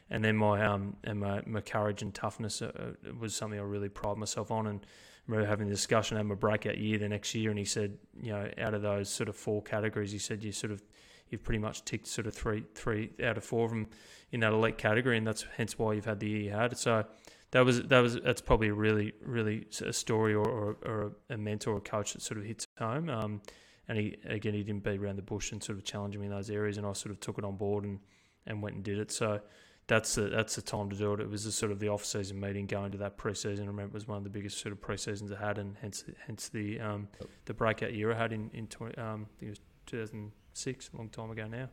and 0.10 0.24
then 0.24 0.38
my 0.38 0.64
um, 0.66 0.96
and 1.04 1.20
my, 1.20 1.42
my 1.46 1.62
courage 1.62 2.02
and 2.02 2.14
toughness 2.14 2.62
uh, 2.62 2.72
uh 2.76 3.14
was 3.20 3.36
something 3.36 3.60
I 3.60 3.64
really 3.64 3.90
pride 3.90 4.18
myself 4.18 4.52
on. 4.52 4.68
And 4.68 4.80
I 4.82 4.88
remember 5.32 5.50
having 5.50 5.68
the 5.68 5.74
discussion, 5.74 6.18
I 6.18 6.20
had 6.20 6.28
my 6.28 6.36
breakout 6.36 6.78
year 6.78 7.00
the 7.00 7.10
next 7.10 7.34
year, 7.34 7.50
and 7.50 7.60
he 7.60 7.66
said, 7.66 7.98
you 8.22 8.32
know, 8.32 8.50
out 8.60 8.74
of 8.74 8.82
those 8.82 9.10
sort 9.10 9.30
of 9.30 9.36
four 9.36 9.62
categories, 9.62 10.12
he 10.12 10.20
said 10.20 10.44
you 10.44 10.52
sort 10.52 10.72
of 10.72 10.82
you've 11.30 11.44
pretty 11.44 11.60
much 11.60 11.84
ticked 11.84 12.08
sort 12.08 12.28
of 12.28 12.34
three 12.34 12.64
three 12.76 13.12
out 13.24 13.38
of 13.38 13.44
four 13.44 13.66
of 13.66 13.72
them 13.72 13.88
in 14.32 14.40
that 14.42 14.54
elite 14.54 14.78
category, 14.78 15.18
and 15.18 15.26
that's 15.26 15.46
hence 15.58 15.78
why 15.78 15.94
you've 15.94 16.06
had 16.06 16.20
the 16.20 16.30
year 16.30 16.42
you 16.42 16.52
had. 16.52 16.78
So 16.78 17.06
that 17.52 17.66
was 17.66 17.82
that 17.84 18.00
was 18.00 18.20
that's 18.22 18.42
probably 18.42 18.72
really 18.72 19.14
really 19.22 19.66
a 19.86 19.94
story 19.94 20.34
or, 20.34 20.48
or, 20.48 20.78
or 20.86 21.12
a 21.30 21.38
mentor 21.38 21.74
or 21.74 21.78
a 21.78 21.82
coach 21.82 22.14
that 22.14 22.22
sort 22.22 22.40
of 22.40 22.46
hits 22.46 22.68
home. 22.78 23.10
Um, 23.10 23.42
and 23.88 23.98
he 23.98 24.18
again 24.26 24.54
he 24.54 24.64
didn't 24.64 24.84
beat 24.84 25.00
around 25.00 25.18
the 25.18 25.22
bush 25.22 25.52
and 25.52 25.64
sort 25.64 25.78
of 25.78 25.84
challenging 25.84 26.22
me 26.22 26.28
in 26.28 26.32
those 26.32 26.50
areas, 26.50 26.78
and 26.78 26.86
I 26.86 26.94
sort 26.94 27.12
of 27.12 27.20
took 27.20 27.38
it 27.38 27.44
on 27.44 27.56
board 27.56 27.84
and, 27.84 28.00
and 28.46 28.62
went 28.62 28.76
and 28.76 28.84
did 28.84 29.00
it. 29.00 29.12
So 29.12 29.40
that's 29.88 30.16
the 30.16 30.24
that's 30.24 30.56
the 30.56 30.62
time 30.62 30.90
to 30.90 30.96
do 30.96 31.14
it. 31.14 31.22
It 31.22 31.30
was 31.30 31.54
sort 31.56 31.72
of 31.72 31.80
the 31.80 31.90
off 31.90 32.06
season 32.06 32.40
meeting 32.40 32.66
going 32.68 32.92
to 32.92 32.98
that 33.00 33.18
preseason. 33.18 33.64
I 33.64 33.68
remember 33.68 33.84
it 33.84 33.94
was 33.94 34.08
one 34.08 34.18
of 34.18 34.24
the 34.24 34.30
biggest 34.30 34.60
sort 34.60 34.74
of 34.74 34.82
preseasons 34.82 35.36
I 35.36 35.46
had, 35.46 35.58
and 35.58 35.76
hence 35.82 36.04
hence 36.26 36.50
the 36.50 36.80
um, 36.80 37.08
the 37.46 37.54
breakout 37.54 37.94
year 37.94 38.12
I 38.12 38.18
had 38.18 38.34
in 38.34 38.50
in 38.54 38.68
20, 38.68 38.98
um, 38.98 39.26
I 39.26 39.40
think 39.40 39.48
it 39.48 39.50
was 39.50 39.60
2006, 39.88 40.90
a 40.94 40.98
long 40.98 41.10
time 41.10 41.32
ago 41.32 41.48
now. 41.48 41.70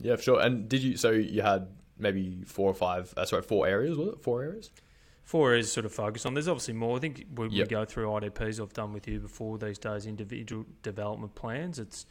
Yeah, 0.00 0.16
for 0.16 0.22
sure. 0.22 0.40
And 0.40 0.68
did 0.68 0.82
you? 0.82 0.96
So 0.96 1.10
you 1.10 1.42
had 1.42 1.68
maybe 1.98 2.42
four 2.46 2.70
or 2.70 2.74
five. 2.74 3.12
Uh, 3.16 3.26
sorry, 3.26 3.42
four 3.42 3.66
areas. 3.66 3.98
Was 3.98 4.08
it 4.08 4.22
four 4.22 4.42
areas? 4.42 4.70
Four 5.30 5.50
areas 5.50 5.70
sort 5.70 5.86
of 5.86 5.92
focus 5.92 6.26
on. 6.26 6.34
There's 6.34 6.48
obviously 6.48 6.74
more. 6.74 6.96
I 6.96 6.98
think 6.98 7.24
when 7.36 7.52
yep. 7.52 7.68
we 7.68 7.70
go 7.70 7.84
through 7.84 8.08
IDPs 8.08 8.60
I've 8.60 8.72
done 8.72 8.92
with 8.92 9.06
you 9.06 9.20
before 9.20 9.58
these 9.58 9.78
days, 9.78 10.04
individual 10.04 10.66
development 10.82 11.36
plans, 11.36 11.78
it's 11.78 12.04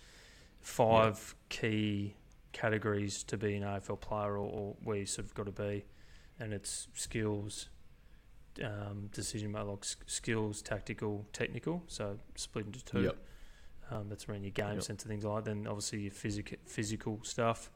five 0.62 1.17
yep. 1.17 1.49
key 1.49 2.15
categories 2.53 3.25
to 3.25 3.36
be 3.36 3.55
an 3.58 3.63
AFL 3.63 3.99
player 3.99 4.38
or, 4.38 4.49
or, 4.49 4.75
where 4.86 4.95
you 4.95 5.05
sort 5.05 5.25
of 5.27 5.34
got 5.34 5.47
to 5.47 5.51
be. 5.51 5.84
And 6.39 6.53
it's 6.53 6.88
skills, 6.93 7.67
um, 8.63 9.10
decision 9.12 9.51
making, 9.51 9.67
like 9.67 9.84
skills, 10.05 10.62
tactical, 10.62 11.25
technical. 11.34 11.84
So 11.88 12.17
split 12.36 12.67
into 12.67 12.86
two. 12.86 13.01
Yep. 13.01 13.17
Um, 13.91 14.08
that's 14.08 14.29
around 14.29 14.43
your 14.43 14.51
game 14.51 14.79
sense 14.79 15.03
and 15.03 15.12
things 15.12 15.25
like 15.25 15.43
that. 15.43 15.49
Then 15.49 15.67
obviously 15.67 16.03
your 16.03 16.12
physical 16.12 16.58
physical 16.65 17.19
stuff 17.23 17.69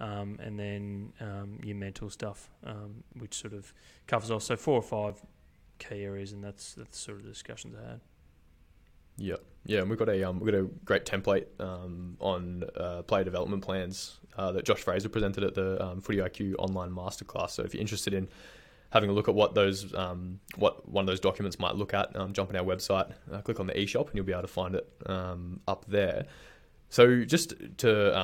um, 0.00 0.38
and 0.42 0.58
then 0.58 1.12
um, 1.20 1.58
your 1.62 1.76
mental 1.76 2.10
stuff, 2.10 2.50
um, 2.64 3.04
which 3.18 3.34
sort 3.34 3.52
of 3.52 3.72
covers 4.06 4.30
off. 4.30 4.42
So 4.42 4.56
four 4.56 4.74
or 4.74 4.82
five 4.82 5.20
key 5.78 6.04
areas, 6.04 6.32
and 6.32 6.42
that's 6.42 6.74
that's 6.74 6.98
sort 6.98 7.18
of 7.18 7.24
the 7.24 7.30
discussions 7.30 7.74
I 7.76 7.90
had. 7.90 8.00
Yeah, 9.18 9.36
yeah, 9.64 9.80
and 9.80 9.88
we've 9.88 9.98
got 9.98 10.08
a 10.08 10.22
um, 10.24 10.40
we've 10.40 10.52
got 10.52 10.60
a 10.60 10.68
great 10.84 11.04
template 11.04 11.46
um, 11.58 12.16
on 12.20 12.64
uh, 12.76 13.02
player 13.02 13.24
development 13.24 13.62
plans 13.62 14.18
uh, 14.36 14.52
that 14.52 14.64
Josh 14.64 14.80
Fraser 14.80 15.08
presented 15.08 15.44
at 15.44 15.54
the 15.54 15.82
um, 15.82 16.00
Footy 16.00 16.18
IQ 16.18 16.56
online 16.58 16.90
masterclass. 16.90 17.50
So 17.50 17.62
if 17.62 17.72
you're 17.72 17.80
interested 17.80 18.12
in 18.12 18.28
having 18.90 19.10
a 19.10 19.12
look 19.12 19.28
at 19.28 19.34
what 19.34 19.54
those 19.54 19.94
um, 19.94 20.40
what 20.56 20.86
one 20.88 21.02
of 21.02 21.06
those 21.06 21.20
documents 21.20 21.58
might 21.58 21.74
look 21.74 21.94
at, 21.94 22.14
um, 22.14 22.32
jump 22.34 22.50
on 22.50 22.56
our 22.56 22.64
website, 22.64 23.12
uh, 23.32 23.40
click 23.40 23.58
on 23.58 23.66
the 23.66 23.74
eShop, 23.74 24.08
and 24.08 24.16
you'll 24.16 24.26
be 24.26 24.32
able 24.32 24.42
to 24.42 24.48
find 24.48 24.74
it 24.74 24.88
um, 25.06 25.60
up 25.66 25.86
there. 25.88 26.26
So 26.90 27.24
just 27.24 27.54
to 27.78 28.18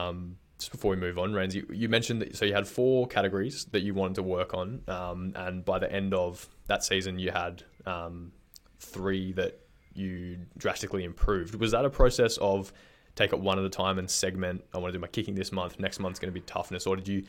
just 0.62 0.70
before 0.70 0.92
we 0.92 0.96
move 0.96 1.18
on, 1.18 1.33
Raines, 1.33 1.57
you, 1.57 1.66
you, 1.72 1.88
mentioned 1.88 2.22
that 2.22 2.37
so 2.37 2.44
you 2.44 2.55
had 2.55 2.68
four 2.68 3.09
categories 3.09 3.64
that 3.72 3.81
you 3.81 3.94
wanted 3.94 4.14
to 4.14 4.22
work 4.22 4.55
on, 4.55 4.83
um, 4.87 5.33
and 5.35 5.64
by 5.64 5.81
the 5.81 5.92
end 5.92 6.14
of 6.14 6.48
that 6.68 6.85
season, 6.85 7.18
you 7.18 7.33
had 7.33 7.64
um, 7.85 8.31
three 8.79 9.33
that 9.33 9.59
you 9.92 10.38
drastically 10.57 11.03
improved. 11.03 11.57
Was 11.57 11.72
that 11.72 11.85
a 11.85 11.90
process 11.90 12.37
of 12.37 12.72
take 13.16 13.33
it 13.33 13.40
one 13.40 13.59
at 13.59 13.64
a 13.64 13.68
time 13.68 13.98
and 13.98 14.09
segment? 14.09 14.62
I 14.72 14.79
want 14.79 14.92
to 14.92 14.98
do 14.98 15.01
my 15.01 15.09
kicking 15.09 15.35
this 15.35 15.51
month. 15.51 15.81
Next 15.81 15.98
month's 15.98 16.20
going 16.20 16.33
to 16.33 16.40
be 16.40 16.46
toughness, 16.46 16.87
or 16.87 16.94
did 16.94 17.09
you 17.09 17.25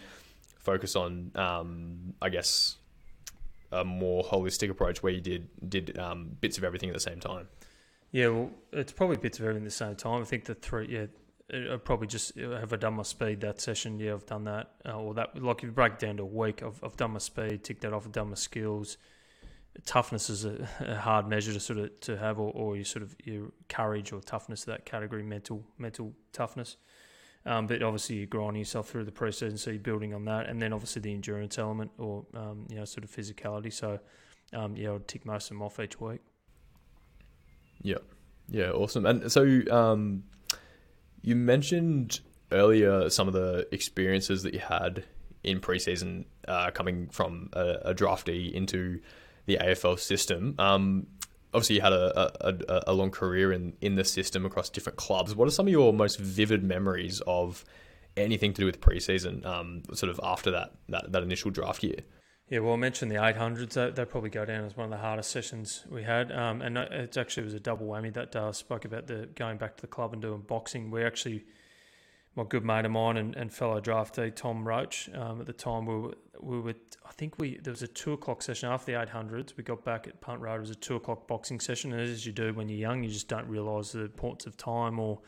focus 0.59 0.95
on, 0.95 1.31
um, 1.33 2.13
I 2.21 2.29
guess, 2.29 2.77
a 3.71 3.83
more 3.83 4.23
holistic 4.23 4.69
approach 4.69 5.01
where 5.01 5.11
you 5.11 5.21
did 5.21 5.49
did 5.67 5.97
um, 5.97 6.37
bits 6.39 6.59
of 6.59 6.63
everything 6.63 6.89
at 6.89 6.93
the 6.93 7.01
same 7.01 7.19
time? 7.19 7.47
Yeah, 8.11 8.27
well, 8.27 8.51
it's 8.71 8.91
probably 8.91 9.17
bits 9.17 9.39
of 9.39 9.45
everything 9.45 9.63
at 9.63 9.71
the 9.71 9.71
same 9.71 9.95
time. 9.95 10.21
I 10.21 10.25
think 10.25 10.45
the 10.45 10.53
three, 10.53 10.87
yeah, 10.87 11.07
I 11.51 11.77
probably 11.83 12.07
just 12.07 12.37
have 12.37 12.71
I 12.71 12.75
done 12.77 12.95
my 12.95 13.03
speed 13.03 13.41
that 13.41 13.59
session? 13.59 13.99
Yeah, 13.99 14.13
I've 14.13 14.25
done 14.25 14.45
that. 14.45 14.71
Uh, 14.85 14.97
or 14.97 15.13
that 15.15 15.41
like 15.41 15.57
if 15.57 15.63
you 15.63 15.71
break 15.71 15.97
down 15.97 16.17
to 16.17 16.23
a 16.23 16.25
week, 16.25 16.63
I've 16.63 16.81
I've 16.83 16.95
done 16.95 17.11
my 17.11 17.19
speed, 17.19 17.63
tick 17.63 17.81
that 17.81 17.93
off. 17.93 18.05
I've 18.05 18.11
done 18.13 18.29
my 18.29 18.35
skills. 18.35 18.97
Toughness 19.85 20.29
is 20.29 20.45
a, 20.45 20.67
a 20.79 20.95
hard 20.95 21.27
measure 21.27 21.51
to 21.51 21.59
sort 21.59 21.79
of 21.79 21.99
to 22.01 22.17
have, 22.17 22.39
or, 22.39 22.51
or 22.53 22.77
you 22.77 22.83
sort 22.83 23.03
of 23.03 23.15
your 23.23 23.51
courage 23.67 24.13
or 24.13 24.21
toughness 24.21 24.61
of 24.61 24.67
that 24.67 24.85
category, 24.85 25.23
mental 25.23 25.63
mental 25.77 26.13
toughness. 26.31 26.77
Um, 27.45 27.67
but 27.67 27.83
obviously 27.83 28.17
you're 28.17 28.27
grinding 28.27 28.59
yourself 28.61 28.87
through 28.87 29.03
the 29.03 29.11
process, 29.11 29.61
so 29.61 29.71
you're 29.71 29.79
building 29.79 30.13
on 30.13 30.23
that, 30.25 30.47
and 30.47 30.61
then 30.61 30.71
obviously 30.71 31.01
the 31.01 31.13
endurance 31.13 31.57
element 31.57 31.91
or 31.97 32.25
um, 32.35 32.65
you 32.69 32.77
know 32.77 32.85
sort 32.85 33.03
of 33.03 33.11
physicality. 33.11 33.73
So 33.73 33.99
um, 34.53 34.77
yeah, 34.77 34.89
I'll 34.89 34.99
tick 34.99 35.25
most 35.25 35.45
of 35.45 35.49
them 35.49 35.61
off 35.61 35.79
each 35.79 35.99
week. 35.99 36.21
Yeah, 37.81 37.97
yeah, 38.47 38.69
awesome. 38.69 39.05
And 39.05 39.29
so 39.29 39.61
um, 39.69 40.23
you 41.23 41.35
mentioned 41.35 42.19
earlier 42.51 43.09
some 43.09 43.27
of 43.27 43.33
the 43.33 43.67
experiences 43.71 44.43
that 44.43 44.53
you 44.53 44.59
had 44.59 45.03
in 45.43 45.59
preseason 45.59 46.25
uh, 46.47 46.69
coming 46.71 47.07
from 47.09 47.49
a, 47.53 47.79
a, 47.85 47.95
draftee 47.95 48.51
into 48.53 48.99
the 49.45 49.57
AFL 49.57 49.99
system. 49.99 50.55
Um, 50.59 51.07
obviously, 51.53 51.77
you 51.77 51.81
had 51.81 51.93
a, 51.93 52.47
a, 52.47 52.83
a, 52.87 52.93
long 52.93 53.11
career 53.11 53.51
in, 53.51 53.73
in 53.81 53.95
the 53.95 54.05
system 54.05 54.45
across 54.45 54.69
different 54.69 54.97
clubs. 54.97 55.35
What 55.35 55.47
are 55.47 55.51
some 55.51 55.67
of 55.67 55.71
your 55.71 55.91
most 55.91 56.19
vivid 56.19 56.63
memories 56.63 57.21
of 57.27 57.65
anything 58.15 58.53
to 58.53 58.61
do 58.61 58.65
with 58.65 58.79
preseason, 58.79 59.45
um, 59.45 59.83
sort 59.93 60.09
of 60.09 60.19
after 60.23 60.51
that, 60.51 60.71
that, 60.89 61.11
that 61.11 61.23
initial 61.23 61.51
draft 61.51 61.83
year? 61.83 61.99
Yeah, 62.53 62.59
well, 62.59 62.73
I 62.73 62.75
mentioned 62.75 63.09
the 63.09 63.15
800s. 63.15 63.71
That, 63.71 63.95
that 63.95 64.09
probably 64.11 64.29
go 64.29 64.45
down 64.45 64.63
as 64.63 64.77
one 64.77 64.83
of 64.83 64.91
the 64.91 64.97
hardest 64.97 65.31
sessions 65.31 65.85
we 65.89 66.03
had. 66.03 66.31
Um, 66.31 66.61
and 66.61 66.77
it 66.77 67.17
actually 67.17 67.45
was 67.45 67.55
a 67.55 67.59
double 67.59 67.87
whammy 67.87 68.13
that 68.13 68.31
day. 68.31 68.41
I 68.41 68.51
spoke 68.51 68.85
about 68.85 69.07
the 69.07 69.27
going 69.33 69.57
back 69.57 69.75
to 69.77 69.81
the 69.81 69.87
club 69.87 70.13
and 70.13 70.21
doing 70.21 70.41
boxing. 70.41 70.91
We 70.91 71.03
actually, 71.03 71.45
my 72.35 72.43
good 72.43 72.63
mate 72.63 72.85
of 72.85 72.91
mine 72.91 73.17
and, 73.17 73.35
and 73.35 73.51
fellow 73.51 73.81
draftee, 73.81 74.35
Tom 74.35 74.67
Roach, 74.67 75.09
um, 75.15 75.41
at 75.41 75.47
the 75.47 75.53
time, 75.53 75.87
we 75.87 75.95
were, 75.95 76.13
we 76.41 76.59
were, 76.59 76.75
I 77.03 77.11
think 77.13 77.39
we, 77.39 77.57
there 77.57 77.73
was 77.73 77.81
a 77.81 77.87
two 77.87 78.13
o'clock 78.13 78.43
session 78.43 78.69
after 78.69 78.91
the 78.91 79.03
800s. 79.03 79.57
We 79.57 79.63
got 79.63 79.83
back 79.83 80.07
at 80.07 80.21
Punt 80.21 80.39
Road. 80.39 80.57
It 80.57 80.59
was 80.59 80.69
a 80.69 80.75
two 80.75 80.95
o'clock 80.95 81.27
boxing 81.27 81.59
session. 81.59 81.91
And 81.91 82.01
as 82.01 82.23
you 82.23 82.33
do 82.33 82.53
when 82.53 82.69
you're 82.69 82.77
young, 82.77 83.03
you 83.03 83.09
just 83.09 83.29
don't 83.29 83.47
realise 83.47 83.93
the 83.93 84.01
importance 84.01 84.45
of 84.45 84.57
time 84.57 84.99
or 84.99 85.21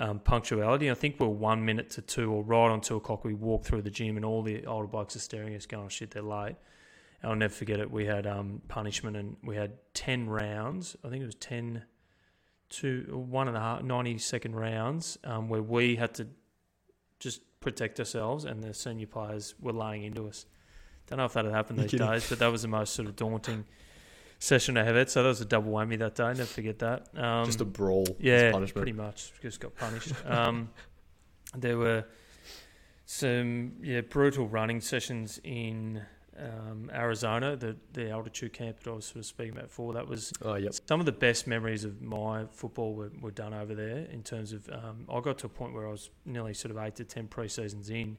um, 0.00 0.18
punctuality. 0.18 0.90
I 0.90 0.94
think 0.94 1.20
we're 1.20 1.28
one 1.28 1.64
minute 1.64 1.90
to 1.90 2.02
two 2.02 2.32
or 2.32 2.42
right 2.42 2.70
on 2.70 2.80
two 2.80 2.96
o'clock. 2.96 3.24
We 3.24 3.34
walk 3.34 3.64
through 3.64 3.82
the 3.82 3.90
gym 3.90 4.16
and 4.16 4.24
all 4.24 4.42
the 4.42 4.66
older 4.66 4.88
bikes 4.88 5.14
are 5.14 5.20
staring 5.20 5.54
at 5.54 5.58
us, 5.58 5.66
going, 5.66 5.84
oh, 5.84 5.88
"Shit, 5.88 6.10
they're 6.10 6.22
late." 6.22 6.56
And 7.22 7.30
I'll 7.30 7.36
never 7.36 7.52
forget 7.52 7.78
it. 7.78 7.90
We 7.90 8.06
had 8.06 8.26
um, 8.26 8.62
punishment 8.66 9.16
and 9.16 9.36
we 9.44 9.56
had 9.56 9.72
ten 9.94 10.28
rounds. 10.28 10.96
I 11.04 11.10
think 11.10 11.22
it 11.22 11.26
was 11.26 11.34
ten 11.34 11.84
to 12.70 13.24
one 13.28 13.48
and 13.48 13.56
a 13.56 13.60
half 13.60 13.82
90 13.82 14.18
second 14.18 14.54
rounds 14.54 15.18
um, 15.24 15.48
where 15.48 15.62
we 15.62 15.96
had 15.96 16.14
to 16.14 16.28
just 17.18 17.42
protect 17.58 17.98
ourselves 17.98 18.44
and 18.44 18.62
the 18.62 18.72
senior 18.72 19.08
players 19.08 19.54
were 19.60 19.72
laying 19.72 20.04
into 20.04 20.28
us. 20.28 20.46
Don't 21.08 21.18
know 21.18 21.24
if 21.24 21.32
that 21.32 21.44
had 21.44 21.52
happened 21.52 21.80
these 21.80 21.90
days, 21.90 22.28
but 22.28 22.38
that 22.38 22.46
was 22.52 22.62
the 22.62 22.68
most 22.68 22.94
sort 22.94 23.08
of 23.08 23.16
daunting 23.16 23.64
session 24.40 24.76
I 24.76 24.82
have 24.82 24.96
it. 24.96 25.08
So 25.10 25.22
that 25.22 25.28
was 25.28 25.40
a 25.40 25.44
double 25.44 25.70
whammy 25.70 25.96
that 26.00 26.16
day. 26.16 26.24
Never 26.28 26.44
forget 26.44 26.80
that. 26.80 27.06
Um, 27.16 27.44
just 27.46 27.60
a 27.60 27.64
brawl. 27.64 28.06
Yeah, 28.18 28.50
pretty 28.74 28.92
much. 28.92 29.32
Just 29.40 29.60
got 29.60 29.76
punished. 29.76 30.12
um, 30.26 30.70
there 31.56 31.78
were 31.78 32.04
some 33.06 33.72
yeah 33.82 34.00
brutal 34.02 34.46
running 34.48 34.80
sessions 34.80 35.40
in 35.44 36.00
um, 36.38 36.90
Arizona, 36.94 37.56
the 37.56 37.76
the 37.92 38.10
altitude 38.10 38.52
camp 38.52 38.80
that 38.82 38.90
I 38.90 38.94
was 38.94 39.04
sort 39.04 39.16
of 39.18 39.26
speaking 39.26 39.52
about 39.52 39.64
before. 39.68 39.92
That 39.92 40.08
was 40.08 40.32
Oh, 40.42 40.54
yep. 40.54 40.72
some 40.88 41.00
of 41.00 41.06
the 41.06 41.12
best 41.12 41.46
memories 41.46 41.84
of 41.84 42.00
my 42.00 42.46
football 42.50 42.94
were, 42.94 43.10
were 43.20 43.30
done 43.32 43.52
over 43.52 43.74
there. 43.74 44.06
In 44.10 44.22
terms 44.22 44.52
of, 44.52 44.68
um, 44.70 45.06
I 45.12 45.20
got 45.20 45.38
to 45.38 45.46
a 45.46 45.50
point 45.50 45.74
where 45.74 45.86
I 45.86 45.90
was 45.90 46.10
nearly 46.24 46.54
sort 46.54 46.70
of 46.70 46.78
eight 46.78 46.94
to 46.96 47.04
ten 47.04 47.26
pre-seasons 47.28 47.90
in, 47.90 48.16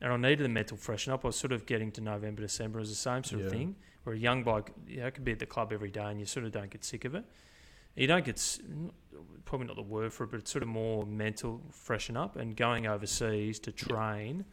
and 0.00 0.12
I 0.12 0.16
needed 0.16 0.44
the 0.44 0.48
mental 0.50 0.76
freshen 0.76 1.12
up. 1.12 1.24
I 1.24 1.28
was 1.28 1.36
sort 1.36 1.52
of 1.52 1.66
getting 1.66 1.90
to 1.92 2.00
November, 2.00 2.42
December 2.42 2.78
as 2.80 2.90
the 2.90 2.94
same 2.94 3.24
sort 3.24 3.40
of 3.42 3.46
Yeah. 3.52 3.58
thing. 3.58 3.76
Where 4.04 4.14
a 4.14 4.18
young 4.18 4.42
bloke, 4.42 4.70
you 4.86 5.00
know, 5.00 5.10
could 5.10 5.24
be 5.24 5.32
at 5.32 5.38
the 5.38 5.46
club 5.46 5.72
every 5.72 5.90
day, 5.90 6.04
and 6.04 6.18
you 6.20 6.26
sort 6.26 6.46
of 6.46 6.52
don't 6.52 6.70
get 6.70 6.84
sick 6.84 7.04
of 7.04 7.14
it. 7.14 7.24
You 7.96 8.06
don't 8.06 8.24
get 8.24 8.40
probably 9.44 9.66
not 9.66 9.76
the 9.76 9.82
word 9.82 10.12
for 10.12 10.24
it, 10.24 10.30
but 10.30 10.38
it's 10.40 10.50
sort 10.52 10.62
of 10.62 10.68
more 10.68 11.04
mental 11.04 11.60
freshen 11.72 12.16
up. 12.16 12.36
And 12.36 12.56
going 12.56 12.86
overseas 12.86 13.58
to 13.60 13.72
train 13.72 14.44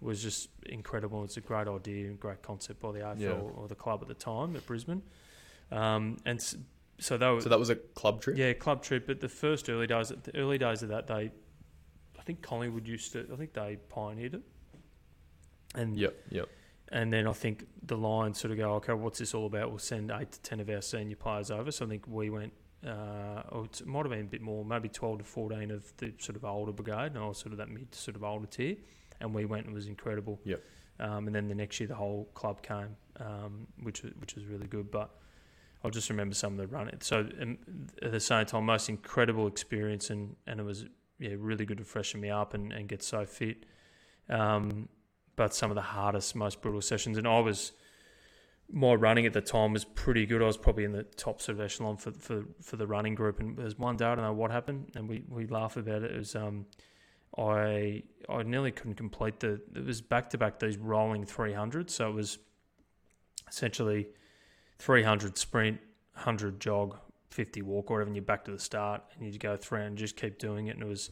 was 0.00 0.22
just 0.22 0.48
incredible. 0.66 1.22
It's 1.24 1.36
a 1.36 1.40
great 1.40 1.68
idea 1.68 2.08
and 2.08 2.18
great 2.18 2.42
concept 2.42 2.80
by 2.80 2.92
the 2.92 2.98
AFL 3.00 3.18
Yeah. 3.20 3.30
or 3.32 3.68
the 3.68 3.74
club 3.76 4.00
at 4.02 4.08
the 4.08 4.14
time 4.14 4.56
at 4.56 4.66
Brisbane. 4.66 5.02
Um, 5.70 6.16
and 6.24 6.40
so 6.98 7.16
they 7.16 7.30
were, 7.30 7.40
So 7.40 7.48
that 7.50 7.58
was 7.58 7.70
a 7.70 7.76
club 7.76 8.20
trip. 8.20 8.36
yeah, 8.36 8.52
club 8.52 8.82
trip. 8.82 9.06
But 9.06 9.20
the 9.20 9.28
first 9.28 9.68
early 9.70 9.86
days, 9.86 10.08
the 10.08 10.36
early 10.36 10.58
days 10.58 10.82
of 10.82 10.88
that, 10.88 11.06
they, 11.06 11.30
I 12.18 12.22
think 12.24 12.42
Collingwood 12.42 12.86
used 12.88 13.12
to. 13.12 13.26
I 13.32 13.36
think 13.36 13.52
they 13.52 13.76
pioneered 13.88 14.34
it. 14.34 14.42
And 15.74 15.96
Yep. 15.96 16.16
Yep. 16.30 16.48
And 16.90 17.12
then 17.12 17.26
I 17.26 17.32
think 17.32 17.66
the 17.82 17.96
Lions 17.96 18.38
sort 18.40 18.52
of 18.52 18.58
go, 18.58 18.74
okay, 18.74 18.92
what's 18.92 19.18
this 19.18 19.34
all 19.34 19.46
about? 19.46 19.70
We'll 19.70 19.78
send 19.78 20.10
eight 20.10 20.32
to 20.32 20.40
ten 20.42 20.60
of 20.60 20.68
our 20.68 20.82
senior 20.82 21.16
players 21.16 21.50
over. 21.50 21.70
So 21.70 21.84
I 21.84 21.88
think 21.88 22.06
we 22.06 22.30
went, 22.30 22.52
uh, 22.86 23.42
or 23.50 23.64
it 23.64 23.86
might 23.86 24.00
have 24.00 24.10
been 24.10 24.20
a 24.20 24.24
bit 24.24 24.42
more, 24.42 24.64
maybe 24.64 24.88
twelve 24.88 25.18
to 25.18 25.24
fourteen 25.24 25.70
of 25.70 25.92
the 25.98 26.12
sort 26.18 26.36
of 26.36 26.44
older 26.44 26.72
brigade, 26.72 27.12
and 27.14 27.18
I 27.18 27.26
was 27.26 27.38
sort 27.38 27.52
of 27.52 27.58
that 27.58 27.68
mid 27.68 27.94
sort 27.94 28.16
of 28.16 28.24
older 28.24 28.46
tier, 28.46 28.76
and 29.20 29.34
we 29.34 29.44
went 29.44 29.66
and 29.66 29.72
it 29.72 29.74
was 29.74 29.86
incredible. 29.86 30.40
Yep. 30.44 30.62
Um, 31.00 31.26
and 31.28 31.34
then 31.34 31.46
the 31.48 31.54
next 31.54 31.78
year 31.78 31.86
the 31.86 31.94
whole 31.94 32.28
club 32.34 32.62
came, 32.62 32.96
um, 33.20 33.66
which 33.82 34.02
was- 34.02 34.14
which 34.18 34.34
was 34.34 34.44
really 34.46 34.66
good. 34.66 34.90
But 34.90 35.10
I'll 35.84 35.92
just 35.92 36.10
remember 36.10 36.34
some 36.34 36.58
of 36.58 36.58
the 36.58 36.66
run. 36.76 36.90
So 37.00 37.28
um, 37.40 37.58
at 38.02 38.10
the 38.10 38.18
same 38.18 38.46
time, 38.46 38.64
most 38.66 38.88
incredible 38.88 39.46
experience, 39.46 40.10
and, 40.10 40.34
and 40.46 40.58
it 40.58 40.64
was 40.64 40.86
yeah 41.20 41.34
really 41.38 41.64
good 41.64 41.78
to 41.78 41.84
freshen 41.84 42.20
me 42.20 42.30
up 42.30 42.54
and, 42.54 42.72
and 42.72 42.88
get 42.88 43.02
so 43.02 43.24
fit. 43.26 43.64
Um, 44.28 44.88
but 45.38 45.54
some 45.54 45.70
of 45.70 45.76
the 45.76 45.80
hardest, 45.80 46.34
most 46.34 46.60
brutal 46.60 46.82
sessions, 46.82 47.16
and 47.16 47.26
I 47.26 47.38
was 47.38 47.72
my 48.70 48.92
running 48.92 49.24
at 49.24 49.32
the 49.32 49.40
time 49.40 49.72
was 49.72 49.84
pretty 49.84 50.26
good. 50.26 50.42
I 50.42 50.46
was 50.46 50.58
probably 50.58 50.84
in 50.84 50.92
the 50.92 51.04
top 51.04 51.40
sort 51.40 51.56
of 51.56 51.64
echelon 51.64 51.96
for 51.96 52.10
for, 52.10 52.44
for 52.60 52.76
the 52.76 52.86
running 52.86 53.14
group. 53.14 53.40
And 53.40 53.56
there 53.56 53.64
was 53.64 53.78
one 53.78 53.96
day 53.96 54.04
I 54.04 54.14
don't 54.14 54.24
know 54.24 54.32
what 54.32 54.50
happened, 54.50 54.90
and 54.94 55.08
we, 55.08 55.22
we 55.28 55.46
laugh 55.46 55.76
about 55.76 56.02
it. 56.02 56.10
It 56.10 56.18
was 56.18 56.34
um, 56.34 56.66
I 57.38 58.02
I 58.28 58.42
nearly 58.42 58.72
couldn't 58.72 58.96
complete 58.96 59.40
the. 59.40 59.60
It 59.74 59.86
was 59.86 60.02
back 60.02 60.28
to 60.30 60.38
back 60.38 60.58
these 60.58 60.76
rolling 60.76 61.24
three 61.24 61.54
hundred, 61.54 61.88
so 61.88 62.10
it 62.10 62.14
was 62.14 62.38
essentially 63.48 64.08
three 64.78 65.04
hundred 65.04 65.38
sprint, 65.38 65.78
hundred 66.14 66.60
jog, 66.60 66.98
fifty 67.30 67.62
walk, 67.62 67.90
or 67.90 67.94
whatever. 67.94 68.08
And 68.08 68.16
you're 68.16 68.24
back 68.24 68.44
to 68.46 68.50
the 68.50 68.58
start, 68.58 69.02
and 69.14 69.32
you 69.32 69.38
go 69.38 69.56
through 69.56 69.82
and 69.82 69.96
just 69.96 70.16
keep 70.16 70.38
doing 70.38 70.66
it. 70.66 70.74
And 70.74 70.82
it 70.82 70.88
was 70.88 71.10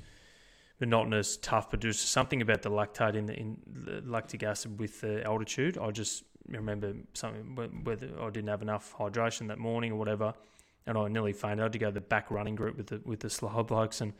monotonous, 0.80 1.36
tough, 1.38 1.70
but 1.70 1.80
there's 1.80 1.98
something 1.98 2.42
about 2.42 2.62
the 2.62 2.70
lactate 2.70 3.14
in 3.14 3.26
the, 3.26 3.34
in 3.34 3.56
the 3.66 4.02
lactic 4.04 4.42
acid 4.42 4.78
with 4.78 5.00
the 5.00 5.24
altitude. 5.24 5.78
I 5.78 5.90
just 5.90 6.24
remember 6.48 6.94
something 7.14 7.54
whether 7.84 8.08
I 8.20 8.30
didn't 8.30 8.48
have 8.48 8.62
enough 8.62 8.94
hydration 8.96 9.48
that 9.48 9.58
morning 9.58 9.92
or 9.92 9.96
whatever, 9.96 10.34
and 10.86 10.96
I 10.98 11.08
nearly 11.08 11.32
fainted. 11.32 11.60
I 11.60 11.62
had 11.64 11.72
to 11.72 11.78
go 11.78 11.86
to 11.86 11.92
the 11.92 12.00
back 12.00 12.30
running 12.30 12.54
group 12.54 12.76
with 12.76 12.88
the 12.88 13.00
with 13.04 13.20
the 13.20 13.30
slow 13.30 13.62
blokes, 13.62 14.00
and 14.00 14.12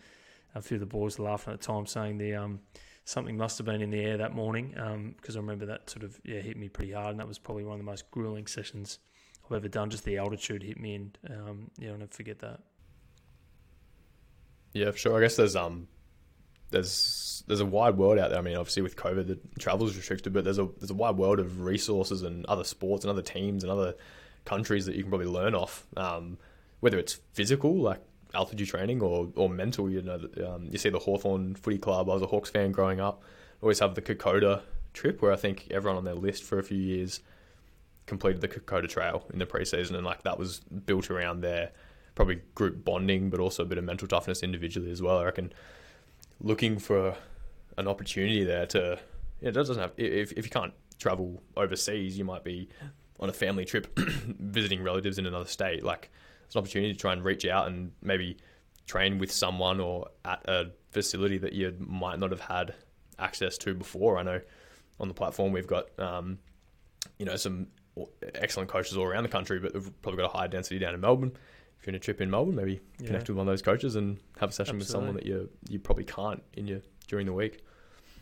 a 0.55 0.63
few 0.63 0.77
of 0.77 0.81
the 0.81 0.87
boys 0.87 1.19
laughing 1.19 1.53
at 1.53 1.61
the 1.61 1.67
time, 1.67 1.87
saying 1.87 2.19
the 2.19 2.35
um 2.35 2.61
something 3.05 3.37
must 3.37 3.59
have 3.59 3.67
been 3.67 3.83
in 3.83 3.91
the 3.91 4.01
air 4.01 4.17
that 4.17 4.35
morning 4.35 4.75
because 5.17 5.37
I 5.37 5.41
remember 5.41 5.67
that 5.67 5.89
sort 5.91 6.05
of 6.05 6.19
yeah 6.25 6.41
hit 6.41 6.57
me 6.57 6.69
pretty 6.69 6.93
hard, 6.93 7.11
and 7.11 7.21
that 7.21 7.29
was 7.29 7.39
probably 7.39 7.65
one 7.65 7.75
of 7.75 7.79
the 7.79 7.85
most 7.85 8.11
grueling 8.11 8.47
sessions 8.47 8.99
I've 9.45 9.57
ever 9.57 9.69
done. 9.69 9.91
Just 9.91 10.05
the 10.05 10.17
altitude 10.17 10.63
hit 10.63 10.81
me, 10.81 10.95
and 10.95 11.19
um, 11.31 11.71
yeah, 11.79 11.91
I'll 11.91 11.99
never 11.99 12.11
forget 12.11 12.39
that. 12.41 12.61
Yeah, 14.73 14.91
for 14.91 14.99
sure. 14.99 15.19
I 15.19 15.21
guess 15.21 15.37
there's 15.37 15.57
um 15.57 15.89
there's 16.71 17.45
there's 17.47 17.61
a 17.61 17.67
wide 17.67 17.97
world 17.97 18.19
out 18.19 18.31
there. 18.31 18.39
I 18.39 18.43
mean, 18.43 18.57
obviously 18.57 18.83
with 18.83 18.97
COVID, 18.97 19.27
the 19.27 19.39
travel 19.59 19.87
is 19.87 19.97
restricted, 19.97 20.33
but 20.33 20.45
there's 20.45 20.59
a 20.59 20.69
there's 20.79 20.91
a 20.91 20.95
wide 20.95 21.17
world 21.17 21.39
of 21.39 21.61
resources 21.61 22.23
and 22.23 22.45
other 22.47 22.65
sports 22.65 23.05
and 23.05 23.11
other 23.11 23.23
teams 23.23 23.63
and 23.63 23.71
other 23.71 23.95
countries 24.45 24.87
that 24.87 24.97
you 24.97 25.03
can 25.03 25.11
probably 25.11 25.29
learn 25.29 25.55
off. 25.55 25.87
Um, 25.97 26.39
whether 26.81 26.99
it's 26.99 27.15
physical, 27.33 27.75
like 27.77 28.01
altitude 28.35 28.69
training, 28.69 29.01
or 29.01 29.29
or 29.37 29.49
mental. 29.49 29.91
You 29.91 30.03
know, 30.03 30.21
um, 30.47 30.69
you 30.71 30.79
see 30.79 30.91
the 30.91 30.99
Hawthorn 30.99 31.55
Footy 31.55 31.79
Club. 31.79 32.11
I 32.11 32.15
was 32.15 32.23
a 32.23 32.27
Hawks 32.27 32.51
fan 32.51 32.73
growing 32.73 33.01
up. 33.01 33.23
Always 33.63 33.79
have 33.79 33.95
the 33.95 34.03
Kokoda 34.03 34.63
trip, 34.93 35.23
where 35.23 35.33
I 35.33 35.37
think 35.37 35.69
everyone 35.71 35.97
on 35.97 36.05
their 36.05 36.15
list 36.15 36.45
for 36.45 36.59
a 36.59 36.63
few 36.63 36.79
years 36.79 37.21
completed 38.07 38.41
the 38.41 38.49
Kokoda 38.49 38.89
Trail 38.89 39.25
in 39.33 39.39
the 39.39 39.47
preseason, 39.47 39.95
and 39.95 40.05
like 40.05 40.23
that 40.23 40.39
was 40.39 40.61
built 40.61 41.11
around 41.11 41.41
their 41.41 41.71
probably 42.15 42.41
group 42.55 42.85
bonding, 42.85 43.31
but 43.31 43.41
also 43.41 43.63
a 43.63 43.67
bit 43.67 43.79
of 43.79 43.85
mental 43.85 44.09
toughness 44.09 44.43
individually 44.43 44.91
as 44.91 45.03
well. 45.03 45.19
I 45.19 45.25
reckon 45.25 45.53
looking 46.41 46.79
for 46.79 47.17
an 47.79 47.89
opportunity 47.89 48.45
there 48.45 48.67
to 48.67 48.99
it 49.41 49.53
doesn't 49.53 49.79
have 49.79 49.93
if 49.97 50.33
if 50.33 50.45
you 50.45 50.51
can't 50.51 50.73
travel 50.99 51.43
overseas, 51.57 52.17
you 52.17 52.25
might 52.25 52.45
be 52.45 52.69
on 53.21 53.29
a 53.29 53.33
family 53.33 53.65
trip 53.65 53.99
visiting 53.99 54.83
relatives 54.83 55.19
in 55.19 55.27
another 55.27 55.47
state. 55.47 55.85
Like 55.85 56.11
it's 56.45 56.55
an 56.55 56.61
opportunity 56.61 56.93
to 56.93 56.99
try 56.99 57.13
and 57.13 57.25
reach 57.25 57.45
out 57.45 57.69
and 57.69 57.93
maybe 58.03 58.37
train 58.87 59.19
with 59.19 59.33
someone 59.33 59.81
or 59.81 60.09
at 60.25 60.43
a 60.49 60.71
facility 60.93 61.39
that 61.39 61.53
you 61.53 61.75
might 61.79 62.19
not 62.19 62.31
have 62.31 62.41
had 62.41 62.75
access 63.19 63.59
to 63.59 63.75
before. 63.75 64.19
I 64.19 64.23
know 64.23 64.41
on 65.01 65.09
the 65.09 65.15
platform 65.15 65.53
we've 65.53 65.67
got 65.67 65.87
um, 65.99 66.39
you 67.19 67.27
know 67.27 67.37
some 67.37 67.69
excellent 68.35 68.69
coaches 68.69 68.97
all 68.97 69.05
around 69.05 69.23
the 69.23 69.29
country, 69.29 69.59
but 69.59 69.75
we've 69.75 70.03
probably 70.03 70.23
got 70.23 70.35
a 70.35 70.37
higher 70.37 70.49
density 70.49 70.79
down 70.79 70.95
in 70.95 71.01
Melbourne. 71.01 71.33
If 71.81 71.87
you're 71.87 71.91
in 71.93 71.97
a 71.97 71.99
trip 72.01 72.21
in 72.21 72.31
Melbourne, 72.31 72.55
maybe 72.57 72.81
Yeah. 72.99 73.07
connect 73.07 73.29
with 73.29 73.37
one 73.37 73.47
of 73.47 73.53
those 73.53 73.63
coaches 73.63 73.97
and 73.97 74.19
have 74.39 74.51
a 74.51 74.53
session 74.53 74.79
with 74.79 74.87
someone 74.89 75.15
that 75.15 75.27
you 75.27 75.49
you 75.69 75.79
probably 75.79 76.05
can't 76.05 76.43
in 76.55 76.67
your 76.67 76.81
during 77.09 77.27
the 77.27 77.33
week. 77.33 77.63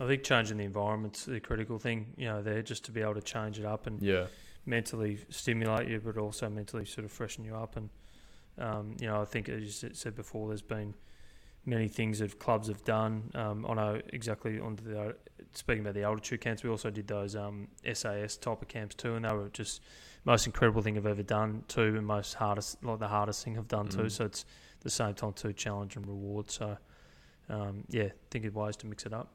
I 0.01 0.07
think 0.07 0.23
changing 0.25 0.59
the 0.59 0.65
environment's 0.65 1.25
the 1.25 1.41
critical 1.41 1.79
thing. 1.79 2.15
You 2.17 2.27
know, 2.27 2.43
there 2.43 2.63
just 2.63 2.85
to 2.87 2.93
be 2.93 3.01
able 3.01 3.15
to 3.15 3.23
change 3.23 3.59
it 3.59 3.65
up 3.65 3.87
and 3.87 4.03
Yeah, 4.03 4.27
mentally 4.67 5.19
stimulate 5.31 5.89
you, 5.89 6.01
but 6.01 6.19
also 6.19 6.49
mentally 6.51 6.85
sort 6.85 7.05
of 7.05 7.13
freshen 7.13 7.45
you 7.45 7.55
up. 7.55 7.77
And 7.77 7.91
um, 8.59 8.97
you 9.01 9.07
know, 9.07 9.21
I 9.21 9.25
think 9.25 9.49
as 9.49 9.63
you 9.63 9.71
said- 9.71 9.97
said 9.97 10.15
before, 10.15 10.49
there's 10.49 10.63
been 10.63 10.95
many 11.67 11.89
things 11.89 12.19
that 12.19 12.39
clubs 12.39 12.69
have 12.69 12.85
done. 12.85 13.31
Um, 13.35 13.65
I 13.67 13.75
know 13.75 14.01
exactly 14.13 14.61
on 14.61 14.77
the 14.77 15.17
speaking 15.53 15.81
about 15.83 15.95
the 15.95 16.03
altitude 16.03 16.41
camps, 16.41 16.63
we 16.63 16.71
also 16.71 16.91
did 16.91 17.07
those 17.09 17.35
um, 17.37 17.69
SAS 17.93 18.37
type 18.37 18.61
of 18.63 18.69
camps 18.69 18.95
too, 18.95 19.15
and 19.15 19.25
they 19.25 19.33
were 19.33 19.49
just 19.49 19.81
most 20.25 20.47
incredible 20.47 20.83
thing 20.83 20.97
I've 20.97 21.07
ever 21.07 21.23
done 21.23 21.65
too, 21.69 21.97
and 21.97 22.07
most 22.07 22.35
hardest 22.35 22.83
like 22.83 22.99
the 22.99 23.09
hardest 23.09 23.45
thing 23.45 23.59
I've 23.59 23.69
done 23.69 23.89
too. 23.89 24.05
Mm. 24.05 24.11
So 24.11 24.25
it's 24.25 24.45
the 24.81 24.91
same 24.91 25.15
time 25.15 25.33
too 25.33 25.53
challenge 25.53 25.97
and 25.97 26.07
reward. 26.07 26.51
So 26.51 26.77
um, 27.49 27.85
yeah, 27.91 28.09
think 28.31 28.45
of 28.45 28.55
ways 28.55 28.77
to 28.77 28.87
mix 28.87 29.07
it 29.07 29.13
up. 29.13 29.29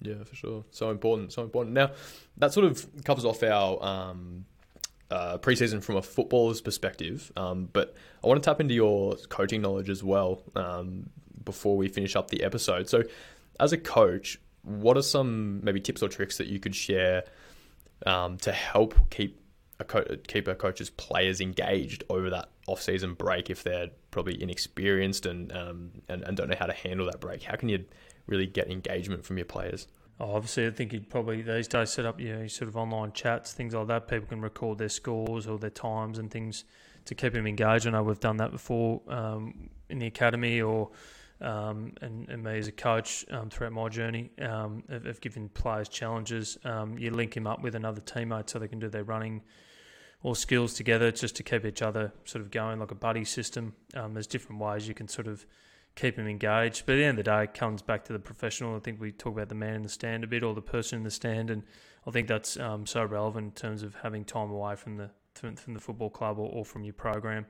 yeah, 0.00 0.22
for 0.24 0.34
sure. 0.34 0.64
So 0.70 0.90
important, 0.90 1.32
so 1.32 1.42
important. 1.42 1.74
Now 1.74 1.90
that 2.38 2.52
sort 2.52 2.66
of 2.66 3.04
covers 3.04 3.24
off 3.24 3.42
our 3.42 3.82
um, 3.84 4.46
uh, 5.10 5.38
preseason 5.38 5.82
from 5.82 5.96
a 5.96 6.02
footballer's 6.02 6.60
perspective, 6.60 7.30
um, 7.36 7.68
but 7.72 7.94
I 8.22 8.26
want 8.26 8.42
to 8.42 8.48
tap 8.48 8.60
into 8.60 8.74
your 8.74 9.16
coaching 9.28 9.60
knowledge 9.62 9.90
as 9.90 10.02
well 10.02 10.42
um, 10.54 11.10
before 11.44 11.76
we 11.76 11.88
finish 11.88 12.16
up 12.16 12.30
the 12.30 12.42
episode. 12.42 12.88
So, 12.88 13.02
as 13.60 13.72
a 13.72 13.78
coach, 13.78 14.38
what 14.62 14.96
are 14.96 15.02
some 15.02 15.62
maybe 15.64 15.80
tips 15.80 16.02
or 16.02 16.08
tricks 16.08 16.38
that 16.38 16.46
you 16.46 16.60
could 16.60 16.74
share 16.74 17.24
um, 18.06 18.36
to 18.38 18.52
help 18.52 18.94
keep 19.10 19.40
a 19.80 19.84
co- 19.84 20.16
keep 20.26 20.48
a 20.48 20.54
coach's 20.54 20.90
players 20.90 21.40
engaged 21.40 22.04
over 22.08 22.30
that 22.30 22.48
off-season 22.66 23.14
break 23.14 23.48
if 23.48 23.62
they're 23.62 23.90
probably 24.10 24.42
inexperienced 24.42 25.26
and, 25.26 25.52
um, 25.52 25.90
and 26.08 26.22
and 26.22 26.36
don't 26.36 26.48
know 26.48 26.56
how 26.58 26.66
to 26.66 26.72
handle 26.72 27.06
that 27.06 27.20
break? 27.20 27.42
How 27.42 27.56
can 27.56 27.68
you 27.68 27.84
really 28.26 28.46
get 28.46 28.70
engagement 28.70 29.24
from 29.24 29.38
your 29.38 29.46
players? 29.46 29.86
Oh, 30.20 30.34
obviously, 30.34 30.66
I 30.66 30.70
think 30.70 30.92
you'd 30.92 31.08
probably 31.08 31.42
these 31.42 31.68
days 31.68 31.90
set 31.90 32.04
up 32.04 32.20
you 32.20 32.34
know, 32.34 32.46
sort 32.48 32.68
of 32.68 32.76
online 32.76 33.12
chats, 33.12 33.52
things 33.52 33.74
like 33.74 33.86
that. 33.86 34.08
People 34.08 34.26
can 34.26 34.40
record 34.40 34.78
their 34.78 34.88
scores 34.88 35.46
or 35.46 35.58
their 35.58 35.70
times 35.70 36.18
and 36.18 36.30
things 36.30 36.64
to 37.04 37.14
keep 37.14 37.32
them 37.32 37.46
engaged. 37.46 37.86
I 37.86 37.90
know 37.90 38.02
we've 38.02 38.18
done 38.18 38.38
that 38.38 38.50
before 38.50 39.00
um, 39.08 39.70
in 39.88 40.00
the 40.00 40.06
academy 40.06 40.60
or 40.60 40.90
um, 41.40 41.92
and, 42.02 42.28
and 42.28 42.42
me 42.42 42.58
as 42.58 42.66
a 42.66 42.72
coach 42.72 43.24
um, 43.30 43.48
throughout 43.48 43.72
my 43.72 43.88
journey 43.88 44.30
um, 44.42 44.82
of, 44.88 45.06
of 45.06 45.20
giving 45.20 45.48
players 45.50 45.88
challenges. 45.88 46.58
Um, 46.64 46.98
you 46.98 47.10
link 47.10 47.36
him 47.36 47.46
up 47.46 47.62
with 47.62 47.76
another 47.76 48.00
teammate 48.00 48.50
so 48.50 48.58
they 48.58 48.66
can 48.66 48.80
do 48.80 48.88
their 48.88 49.04
running 49.04 49.42
or 50.22 50.34
skills 50.34 50.74
together 50.74 51.12
just 51.12 51.36
to 51.36 51.42
keep 51.42 51.64
each 51.64 51.82
other 51.82 52.12
sort 52.24 52.42
of 52.42 52.50
going 52.50 52.80
like 52.80 52.90
a 52.90 52.96
buddy 52.96 53.24
system. 53.24 53.74
Um, 53.94 54.14
there's 54.14 54.26
different 54.26 54.60
ways 54.60 54.88
you 54.88 54.94
can 54.94 55.08
sort 55.08 55.28
of 55.28 55.46
keep 55.94 56.16
them 56.16 56.26
engaged. 56.26 56.84
But 56.86 56.94
at 56.94 56.98
the 56.98 57.04
end 57.04 57.18
of 57.18 57.24
the 57.24 57.30
day, 57.30 57.44
it 57.44 57.54
comes 57.54 57.82
back 57.82 58.04
to 58.06 58.12
the 58.12 58.18
professional. 58.18 58.76
I 58.76 58.80
think 58.80 59.00
we 59.00 59.12
talk 59.12 59.34
about 59.34 59.48
the 59.48 59.54
man 59.54 59.74
in 59.74 59.82
the 59.82 59.88
stand 59.88 60.24
a 60.24 60.26
bit 60.26 60.42
or 60.42 60.54
the 60.54 60.62
person 60.62 60.98
in 60.98 61.04
the 61.04 61.10
stand, 61.10 61.50
and 61.50 61.62
I 62.06 62.10
think 62.10 62.28
that's 62.28 62.58
um, 62.58 62.86
so 62.86 63.04
relevant 63.04 63.46
in 63.46 63.52
terms 63.52 63.82
of 63.82 63.94
having 63.96 64.24
time 64.24 64.50
away 64.50 64.76
from 64.76 64.96
the 64.96 65.10
from, 65.34 65.74
the 65.74 65.80
football 65.80 66.10
club 66.10 66.36
or, 66.38 66.50
or 66.50 66.64
from 66.64 66.82
your 66.82 66.94
program, 66.94 67.46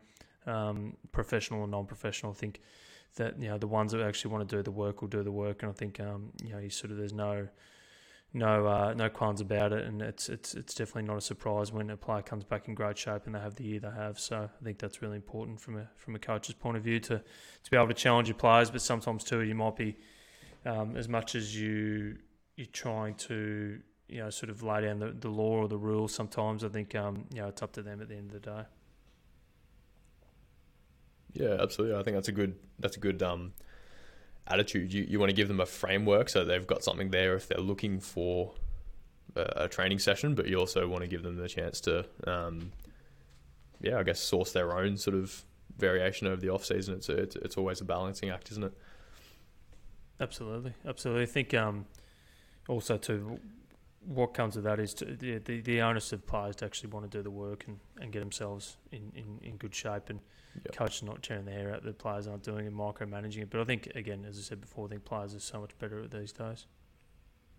um, 0.46 0.94
professional 1.10 1.62
and 1.62 1.70
non-professional. 1.70 2.32
I 2.32 2.34
think 2.34 2.60
that 3.16 3.40
you 3.40 3.48
know 3.48 3.58
the 3.58 3.66
ones 3.66 3.92
that 3.92 4.02
actually 4.02 4.32
want 4.32 4.48
to 4.48 4.56
do 4.56 4.62
the 4.62 4.70
work 4.70 5.00
will 5.00 5.08
do 5.08 5.22
the 5.22 5.32
work, 5.32 5.62
and 5.62 5.70
I 5.70 5.74
think 5.74 6.00
um, 6.00 6.32
you 6.42 6.52
know 6.52 6.58
you 6.58 6.70
sort 6.70 6.90
of 6.90 6.98
there's 6.98 7.14
no 7.14 7.48
no 8.32 8.66
uh, 8.66 8.94
no 8.94 9.08
qualms 9.08 9.40
about 9.40 9.72
it, 9.72 9.86
and 9.86 10.02
it's 10.02 10.28
it's 10.28 10.54
it's 10.54 10.74
definitely 10.74 11.04
not 11.08 11.16
a 11.16 11.20
surprise 11.20 11.72
when 11.72 11.90
a 11.90 11.96
player 11.96 12.22
comes 12.22 12.44
back 12.44 12.68
in 12.68 12.74
great 12.74 12.98
shape 12.98 13.22
and 13.26 13.34
they 13.34 13.40
have 13.40 13.54
the 13.54 13.64
year 13.64 13.80
they 13.80 13.90
have. 13.90 14.18
So 14.18 14.50
I 14.60 14.64
think 14.64 14.78
that's 14.78 15.00
really 15.00 15.16
important 15.16 15.60
from 15.60 15.78
a 15.78 15.88
from 15.96 16.14
a 16.14 16.18
coach's 16.18 16.54
point 16.54 16.76
of 16.76 16.82
view 16.82 17.00
to 17.00 17.18
to 17.18 17.70
be 17.70 17.76
able 17.76 17.88
to 17.88 17.94
challenge 17.94 18.28
your 18.28 18.36
players, 18.36 18.70
but 18.70 18.82
sometimes 18.82 19.24
too 19.24 19.40
you 19.42 19.54
might 19.54 19.76
be 19.76 19.96
um, 20.66 20.96
as 20.96 21.08
much 21.08 21.34
as 21.34 21.58
you 21.58 22.18
you're 22.56 22.66
trying 22.66 23.14
to 23.14 23.80
you 24.08 24.18
know 24.18 24.30
sort 24.30 24.50
of 24.50 24.62
lay 24.62 24.82
down 24.82 24.98
the, 24.98 25.12
the 25.12 25.30
law 25.30 25.62
or 25.62 25.68
the 25.68 25.78
rules. 25.78 26.14
Sometimes 26.14 26.64
I 26.64 26.68
think 26.68 26.94
um, 26.94 27.24
you 27.32 27.40
know 27.40 27.48
it's 27.48 27.62
up 27.62 27.72
to 27.72 27.82
them 27.82 28.02
at 28.02 28.08
the 28.08 28.16
end 28.16 28.34
of 28.34 28.42
the 28.42 28.50
day. 28.50 28.62
Yeah, 31.32 31.56
absolutely. 31.60 31.96
I 31.98 32.02
think 32.02 32.16
that's 32.16 32.28
a 32.28 32.32
good 32.32 32.56
that's 32.78 32.96
a 32.96 33.00
good 33.00 33.22
um, 33.22 33.52
attitude. 34.48 34.92
You 34.92 35.04
you 35.08 35.18
want 35.18 35.30
to 35.30 35.36
give 35.36 35.48
them 35.48 35.60
a 35.60 35.66
framework 35.66 36.28
so 36.28 36.44
they've 36.44 36.66
got 36.66 36.82
something 36.82 37.10
there 37.10 37.34
if 37.34 37.48
they're 37.48 37.58
looking 37.58 38.00
for 38.00 38.54
a, 39.36 39.64
a 39.64 39.68
training 39.68 39.98
session, 39.98 40.34
but 40.34 40.48
you 40.48 40.58
also 40.58 40.88
want 40.88 41.02
to 41.02 41.08
give 41.08 41.22
them 41.22 41.36
the 41.36 41.48
chance 41.48 41.80
to, 41.82 42.04
um, 42.26 42.72
yeah, 43.80 43.98
I 43.98 44.02
guess 44.02 44.20
source 44.20 44.52
their 44.52 44.76
own 44.76 44.96
sort 44.96 45.16
of 45.16 45.44
variation 45.76 46.26
over 46.26 46.40
the 46.40 46.48
off 46.48 46.64
season. 46.64 46.94
It's 46.94 47.08
a, 47.08 47.16
it's 47.16 47.36
it's 47.36 47.56
always 47.56 47.80
a 47.80 47.84
balancing 47.84 48.30
act, 48.30 48.50
isn't 48.50 48.64
it? 48.64 48.72
Absolutely, 50.20 50.74
absolutely. 50.86 51.22
I 51.22 51.26
think 51.26 51.54
um, 51.54 51.86
also 52.68 52.96
to 52.98 53.38
what 54.08 54.32
comes 54.32 54.56
of 54.56 54.62
that 54.62 54.80
is 54.80 54.94
to, 54.94 55.04
the, 55.04 55.38
the 55.38 55.60
the 55.60 55.82
onus 55.82 56.12
of 56.12 56.26
players 56.26 56.56
to 56.56 56.64
actually 56.64 56.88
want 56.88 57.10
to 57.10 57.18
do 57.18 57.22
the 57.22 57.30
work 57.30 57.64
and, 57.66 57.78
and 58.00 58.10
get 58.10 58.20
themselves 58.20 58.78
in, 58.90 59.12
in, 59.14 59.38
in 59.42 59.56
good 59.56 59.74
shape 59.74 60.08
and 60.08 60.20
yep. 60.54 60.74
coaches 60.74 61.02
not 61.02 61.22
tearing 61.22 61.44
their 61.44 61.54
hair 61.54 61.74
out 61.74 61.84
the 61.84 61.92
players 61.92 62.26
aren't 62.26 62.42
doing 62.42 62.66
and 62.66 62.74
micromanaging 62.74 63.42
it. 63.42 63.50
But 63.50 63.60
I 63.60 63.64
think 63.64 63.86
again, 63.94 64.24
as 64.26 64.38
I 64.38 64.42
said 64.42 64.62
before, 64.62 64.86
I 64.86 64.88
think 64.88 65.04
players 65.04 65.34
are 65.34 65.40
so 65.40 65.60
much 65.60 65.78
better 65.78 66.02
at 66.02 66.10
these 66.10 66.32
days. 66.32 66.66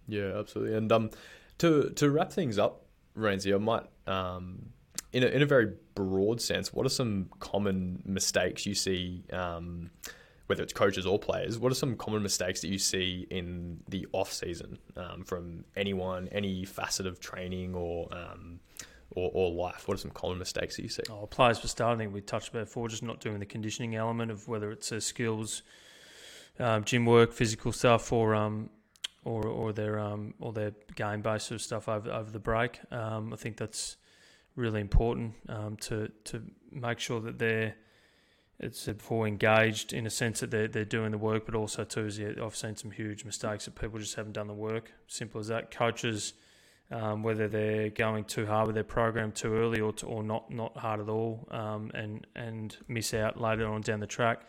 Yeah, 0.08 0.40
absolutely. 0.40 0.76
And 0.76 0.92
um, 0.92 1.12
to 1.60 1.92
to 1.92 2.10
wrap 2.10 2.32
things 2.32 2.58
up, 2.58 2.86
Rainsy, 3.16 3.54
I 3.54 3.58
might 3.60 3.86
um, 4.08 4.72
in 5.14 5.22
a 5.22 5.28
in 5.28 5.44
a 5.44 5.46
very 5.46 5.74
broad 5.94 6.42
sense, 6.42 6.74
what 6.74 6.84
are 6.84 6.90
some 6.90 7.30
common 7.40 8.02
mistakes 8.06 8.66
you 8.66 8.74
see? 8.74 9.24
Um, 9.32 9.92
whether 10.50 10.64
it's 10.64 10.74
coaches 10.74 11.06
or 11.06 11.20
players, 11.20 11.60
what 11.60 11.72
are 11.72 11.76
some 11.76 11.96
common 11.96 12.24
mistakes 12.24 12.62
that 12.62 12.70
you 12.70 12.80
see 12.80 13.28
in 13.30 13.80
the 13.88 14.08
off 14.14 14.34
season 14.34 14.80
um, 14.98 15.24
from 15.24 15.64
anyone, 15.76 16.28
any 16.32 16.66
facet 16.66 17.06
of 17.06 17.20
training 17.20 17.76
or, 17.76 18.08
um, 18.12 18.60
or, 19.12 19.30
or 19.32 19.52
life? 19.52 19.88
What 19.88 19.94
are 19.94 20.00
some 20.02 20.10
common 20.10 20.40
mistakes 20.40 20.76
that 20.78 20.82
you 20.82 20.90
see? 20.90 21.04
Oh, 21.08 21.28
players 21.28 21.60
for 21.60 21.68
starting, 21.68 22.12
we 22.12 22.22
touched 22.22 22.50
about 22.50 22.66
before, 22.66 22.88
just 22.88 23.04
not 23.04 23.20
doing 23.20 23.38
the 23.38 23.46
conditioning 23.46 23.94
element 23.94 24.32
of 24.32 24.48
whether 24.48 24.72
it's 24.72 24.92
skills, 25.06 25.62
um, 26.58 26.84
gym 26.84 27.06
work, 27.06 27.32
physical 27.32 27.72
stuff, 27.72 28.12
or 28.12 28.34
um, 28.34 28.72
or 29.26 29.46
or 29.46 29.72
their 29.72 30.00
um, 30.00 30.34
or 30.40 30.52
their 30.52 30.72
game 30.96 31.22
based 31.22 31.46
sort 31.46 31.58
of 31.58 31.62
stuff 31.62 31.88
over 31.88 32.12
over 32.12 32.32
the 32.32 32.40
break. 32.40 32.80
Um, 32.92 33.34
I 33.34 33.36
think 33.36 33.58
that's 33.58 33.98
really 34.56 34.82
important 34.82 35.36
to 35.82 36.12
to 36.24 36.42
make 36.72 37.00
sure 37.00 37.22
that 37.22 37.38
they're 37.38 37.76
it's 38.60 38.86
before 38.86 39.26
engaged 39.26 39.94
in 39.94 40.06
a 40.06 40.10
sense 40.10 40.42
that 40.42 40.52
they're, 40.52 40.68
they're 40.68 40.84
doing 40.84 41.12
the 41.12 41.18
work, 41.18 41.46
but 41.46 41.56
also 41.56 41.86
too 41.86 42.06
is 42.06 42.20
yeah, 42.20 42.32
I've 42.44 42.56
seen 42.56 42.76
some 42.76 42.92
huge 42.92 43.24
mistakes 43.24 43.66
that 43.66 43.76
people 43.76 44.00
just 44.00 44.16
haven't 44.16 44.34
done 44.34 44.48
the 44.48 44.54
work. 44.54 44.92
Simple 45.08 45.40
as 45.40 45.48
that. 45.48 45.72
Coaches, 45.72 46.34
um, 46.92 47.24
whether 47.24 47.48
they're 47.48 47.90
going 47.90 48.26
too 48.26 48.46
hard 48.46 48.68
with 48.68 48.76
their 48.76 48.84
program 48.84 49.32
too 49.32 49.54
early 49.54 49.80
or 49.80 49.94
to, 49.94 50.06
or 50.06 50.24
not 50.24 50.52
not 50.52 50.76
hard 50.76 51.00
at 51.00 51.08
all, 51.08 51.48
um, 51.52 51.90
and 51.94 52.28
and 52.36 52.76
miss 52.90 53.14
out 53.14 53.40
later 53.40 53.66
on 53.66 53.82
down 53.82 54.02
the 54.02 54.08
track. 54.08 54.42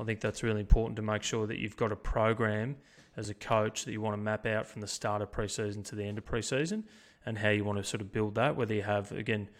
I 0.00 0.04
think 0.04 0.20
that's 0.20 0.42
really 0.42 0.60
important 0.60 0.96
to 0.96 1.02
make 1.02 1.22
sure 1.22 1.46
that 1.46 1.58
you've 1.58 1.76
got 1.76 1.92
a 1.92 1.96
program 1.96 2.76
as 3.16 3.28
a 3.28 3.34
coach 3.34 3.84
that 3.84 3.92
you 3.92 4.00
want 4.00 4.14
to 4.14 4.22
map 4.22 4.46
out 4.46 4.66
from 4.66 4.80
the 4.80 4.86
start 4.86 5.20
of 5.20 5.32
preseason 5.32 5.84
to 5.86 5.96
the 5.96 6.04
end 6.04 6.16
of 6.16 6.24
preseason, 6.24 6.84
and 7.26 7.36
how 7.36 7.50
you 7.50 7.64
want 7.64 7.76
to 7.76 7.84
sort 7.84 8.00
of 8.00 8.12
build 8.12 8.36
that. 8.36 8.56
Whether 8.56 8.74
you 8.74 8.82
have 8.82 9.12
again 9.12 9.50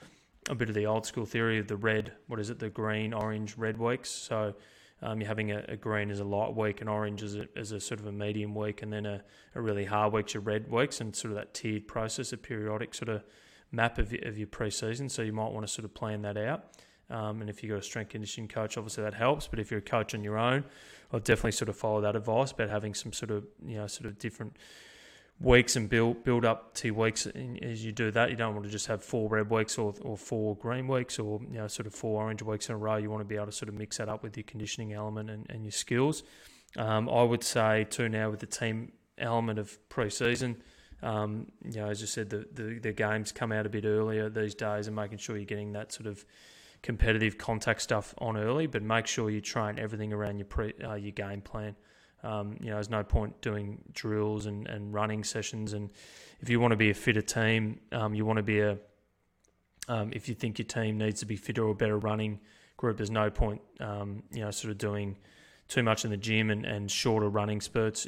a 0.48 0.54
bit 0.54 0.68
of 0.68 0.74
the 0.74 0.86
old 0.86 1.06
school 1.06 1.26
theory 1.26 1.58
of 1.58 1.68
the 1.68 1.76
red, 1.76 2.12
what 2.26 2.40
is 2.40 2.50
it, 2.50 2.58
the 2.58 2.70
green, 2.70 3.12
orange, 3.12 3.56
red 3.56 3.78
weeks. 3.78 4.10
So 4.10 4.54
um, 5.02 5.20
you're 5.20 5.28
having 5.28 5.52
a, 5.52 5.64
a, 5.68 5.76
green 5.76 6.10
as 6.10 6.18
a 6.20 6.24
light 6.24 6.56
week, 6.56 6.80
and 6.80 6.90
orange 6.90 7.22
as 7.22 7.36
a, 7.36 7.46
as 7.56 7.70
a 7.70 7.80
sort 7.80 8.00
of 8.00 8.06
a 8.06 8.12
medium 8.12 8.54
week, 8.54 8.82
and 8.82 8.92
then 8.92 9.06
a, 9.06 9.22
a 9.54 9.60
really 9.60 9.84
hard 9.84 10.12
week, 10.12 10.34
your 10.34 10.42
red 10.42 10.70
weeks, 10.70 11.00
and 11.00 11.14
sort 11.14 11.32
of 11.32 11.36
that 11.36 11.54
tiered 11.54 11.86
process, 11.86 12.32
a 12.32 12.36
periodic 12.36 12.94
sort 12.94 13.08
of 13.08 13.22
map 13.70 13.98
of, 13.98 14.12
of 14.24 14.38
your 14.38 14.48
preseason. 14.48 15.10
So 15.10 15.22
you 15.22 15.32
might 15.32 15.52
want 15.52 15.66
to 15.66 15.72
sort 15.72 15.84
of 15.84 15.94
plan 15.94 16.22
that 16.22 16.36
out. 16.36 16.64
Um, 17.10 17.40
and 17.40 17.48
if 17.48 17.62
you've 17.62 17.70
got 17.70 17.78
a 17.78 17.82
strength 17.82 18.10
conditioning 18.10 18.48
coach, 18.48 18.76
obviously 18.76 19.04
that 19.04 19.14
helps. 19.14 19.46
But 19.46 19.60
if 19.60 19.70
you're 19.70 19.78
a 19.78 19.82
coach 19.82 20.14
on 20.14 20.24
your 20.24 20.36
own, 20.36 20.64
I'll 21.12 21.20
definitely 21.20 21.52
sort 21.52 21.68
of 21.68 21.76
follow 21.76 22.00
that 22.02 22.16
advice 22.16 22.52
about 22.52 22.68
having 22.68 22.94
some 22.94 23.12
sort 23.12 23.30
of 23.30 23.46
you 23.64 23.76
know 23.76 23.86
sort 23.86 24.06
of 24.06 24.18
different 24.18 24.56
weeks 25.40 25.76
and 25.76 25.88
build 25.88 26.24
build 26.24 26.44
up 26.44 26.74
to 26.74 26.90
weeks 26.90 27.26
as 27.62 27.84
you 27.84 27.92
do 27.92 28.10
that. 28.10 28.30
You 28.30 28.36
don't 28.36 28.54
want 28.54 28.64
to 28.66 28.70
just 28.70 28.86
have 28.86 29.04
four 29.04 29.28
red 29.28 29.50
weeks 29.50 29.78
or, 29.78 29.94
or 30.02 30.16
four 30.16 30.56
green 30.56 30.88
weeks 30.88 31.18
or 31.18 31.40
you 31.50 31.58
know 31.58 31.68
sort 31.68 31.86
of 31.86 31.94
four 31.94 32.22
orange 32.22 32.42
weeks 32.42 32.68
in 32.68 32.74
a 32.74 32.78
row. 32.78 32.96
You 32.96 33.10
want 33.10 33.20
to 33.20 33.24
be 33.24 33.36
able 33.36 33.46
to 33.46 33.52
sort 33.52 33.68
of 33.68 33.74
mix 33.74 33.98
that 33.98 34.08
up 34.08 34.22
with 34.22 34.36
your 34.36 34.44
conditioning 34.44 34.92
element 34.92 35.30
and, 35.30 35.46
and 35.48 35.64
your 35.64 35.72
skills. 35.72 36.22
Um, 36.76 37.08
I 37.08 37.22
would 37.22 37.44
say 37.44 37.84
too 37.84 38.08
now 38.08 38.30
with 38.30 38.40
the 38.40 38.46
team 38.46 38.92
element 39.16 39.58
of 39.58 39.88
pre-season. 39.88 40.62
Um, 41.02 41.46
you 41.64 41.80
know, 41.80 41.88
as 41.88 42.00
you 42.00 42.08
said, 42.08 42.30
the, 42.30 42.46
the, 42.52 42.78
the 42.80 42.92
games 42.92 43.30
come 43.30 43.52
out 43.52 43.66
a 43.66 43.68
bit 43.68 43.84
earlier 43.84 44.28
these 44.28 44.54
days, 44.54 44.88
and 44.88 44.96
making 44.96 45.18
sure 45.18 45.36
you're 45.36 45.44
getting 45.44 45.72
that 45.72 45.92
sort 45.92 46.06
of 46.06 46.24
competitive 46.82 47.38
contact 47.38 47.82
stuff 47.82 48.14
on 48.18 48.36
early. 48.36 48.66
But 48.66 48.82
make 48.82 49.06
sure 49.06 49.30
you 49.30 49.40
train 49.40 49.78
everything 49.78 50.12
around 50.12 50.38
your 50.38 50.46
pre 50.46 50.72
uh, 50.84 50.94
your 50.94 51.12
game 51.12 51.40
plan. 51.40 51.76
Um, 52.22 52.56
you 52.60 52.66
know, 52.66 52.74
there's 52.74 52.90
no 52.90 53.04
point 53.04 53.40
doing 53.40 53.78
drills 53.92 54.46
and, 54.46 54.66
and 54.66 54.92
running 54.92 55.24
sessions. 55.24 55.72
And 55.72 55.90
if 56.40 56.48
you 56.48 56.60
want 56.60 56.72
to 56.72 56.76
be 56.76 56.90
a 56.90 56.94
fitter 56.94 57.22
team, 57.22 57.80
um, 57.92 58.14
you 58.14 58.24
want 58.24 58.38
to 58.38 58.42
be 58.42 58.60
a, 58.60 58.78
um, 59.88 60.10
if 60.12 60.28
you 60.28 60.34
think 60.34 60.58
your 60.58 60.66
team 60.66 60.98
needs 60.98 61.20
to 61.20 61.26
be 61.26 61.36
fitter 61.36 61.64
or 61.64 61.74
better 61.74 61.98
running 61.98 62.40
group, 62.76 62.96
there's 62.96 63.10
no 63.10 63.30
point, 63.30 63.60
um, 63.80 64.22
you 64.32 64.40
know, 64.40 64.50
sort 64.50 64.70
of 64.70 64.78
doing 64.78 65.16
too 65.68 65.82
much 65.82 66.04
in 66.04 66.10
the 66.10 66.16
gym 66.16 66.50
and, 66.50 66.64
and 66.64 66.90
shorter 66.90 67.28
running 67.28 67.60
spurts. 67.60 68.06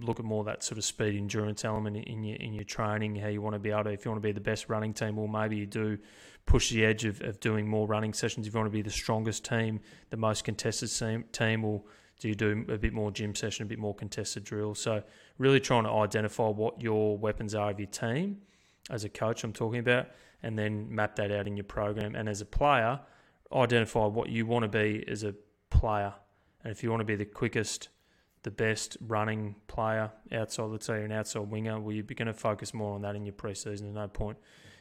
Look 0.00 0.20
at 0.20 0.24
more 0.24 0.44
that 0.44 0.62
sort 0.62 0.78
of 0.78 0.84
speed 0.84 1.16
endurance 1.16 1.64
element 1.64 1.96
in 1.96 2.22
your 2.22 2.36
in 2.36 2.54
your 2.54 2.64
training. 2.64 3.16
How 3.16 3.28
you 3.28 3.42
want 3.42 3.54
to 3.54 3.58
be 3.58 3.70
able 3.70 3.84
to, 3.84 3.90
if 3.90 4.04
you 4.04 4.10
want 4.10 4.22
to 4.22 4.26
be 4.26 4.32
the 4.32 4.40
best 4.40 4.68
running 4.68 4.94
team, 4.94 5.16
well 5.16 5.26
maybe 5.26 5.56
you 5.56 5.66
do 5.66 5.98
push 6.46 6.70
the 6.70 6.84
edge 6.84 7.04
of, 7.04 7.20
of 7.22 7.40
doing 7.40 7.68
more 7.68 7.86
running 7.86 8.12
sessions. 8.12 8.46
If 8.46 8.54
you 8.54 8.60
want 8.60 8.70
to 8.70 8.76
be 8.76 8.82
the 8.82 8.90
strongest 8.90 9.44
team, 9.44 9.80
the 10.10 10.16
most 10.16 10.44
contested 10.44 10.90
team, 10.90 11.24
team 11.32 11.62
will 11.62 11.86
do 12.22 12.28
you 12.28 12.36
do 12.36 12.64
a 12.68 12.78
bit 12.78 12.92
more 12.92 13.10
gym 13.10 13.34
session, 13.34 13.64
a 13.64 13.66
bit 13.66 13.80
more 13.80 13.96
contested 13.96 14.44
drill? 14.44 14.76
So 14.76 15.02
really 15.38 15.58
trying 15.58 15.82
to 15.82 15.90
identify 15.90 16.46
what 16.46 16.80
your 16.80 17.18
weapons 17.18 17.52
are 17.52 17.72
of 17.72 17.80
your 17.80 17.88
team 17.88 18.42
as 18.90 19.02
a 19.02 19.08
coach 19.08 19.42
I'm 19.42 19.52
talking 19.52 19.80
about, 19.80 20.06
and 20.40 20.56
then 20.56 20.86
map 20.94 21.16
that 21.16 21.32
out 21.32 21.48
in 21.48 21.56
your 21.56 21.64
program. 21.64 22.14
And 22.14 22.28
as 22.28 22.40
a 22.40 22.44
player, 22.44 23.00
identify 23.52 24.06
what 24.06 24.28
you 24.28 24.46
want 24.46 24.62
to 24.62 24.68
be 24.68 25.04
as 25.08 25.24
a 25.24 25.34
player. 25.68 26.14
And 26.62 26.70
if 26.70 26.84
you 26.84 26.90
want 26.90 27.00
to 27.00 27.04
be 27.04 27.16
the 27.16 27.24
quickest, 27.24 27.88
the 28.44 28.52
best 28.52 28.96
running 29.00 29.56
player 29.66 30.12
outside, 30.30 30.66
let's 30.66 30.86
say 30.86 30.94
you're 30.94 31.06
an 31.06 31.12
outside 31.12 31.50
winger, 31.50 31.80
well, 31.80 31.92
you're 31.92 32.04
going 32.04 32.26
to 32.26 32.32
focus 32.32 32.72
more 32.72 32.94
on 32.94 33.02
that 33.02 33.16
in 33.16 33.26
your 33.26 33.34
preseason. 33.34 33.80
There's 33.80 33.94
no 33.94 34.06
point 34.06 34.38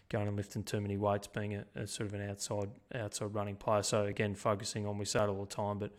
going 0.10 0.28
and 0.28 0.38
lifting 0.38 0.62
too 0.62 0.80
many 0.80 0.98
weights, 0.98 1.26
being 1.26 1.56
a, 1.56 1.66
a 1.74 1.88
sort 1.88 2.10
of 2.10 2.14
an 2.14 2.30
outside 2.30 2.70
outside 2.94 3.34
running 3.34 3.56
player. 3.56 3.82
So 3.82 4.06
again, 4.06 4.36
focusing 4.36 4.86
on 4.86 5.00
we 5.00 5.06
say 5.06 5.24
it 5.24 5.28
all 5.28 5.44
the 5.44 5.56
time, 5.56 5.80
but 5.80 5.92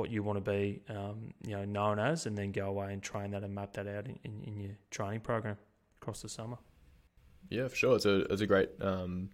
what 0.00 0.10
you 0.10 0.22
want 0.22 0.42
to 0.42 0.50
be, 0.50 0.82
um, 0.88 1.32
you 1.46 1.54
know, 1.54 1.64
known 1.64 1.98
as, 1.98 2.26
and 2.26 2.36
then 2.36 2.50
go 2.50 2.66
away 2.66 2.92
and 2.92 3.02
train 3.02 3.30
that 3.32 3.44
and 3.44 3.54
map 3.54 3.74
that 3.74 3.86
out 3.86 4.06
in, 4.06 4.18
in, 4.24 4.42
in, 4.46 4.60
your 4.60 4.72
training 4.90 5.20
program 5.20 5.56
across 6.00 6.22
the 6.22 6.28
summer. 6.28 6.56
Yeah, 7.50 7.68
for 7.68 7.76
sure. 7.76 7.96
It's 7.96 8.06
a 8.06 8.20
it's 8.32 8.40
a 8.40 8.46
great 8.46 8.70
um, 8.80 9.28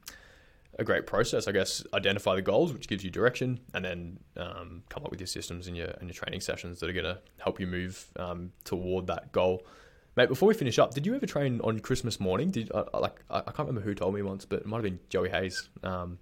a 0.78 0.84
great 0.84 1.06
process, 1.06 1.46
I 1.46 1.52
guess. 1.52 1.84
Identify 1.94 2.34
the 2.34 2.42
goals, 2.42 2.72
which 2.72 2.88
gives 2.88 3.04
you 3.04 3.10
direction, 3.10 3.60
and 3.74 3.84
then 3.84 4.18
um, 4.36 4.82
come 4.88 5.04
up 5.04 5.10
with 5.10 5.20
your 5.20 5.28
systems 5.28 5.68
and 5.68 5.76
your 5.76 5.88
and 5.88 6.08
your 6.08 6.14
training 6.14 6.40
sessions 6.40 6.80
that 6.80 6.90
are 6.90 6.92
going 6.92 7.04
to 7.04 7.20
help 7.38 7.60
you 7.60 7.66
move 7.66 8.06
um, 8.16 8.52
toward 8.64 9.06
that 9.06 9.32
goal. 9.32 9.64
Mate, 10.16 10.28
before 10.28 10.48
we 10.48 10.54
finish 10.54 10.78
up, 10.78 10.94
did 10.94 11.04
you 11.06 11.14
ever 11.14 11.26
train 11.26 11.60
on 11.62 11.78
Christmas 11.78 12.18
morning? 12.18 12.50
Did 12.50 12.72
uh, 12.72 12.84
like 12.94 13.22
I, 13.30 13.38
I, 13.38 13.52
can't 13.52 13.68
remember 13.68 13.82
who 13.82 13.94
told 13.94 14.14
me 14.14 14.22
once, 14.22 14.44
but 14.44 14.60
it 14.60 14.66
might 14.66 14.78
have 14.78 14.84
been 14.84 14.98
Joey 15.10 15.28
Hayes. 15.28 15.68
Um, 15.82 16.18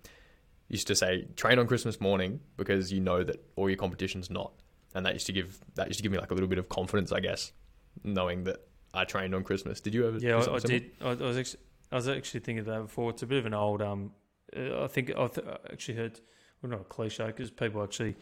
used 0.74 0.88
to 0.88 0.96
say 0.96 1.26
train 1.36 1.58
on 1.58 1.66
Christmas 1.66 2.00
morning 2.00 2.40
because 2.56 2.92
you 2.92 3.00
know 3.00 3.22
that 3.22 3.36
all 3.56 3.68
your 3.68 3.76
competition's 3.78 4.28
not, 4.28 4.52
and 4.94 5.06
that 5.06 5.12
used 5.12 5.26
to 5.26 5.32
give 5.32 5.58
that 5.76 5.86
used 5.86 5.98
to 5.98 6.02
give 6.02 6.12
me 6.12 6.18
like 6.18 6.30
a 6.32 6.34
little 6.34 6.48
bit 6.48 6.58
of 6.58 6.68
confidence, 6.68 7.12
I 7.12 7.20
guess, 7.20 7.52
knowing 8.02 8.44
that 8.44 8.58
I 8.92 9.04
trained 9.04 9.34
on 9.34 9.44
Christmas. 9.44 9.80
Did 9.80 9.94
you 9.94 10.06
ever? 10.08 10.18
Yeah, 10.18 10.36
I, 10.36 10.54
I 10.54 10.58
did. 10.58 10.90
I, 11.00 11.10
I, 11.10 11.14
was 11.14 11.38
actually, 11.38 11.60
I 11.92 11.96
was 11.96 12.08
actually 12.08 12.40
thinking 12.40 12.60
of 12.60 12.66
that 12.66 12.82
before. 12.82 13.10
It's 13.10 13.22
a 13.22 13.26
bit 13.26 13.38
of 13.38 13.46
an 13.46 13.54
old. 13.54 13.82
Um, 13.82 14.10
uh, 14.56 14.84
I 14.84 14.88
think 14.88 15.12
I 15.16 15.28
th- 15.28 15.46
actually 15.72 15.94
heard. 15.94 16.20
Well, 16.60 16.70
not 16.70 16.80
a 16.80 16.84
cliche 16.84 17.26
because 17.26 17.50
people 17.50 17.82
actually 17.82 18.16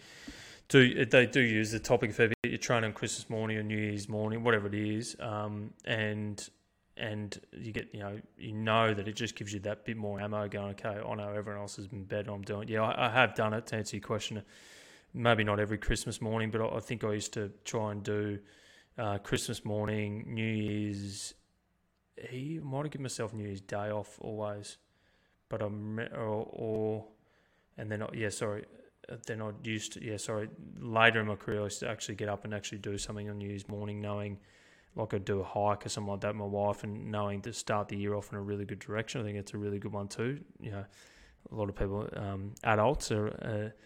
do 0.69 1.05
they 1.05 1.27
do 1.27 1.41
use 1.41 1.71
the 1.71 1.79
topic 1.79 2.19
of 2.19 2.33
you 2.43 2.59
train 2.59 2.85
on 2.85 2.93
Christmas 2.93 3.31
morning 3.31 3.57
or 3.57 3.63
New 3.63 3.79
Year's 3.79 4.09
morning, 4.09 4.43
whatever 4.45 4.67
it 4.67 4.75
is, 4.75 5.17
um, 5.21 5.73
and 5.85 6.49
and 6.97 7.41
you 7.53 7.73
get 7.73 7.89
you 7.93 8.01
know 8.01 8.19
you 8.37 8.53
know 8.53 8.93
that 8.93 9.09
it 9.09 9.17
just 9.17 9.35
gives 9.35 9.53
you 9.53 9.61
that 9.61 9.85
bit 9.85 9.97
more 9.97 10.21
ammo 10.21 10.47
going 10.47 10.71
okay 10.71 11.01
I 11.07 11.15
know 11.15 11.31
everyone 11.31 11.63
else 11.63 11.77
has 11.77 11.89
been 11.89 12.05
better 12.05 12.31
I'm 12.31 12.43
doing 12.43 12.65
it. 12.65 12.69
yeah 12.71 12.83
I, 12.83 13.07
I, 13.07 13.11
have 13.11 13.35
done 13.35 13.55
it 13.55 13.67
to 13.69 13.77
answer 13.77 13.97
your 13.97 14.05
question 14.05 14.43
maybe 15.15 15.43
not 15.43 15.59
every 15.59 15.79
Christmas 15.79 16.21
morning 16.21 16.51
but 16.51 16.61
I, 16.61 16.77
I 16.77 16.81
think 16.81 17.03
I 17.03 17.13
used 17.13 17.33
to 17.33 17.51
try 17.65 17.93
and 17.93 18.03
do 18.03 18.39
uh, 18.99 19.19
Christmas 19.19 19.65
morning 19.65 20.27
New 20.29 20.45
Year's 20.45 21.35
he 22.17 22.61
might 22.63 22.85
have 22.85 22.91
given 22.91 23.03
myself 23.03 23.33
New 23.33 23.45
Year's 23.45 23.61
Day 23.61 23.91
off 23.91 24.19
always, 24.21 24.79
but 25.49 25.63
I'm 25.63 25.99
or, 25.99 26.47
or 26.51 27.05
and 27.79 27.91
then 27.91 28.05
yeah, 28.13 28.29
sorry, 28.29 28.65
uh, 29.11 29.17
then 29.27 29.43
I 29.43 29.51
used 29.63 29.95
to 29.95 30.05
yeah, 30.05 30.17
sorry. 30.17 30.49
Later 30.79 31.21
in 31.21 31.27
my 31.27 31.37
career, 31.37 31.61
I 31.61 31.65
used 31.65 31.81
to 31.81 31.89
actually 31.89 32.17
get 32.17 32.29
up 32.29 32.45
and 32.45 32.55
actually 32.55 32.79
do 32.79 32.99
something 32.99 33.29
on 33.29 33.39
New 33.39 33.49
Year's 33.49 33.69
morning, 33.69 34.01
knowing 34.01 34.39
like 34.95 35.15
I'd 35.15 35.25
do 35.25 35.41
a 35.41 35.45
hike 35.45 35.87
or 35.87 35.89
something 35.89 36.11
like 36.11 36.21
that 36.21 36.29
with 36.29 36.37
my 36.37 36.45
wife, 36.45 36.85
and 36.85 37.11
knowing 37.11 37.41
to 37.43 37.53
start 37.53 37.89
the 37.89 37.97
year 37.97 38.15
off 38.15 38.31
in 38.33 38.39
a 38.39 38.43
really 38.43 38.65
good 38.65 38.79
direction. 38.79 39.21
I 39.21 39.25
think 39.25 39.39
it's 39.39 39.55
a 39.55 39.59
really 39.59 39.79
good 39.79 39.93
one 39.93 40.09
too. 40.09 40.41
You 40.61 40.73
know, 40.73 40.85
a 41.51 41.55
lot 41.55 41.69
of 41.69 41.77
people, 41.77 42.09
um, 42.17 42.55
adults, 42.65 43.11
are. 43.11 43.29
Uh, 43.29 43.79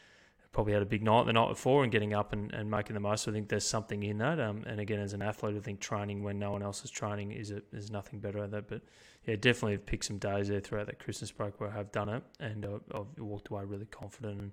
probably 0.57 0.73
had 0.73 0.81
a 0.81 0.87
big 0.87 1.03
night 1.03 1.27
the 1.27 1.35
night 1.35 1.51
before 1.51 1.83
and 1.83 1.93
getting 1.93 2.15
up 2.15 2.33
and, 2.33 2.51
and 2.55 2.71
making 2.71 2.95
the 2.95 3.01
most. 3.01 3.29
I 3.29 3.31
think 3.31 3.51
there's 3.51 3.67
something 3.67 4.03
in 4.03 4.17
that. 4.19 4.41
Um, 4.41 4.65
and 4.67 4.81
again, 4.81 5.01
as 5.01 5.13
an 5.13 5.21
athlete, 5.21 5.55
I 5.55 5.61
think 5.61 5.81
training 5.81 6.23
when 6.23 6.39
no 6.39 6.51
one 6.51 6.63
else 6.63 6.83
is 6.83 6.91
training 6.91 7.33
is 7.33 7.51
a, 7.51 7.61
is 7.75 7.91
nothing 7.91 8.21
better 8.21 8.43
at 8.43 8.53
that. 8.53 8.67
But 8.67 8.81
yeah, 9.27 9.37
definitely 9.37 9.73
have 9.73 9.85
picked 9.85 10.07
some 10.07 10.17
days 10.17 10.49
there 10.49 10.61
throughout 10.61 10.87
that 10.87 10.99
Christmas 10.99 11.31
break 11.31 11.61
where 11.61 11.69
I 11.69 11.75
have 11.75 11.93
done 11.93 12.09
it, 12.09 12.23
and 12.41 12.65
uh, 12.65 12.79
I've 12.95 13.23
walked 13.23 13.49
away 13.49 13.65
really 13.65 13.85
confident 13.85 14.41
and 14.41 14.53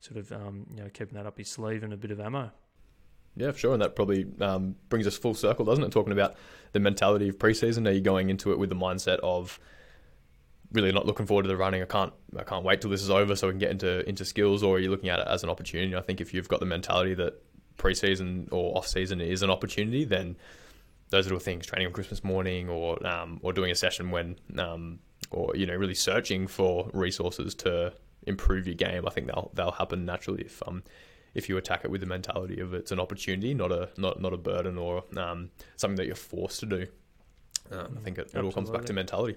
sort 0.00 0.16
of 0.16 0.32
um, 0.32 0.66
you 0.70 0.82
know 0.82 0.88
keeping 0.88 1.14
that 1.18 1.26
up 1.26 1.36
his 1.36 1.50
sleeve 1.50 1.82
and 1.82 1.92
a 1.92 1.98
bit 1.98 2.10
of 2.10 2.18
ammo. 2.18 2.50
Yeah, 3.36 3.50
for 3.52 3.58
sure, 3.58 3.72
and 3.72 3.82
that 3.82 3.96
probably 3.96 4.26
um, 4.40 4.76
brings 4.88 5.06
us 5.06 5.16
full 5.16 5.34
circle, 5.34 5.64
doesn't 5.64 5.84
it? 5.84 5.90
Talking 5.90 6.12
about 6.12 6.36
the 6.72 6.80
mentality 6.80 7.28
of 7.28 7.38
preseason. 7.38 7.88
Are 7.88 7.92
you 7.92 8.02
going 8.02 8.28
into 8.28 8.52
it 8.52 8.58
with 8.58 8.68
the 8.68 8.76
mindset 8.76 9.18
of 9.20 9.58
really 10.72 10.92
not 10.92 11.06
looking 11.06 11.26
forward 11.26 11.42
to 11.42 11.48
the 11.48 11.56
running. 11.56 11.82
I 11.82 11.86
can't 11.86 12.12
I 12.38 12.44
can't 12.44 12.64
wait 12.64 12.80
till 12.80 12.90
this 12.90 13.02
is 13.02 13.10
over 13.10 13.36
so 13.36 13.46
we 13.46 13.52
can 13.52 13.58
get 13.58 13.70
into 13.70 14.08
into 14.08 14.24
skills. 14.24 14.62
Or 14.62 14.76
are 14.76 14.78
you 14.78 14.90
looking 14.90 15.08
at 15.08 15.18
it 15.18 15.26
as 15.28 15.42
an 15.42 15.50
opportunity? 15.50 15.94
I 15.94 16.00
think 16.00 16.20
if 16.20 16.34
you've 16.34 16.48
got 16.48 16.60
the 16.60 16.66
mentality 16.66 17.14
that 17.14 17.42
preseason 17.78 18.48
or 18.52 18.76
off 18.76 18.86
season 18.86 19.20
is 19.20 19.42
an 19.42 19.50
opportunity, 19.50 20.04
then 20.04 20.36
those 21.10 21.26
little 21.26 21.40
things, 21.40 21.66
training 21.66 21.88
on 21.88 21.92
Christmas 21.92 22.24
morning, 22.24 22.68
or 22.68 23.04
um, 23.06 23.38
or 23.42 23.52
doing 23.52 23.70
a 23.70 23.74
session 23.74 24.10
when, 24.10 24.36
um, 24.58 24.98
or 25.30 25.54
you 25.54 25.66
know, 25.66 25.74
really 25.74 25.94
searching 25.94 26.46
for 26.46 26.90
resources 26.92 27.54
to 27.56 27.92
improve 28.26 28.66
your 28.66 28.76
game. 28.76 29.06
I 29.06 29.10
think 29.10 29.26
they'll 29.26 29.50
they'll 29.54 29.72
happen 29.72 30.04
naturally 30.04 30.42
if 30.42 30.62
um 30.66 30.82
if 31.34 31.48
you 31.48 31.56
attack 31.56 31.84
it 31.84 31.90
with 31.90 32.00
the 32.00 32.06
mentality 32.06 32.60
of 32.60 32.74
it's 32.74 32.92
an 32.92 33.00
opportunity, 33.00 33.54
not 33.54 33.72
a 33.72 33.88
not 33.96 34.20
not 34.20 34.32
a 34.32 34.36
burden 34.36 34.78
or 34.78 35.04
um, 35.16 35.50
something 35.76 35.96
that 35.96 36.06
you're 36.06 36.14
forced 36.14 36.60
to 36.60 36.66
do. 36.66 36.86
Um, 37.70 37.96
I 37.98 38.00
think 38.02 38.18
it, 38.18 38.30
it 38.34 38.44
all 38.44 38.52
comes 38.52 38.70
back 38.70 38.84
to 38.86 38.92
mentality. 38.92 39.36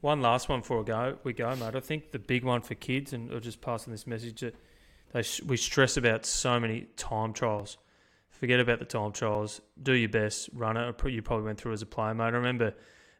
One 0.00 0.20
last 0.20 0.48
one 0.48 0.60
before 0.60 0.78
we 0.78 0.84
go, 0.84 1.18
we 1.22 1.32
go, 1.32 1.54
mate. 1.54 1.76
I 1.76 1.80
think 1.80 2.10
the 2.10 2.18
big 2.18 2.44
one 2.44 2.60
for 2.60 2.74
kids, 2.74 3.12
and 3.12 3.32
I'll 3.32 3.40
just 3.40 3.60
pass 3.60 3.86
on 3.86 3.92
this 3.92 4.06
message 4.06 4.40
that 4.40 4.56
they 5.12 5.22
we 5.46 5.56
stress 5.56 5.96
about 5.96 6.26
so 6.26 6.58
many 6.58 6.86
time 6.96 7.32
trials. 7.32 7.78
Forget 8.30 8.58
about 8.58 8.80
the 8.80 8.84
time 8.84 9.12
trials. 9.12 9.60
Do 9.80 9.92
your 9.92 10.08
best. 10.08 10.48
Run 10.52 10.76
it. 10.76 10.96
You 11.04 11.22
probably 11.22 11.44
went 11.44 11.60
through 11.60 11.74
as 11.74 11.82
a 11.82 11.86
player, 11.86 12.14
mate. 12.14 12.24
I 12.24 12.28
remember 12.30 12.74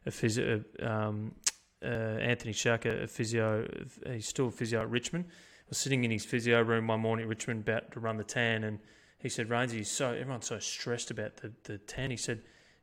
a 0.05 0.11
physio, 0.11 0.63
um, 0.81 1.33
uh, 1.81 1.87
Anthony 1.87 2.51
Shaka, 2.51 3.03
a 3.03 3.07
physio. 3.07 3.65
He's 4.05 4.27
still 4.27 4.47
a 4.47 4.51
physio 4.51 4.81
at 4.81 4.89
Richmond. 4.89 5.25
I 5.65 5.69
was 5.69 5.77
sitting 5.77 6.03
in 6.03 6.11
his 6.11 6.25
physio 6.25 6.61
room 6.61 6.87
one 6.87 6.99
morning 6.99 7.23
at 7.23 7.29
Richmond 7.29 7.61
about 7.61 7.91
to 7.93 7.99
run 7.99 8.17
the 8.17 8.23
tan, 8.23 8.63
and 8.63 8.79
he 9.19 9.29
said, 9.29 9.49
"Rainsy, 9.49 9.85
so 9.85 10.11
everyone's 10.11 10.47
so 10.47 10.59
stressed 10.59 11.11
about 11.11 11.37
the 11.37 11.53
the 11.63 11.77
tan." 11.77 12.11
He 12.11 12.17
said, 12.17 12.41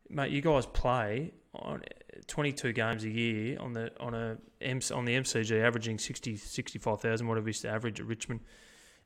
"Mate, 0.08 0.30
you 0.30 0.40
guys 0.40 0.66
play 0.66 1.32
on 1.54 1.82
22 2.26 2.72
games 2.72 3.04
a 3.04 3.10
year 3.10 3.58
on 3.58 3.72
the 3.72 3.92
on 4.00 4.14
a 4.14 4.38
on 4.94 5.04
the 5.04 5.14
MCG, 5.14 5.62
averaging 5.62 5.98
60 5.98 6.36
65,000, 6.36 7.26
whatever 7.26 7.48
used 7.48 7.62
to 7.62 7.68
average 7.68 8.00
at 8.00 8.06
Richmond, 8.06 8.40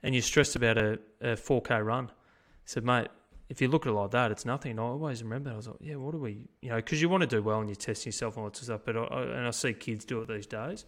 and 0.02 0.14
you're 0.14 0.22
stressed 0.22 0.56
about 0.56 0.78
a, 0.78 0.98
a 1.20 1.34
4K 1.34 1.84
run. 1.84 2.08
He 2.08 2.70
said, 2.70 2.84
mate, 2.84 3.08
if 3.48 3.60
you 3.60 3.68
look 3.68 3.86
at 3.86 3.90
it 3.90 3.94
like 3.94 4.10
that, 4.12 4.30
it's 4.30 4.44
nothing. 4.44 4.72
And 4.72 4.80
I 4.80 4.84
always 4.84 5.22
remember 5.22 5.50
that. 5.50 5.54
I 5.54 5.56
was 5.56 5.68
like, 5.68 5.76
yeah, 5.80 5.96
what 5.96 6.12
do 6.12 6.18
we, 6.18 6.48
you 6.60 6.70
know, 6.70 6.76
because 6.76 7.00
you 7.00 7.08
want 7.08 7.22
to 7.22 7.26
do 7.26 7.42
well 7.42 7.60
and 7.60 7.68
you're 7.68 7.76
testing 7.76 8.10
yourself 8.10 8.36
and 8.36 8.44
lots 8.44 8.60
of 8.60 8.66
stuff. 8.66 8.80
But 8.84 8.96
I, 8.96 9.22
and 9.22 9.46
I 9.46 9.50
see 9.50 9.72
kids 9.74 10.04
do 10.04 10.20
it 10.20 10.28
these 10.28 10.46
days. 10.46 10.84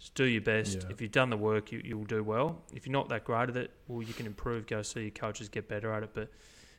Just 0.00 0.14
do 0.14 0.24
your 0.24 0.40
best. 0.40 0.78
Yeah. 0.78 0.88
If 0.90 1.00
you've 1.00 1.12
done 1.12 1.28
the 1.28 1.36
work, 1.36 1.70
you, 1.70 1.82
you'll 1.84 2.04
do 2.04 2.24
well. 2.24 2.62
If 2.74 2.86
you're 2.86 2.92
not 2.92 3.10
that 3.10 3.24
great 3.24 3.50
at 3.50 3.56
it, 3.56 3.70
well, 3.86 4.02
you 4.02 4.14
can 4.14 4.26
improve. 4.26 4.66
Go 4.66 4.80
see 4.80 5.02
your 5.02 5.10
coaches, 5.10 5.48
get 5.50 5.68
better 5.68 5.92
at 5.92 6.02
it. 6.02 6.10
But 6.14 6.30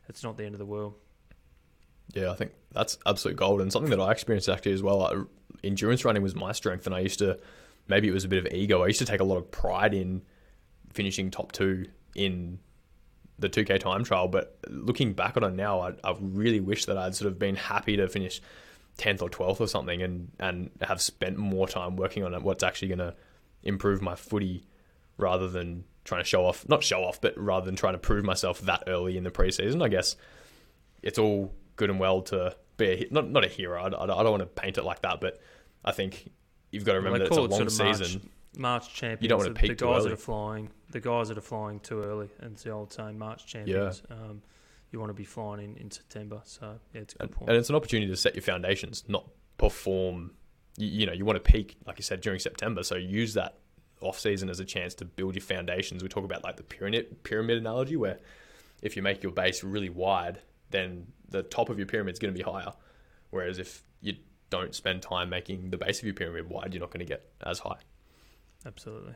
it's 0.09 0.23
not 0.23 0.37
the 0.37 0.43
end 0.43 0.55
of 0.55 0.59
the 0.59 0.65
world. 0.65 0.95
Yeah, 2.13 2.31
I 2.31 2.35
think 2.35 2.51
that's 2.71 2.97
absolute 3.05 3.37
gold 3.37 3.61
and 3.61 3.71
something 3.71 3.91
that 3.91 4.01
I 4.01 4.11
experienced 4.11 4.49
actually 4.49 4.73
as 4.73 4.83
well. 4.83 4.97
Like, 4.97 5.17
endurance 5.63 6.03
running 6.03 6.23
was 6.23 6.35
my 6.35 6.51
strength, 6.51 6.87
and 6.87 6.95
I 6.95 6.99
used 6.99 7.19
to 7.19 7.39
maybe 7.87 8.07
it 8.07 8.13
was 8.13 8.23
a 8.23 8.27
bit 8.27 8.45
of 8.45 8.51
ego. 8.51 8.83
I 8.83 8.87
used 8.87 8.99
to 8.99 9.05
take 9.05 9.19
a 9.19 9.23
lot 9.23 9.37
of 9.37 9.51
pride 9.51 9.93
in 9.93 10.23
finishing 10.91 11.29
top 11.29 11.51
two 11.51 11.85
in 12.15 12.59
the 13.37 13.49
2K 13.49 13.79
time 13.79 14.03
trial. 14.03 14.27
But 14.29 14.57
looking 14.67 15.13
back 15.13 15.37
on 15.37 15.43
it 15.43 15.53
now, 15.53 15.79
I, 15.81 15.93
I 16.03 16.15
really 16.19 16.59
wish 16.59 16.85
that 16.85 16.97
I'd 16.97 17.15
sort 17.15 17.31
of 17.31 17.37
been 17.37 17.55
happy 17.55 17.97
to 17.97 18.07
finish 18.07 18.41
10th 19.01 19.21
or 19.21 19.29
12th 19.29 19.59
or 19.59 19.67
something 19.67 20.01
and, 20.01 20.31
and 20.39 20.69
have 20.81 21.01
spent 21.01 21.37
more 21.37 21.67
time 21.67 21.95
working 21.95 22.23
on 22.23 22.33
it, 22.33 22.41
what's 22.43 22.63
actually 22.63 22.89
going 22.89 22.99
to 22.99 23.15
improve 23.63 24.01
my 24.01 24.15
footy 24.15 24.63
rather 25.17 25.47
than 25.47 25.83
trying 26.03 26.21
to 26.21 26.27
show 26.27 26.45
off, 26.45 26.67
not 26.69 26.83
show 26.83 27.03
off, 27.03 27.19
but 27.19 27.37
rather 27.37 27.65
than 27.65 27.75
trying 27.75 27.93
to 27.93 27.99
prove 27.99 28.23
myself 28.23 28.61
that 28.61 28.83
early 28.87 29.17
in 29.17 29.23
the 29.23 29.31
preseason. 29.31 29.83
I 29.83 29.87
guess 29.87 30.15
it's 31.01 31.17
all 31.17 31.53
good 31.75 31.89
and 31.89 31.99
well 31.99 32.21
to 32.23 32.55
be 32.77 32.85
a, 32.85 33.07
not 33.11 33.29
not 33.29 33.43
a 33.43 33.47
hero. 33.47 33.81
I, 33.81 33.87
I, 33.87 34.05
don't 34.05 34.31
want 34.31 34.41
to 34.41 34.45
paint 34.61 34.77
it 34.77 34.83
like 34.83 35.01
that, 35.01 35.19
but 35.19 35.39
I 35.83 35.91
think 35.91 36.31
you've 36.71 36.85
got 36.85 36.93
to 36.93 36.99
remember 36.99 37.19
well, 37.19 37.47
that 37.47 37.49
it's 37.49 37.55
a 37.55 37.57
long 37.57 37.69
season. 37.69 38.21
March, 38.55 38.83
March 38.83 38.93
champions. 38.93 39.23
You 39.23 39.29
don't 39.29 39.39
want 39.39 39.55
to 39.55 39.59
peak 39.59 39.77
the 39.77 39.85
guys 39.85 40.03
that 40.03 40.13
are 40.13 40.17
flying. 40.17 40.69
The 40.91 40.99
guys 40.99 41.29
that 41.29 41.37
are 41.37 41.41
flying 41.41 41.79
too 41.79 42.03
early, 42.03 42.29
and 42.39 42.53
it's 42.53 42.63
the 42.63 42.71
old 42.71 42.91
saying, 42.91 43.17
March 43.17 43.45
champions. 43.45 44.03
Yeah. 44.09 44.15
Um, 44.15 44.41
you 44.91 44.99
want 44.99 45.09
to 45.09 45.13
be 45.13 45.23
fine 45.23 45.59
in, 45.59 45.77
in 45.77 45.89
September. 45.89 46.41
So 46.43 46.79
yeah, 46.93 47.01
it's 47.01 47.15
a 47.15 47.17
good 47.17 47.29
and, 47.29 47.31
point. 47.31 47.49
And 47.49 47.57
it's 47.57 47.69
an 47.69 47.75
opportunity 47.75 48.11
to 48.11 48.17
set 48.17 48.35
your 48.35 48.43
foundations, 48.43 49.03
not 49.07 49.25
perform. 49.57 50.31
You, 50.77 50.87
you 50.87 51.05
know, 51.05 51.13
you 51.13 51.25
want 51.25 51.43
to 51.43 51.51
peak, 51.51 51.77
like 51.85 51.97
you 51.97 52.03
said, 52.03 52.21
during 52.21 52.39
September. 52.39 52.83
So 52.83 52.95
use 52.95 53.33
that 53.35 53.57
off 54.01 54.19
season 54.19 54.49
as 54.49 54.59
a 54.59 54.65
chance 54.65 54.93
to 54.95 55.05
build 55.05 55.35
your 55.35 55.43
foundations. 55.43 56.03
We 56.03 56.09
talk 56.09 56.25
about 56.25 56.43
like 56.43 56.57
the 56.57 56.63
pyramid 56.63 57.23
pyramid 57.23 57.57
analogy, 57.57 57.95
where 57.95 58.19
if 58.81 58.95
you 58.95 59.01
make 59.01 59.23
your 59.23 59.31
base 59.31 59.63
really 59.63 59.89
wide, 59.89 60.39
then 60.71 61.07
the 61.29 61.43
top 61.43 61.69
of 61.69 61.77
your 61.77 61.87
pyramid 61.87 62.13
is 62.13 62.19
going 62.19 62.33
to 62.33 62.37
be 62.37 62.43
higher. 62.43 62.71
Whereas 63.29 63.59
if 63.59 63.83
you 64.01 64.15
don't 64.49 64.75
spend 64.75 65.01
time 65.01 65.29
making 65.29 65.69
the 65.69 65.77
base 65.77 65.99
of 65.99 66.05
your 66.05 66.13
pyramid 66.13 66.49
wide, 66.49 66.73
you're 66.73 66.81
not 66.81 66.91
going 66.91 67.05
to 67.05 67.09
get 67.09 67.29
as 67.45 67.59
high. 67.59 67.77
Absolutely. 68.65 69.13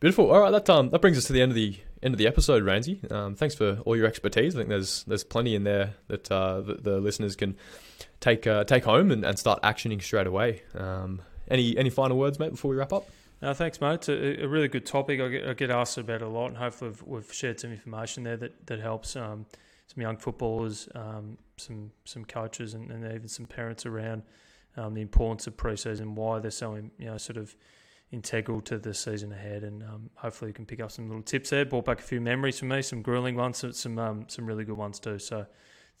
Beautiful. 0.00 0.30
All 0.30 0.40
right, 0.40 0.52
that 0.52 0.70
um 0.70 0.90
that 0.90 1.00
brings 1.00 1.18
us 1.18 1.24
to 1.24 1.32
the 1.32 1.42
end 1.42 1.50
of 1.50 1.56
the 1.56 1.76
end 2.02 2.14
of 2.14 2.18
the 2.18 2.28
episode, 2.28 2.62
Rainsy. 2.62 3.10
Um, 3.10 3.34
thanks 3.34 3.56
for 3.56 3.78
all 3.84 3.96
your 3.96 4.06
expertise. 4.06 4.54
I 4.54 4.58
think 4.58 4.68
there's 4.68 5.02
there's 5.04 5.24
plenty 5.24 5.56
in 5.56 5.64
there 5.64 5.94
that 6.06 6.30
uh, 6.30 6.60
the, 6.60 6.74
the 6.74 7.00
listeners 7.00 7.34
can 7.34 7.56
take 8.20 8.46
uh, 8.46 8.62
take 8.62 8.84
home 8.84 9.10
and, 9.10 9.24
and 9.24 9.36
start 9.36 9.60
actioning 9.62 10.00
straight 10.00 10.28
away. 10.28 10.62
Um, 10.76 11.20
any 11.48 11.76
any 11.76 11.90
final 11.90 12.16
words, 12.16 12.38
mate, 12.38 12.52
before 12.52 12.70
we 12.70 12.76
wrap 12.76 12.92
up? 12.92 13.08
No, 13.42 13.52
thanks, 13.54 13.80
mate. 13.80 13.94
It's 13.94 14.08
a, 14.08 14.44
a 14.44 14.48
really 14.48 14.68
good 14.68 14.86
topic. 14.86 15.20
I 15.20 15.28
get, 15.28 15.48
I 15.48 15.52
get, 15.54 15.70
asked 15.70 15.98
about 15.98 16.22
a 16.22 16.28
lot, 16.28 16.48
and 16.48 16.56
hopefully 16.56 16.90
we've, 16.90 17.02
we've 17.02 17.32
shared 17.32 17.58
some 17.58 17.72
information 17.72 18.22
there 18.22 18.36
that 18.36 18.66
that 18.66 18.80
helps. 18.80 19.16
Um, 19.16 19.46
some 19.88 20.02
young 20.02 20.18
footballers, 20.18 20.86
um, 20.94 21.38
some 21.56 21.90
some 22.04 22.24
coaches, 22.24 22.74
and, 22.74 22.90
and, 22.90 23.04
even 23.06 23.26
some 23.26 23.46
parents 23.46 23.86
around 23.86 24.22
um, 24.76 24.92
the 24.92 25.00
importance 25.00 25.46
of 25.46 25.56
preseason, 25.56 26.14
why 26.14 26.38
they're 26.38 26.50
so 26.50 26.74
you 26.74 27.06
know 27.06 27.16
sort 27.16 27.38
of 27.38 27.56
integral 28.10 28.60
to 28.62 28.78
the 28.78 28.94
season 28.94 29.32
ahead, 29.32 29.64
and 29.64 29.82
um, 29.82 30.10
hopefully 30.14 30.50
you 30.50 30.54
can 30.54 30.66
pick 30.66 30.80
up 30.80 30.90
some 30.90 31.08
little 31.08 31.22
tips 31.22 31.50
there. 31.50 31.64
Brought 31.64 31.84
back 31.84 32.00
a 32.00 32.02
few 32.02 32.20
memories 32.20 32.58
for 32.58 32.64
me, 32.64 32.82
some 32.82 33.02
grueling 33.02 33.36
ones, 33.36 33.64
some 33.72 33.98
um, 33.98 34.24
some 34.28 34.46
really 34.46 34.64
good 34.64 34.76
ones 34.76 34.98
too. 34.98 35.18
So 35.18 35.46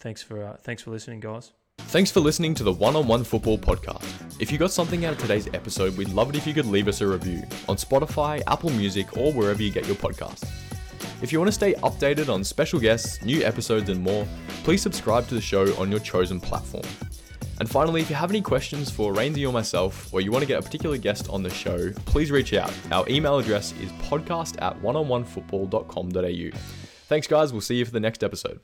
thanks 0.00 0.22
for 0.22 0.44
uh, 0.44 0.56
thanks 0.62 0.82
for 0.82 0.90
listening, 0.90 1.20
guys. 1.20 1.52
Thanks 1.78 2.10
for 2.10 2.20
listening 2.20 2.54
to 2.54 2.64
the 2.64 2.72
One 2.72 2.96
on 2.96 3.06
One 3.06 3.24
Football 3.24 3.56
podcast. 3.56 4.04
If 4.40 4.52
you 4.52 4.58
got 4.58 4.72
something 4.72 5.04
out 5.04 5.12
of 5.12 5.18
today's 5.18 5.46
episode, 5.54 5.96
we'd 5.96 6.10
love 6.10 6.28
it 6.28 6.36
if 6.36 6.46
you 6.46 6.52
could 6.52 6.66
leave 6.66 6.88
us 6.88 7.00
a 7.00 7.06
review 7.06 7.44
on 7.68 7.76
Spotify, 7.76 8.42
Apple 8.46 8.70
Music, 8.70 9.16
or 9.16 9.32
wherever 9.32 9.62
you 9.62 9.70
get 9.70 9.86
your 9.86 9.96
podcasts. 9.96 10.46
If 11.22 11.32
you 11.32 11.38
want 11.38 11.48
to 11.48 11.52
stay 11.52 11.74
updated 11.74 12.32
on 12.32 12.44
special 12.44 12.78
guests, 12.78 13.24
new 13.24 13.42
episodes, 13.42 13.88
and 13.88 14.02
more, 14.02 14.26
please 14.64 14.82
subscribe 14.82 15.26
to 15.28 15.34
the 15.34 15.40
show 15.40 15.74
on 15.80 15.90
your 15.90 16.00
chosen 16.00 16.40
platform. 16.40 16.84
And 17.60 17.68
finally, 17.68 18.00
if 18.00 18.08
you 18.08 18.16
have 18.16 18.30
any 18.30 18.40
questions 18.40 18.90
for 18.90 19.12
Rainsy 19.12 19.48
or 19.48 19.52
myself, 19.52 20.12
or 20.14 20.20
you 20.20 20.30
want 20.30 20.42
to 20.42 20.46
get 20.46 20.60
a 20.60 20.62
particular 20.62 20.96
guest 20.96 21.28
on 21.28 21.42
the 21.42 21.50
show, 21.50 21.90
please 22.06 22.30
reach 22.30 22.54
out. 22.54 22.72
Our 22.92 23.08
email 23.08 23.38
address 23.38 23.72
is 23.80 23.90
podcast 23.92 24.60
at 24.62 24.80
oneononefootball.com.au. 24.80 26.58
Thanks, 27.08 27.26
guys. 27.26 27.52
We'll 27.52 27.60
see 27.62 27.76
you 27.76 27.84
for 27.84 27.90
the 27.92 28.00
next 28.00 28.22
episode. 28.22 28.60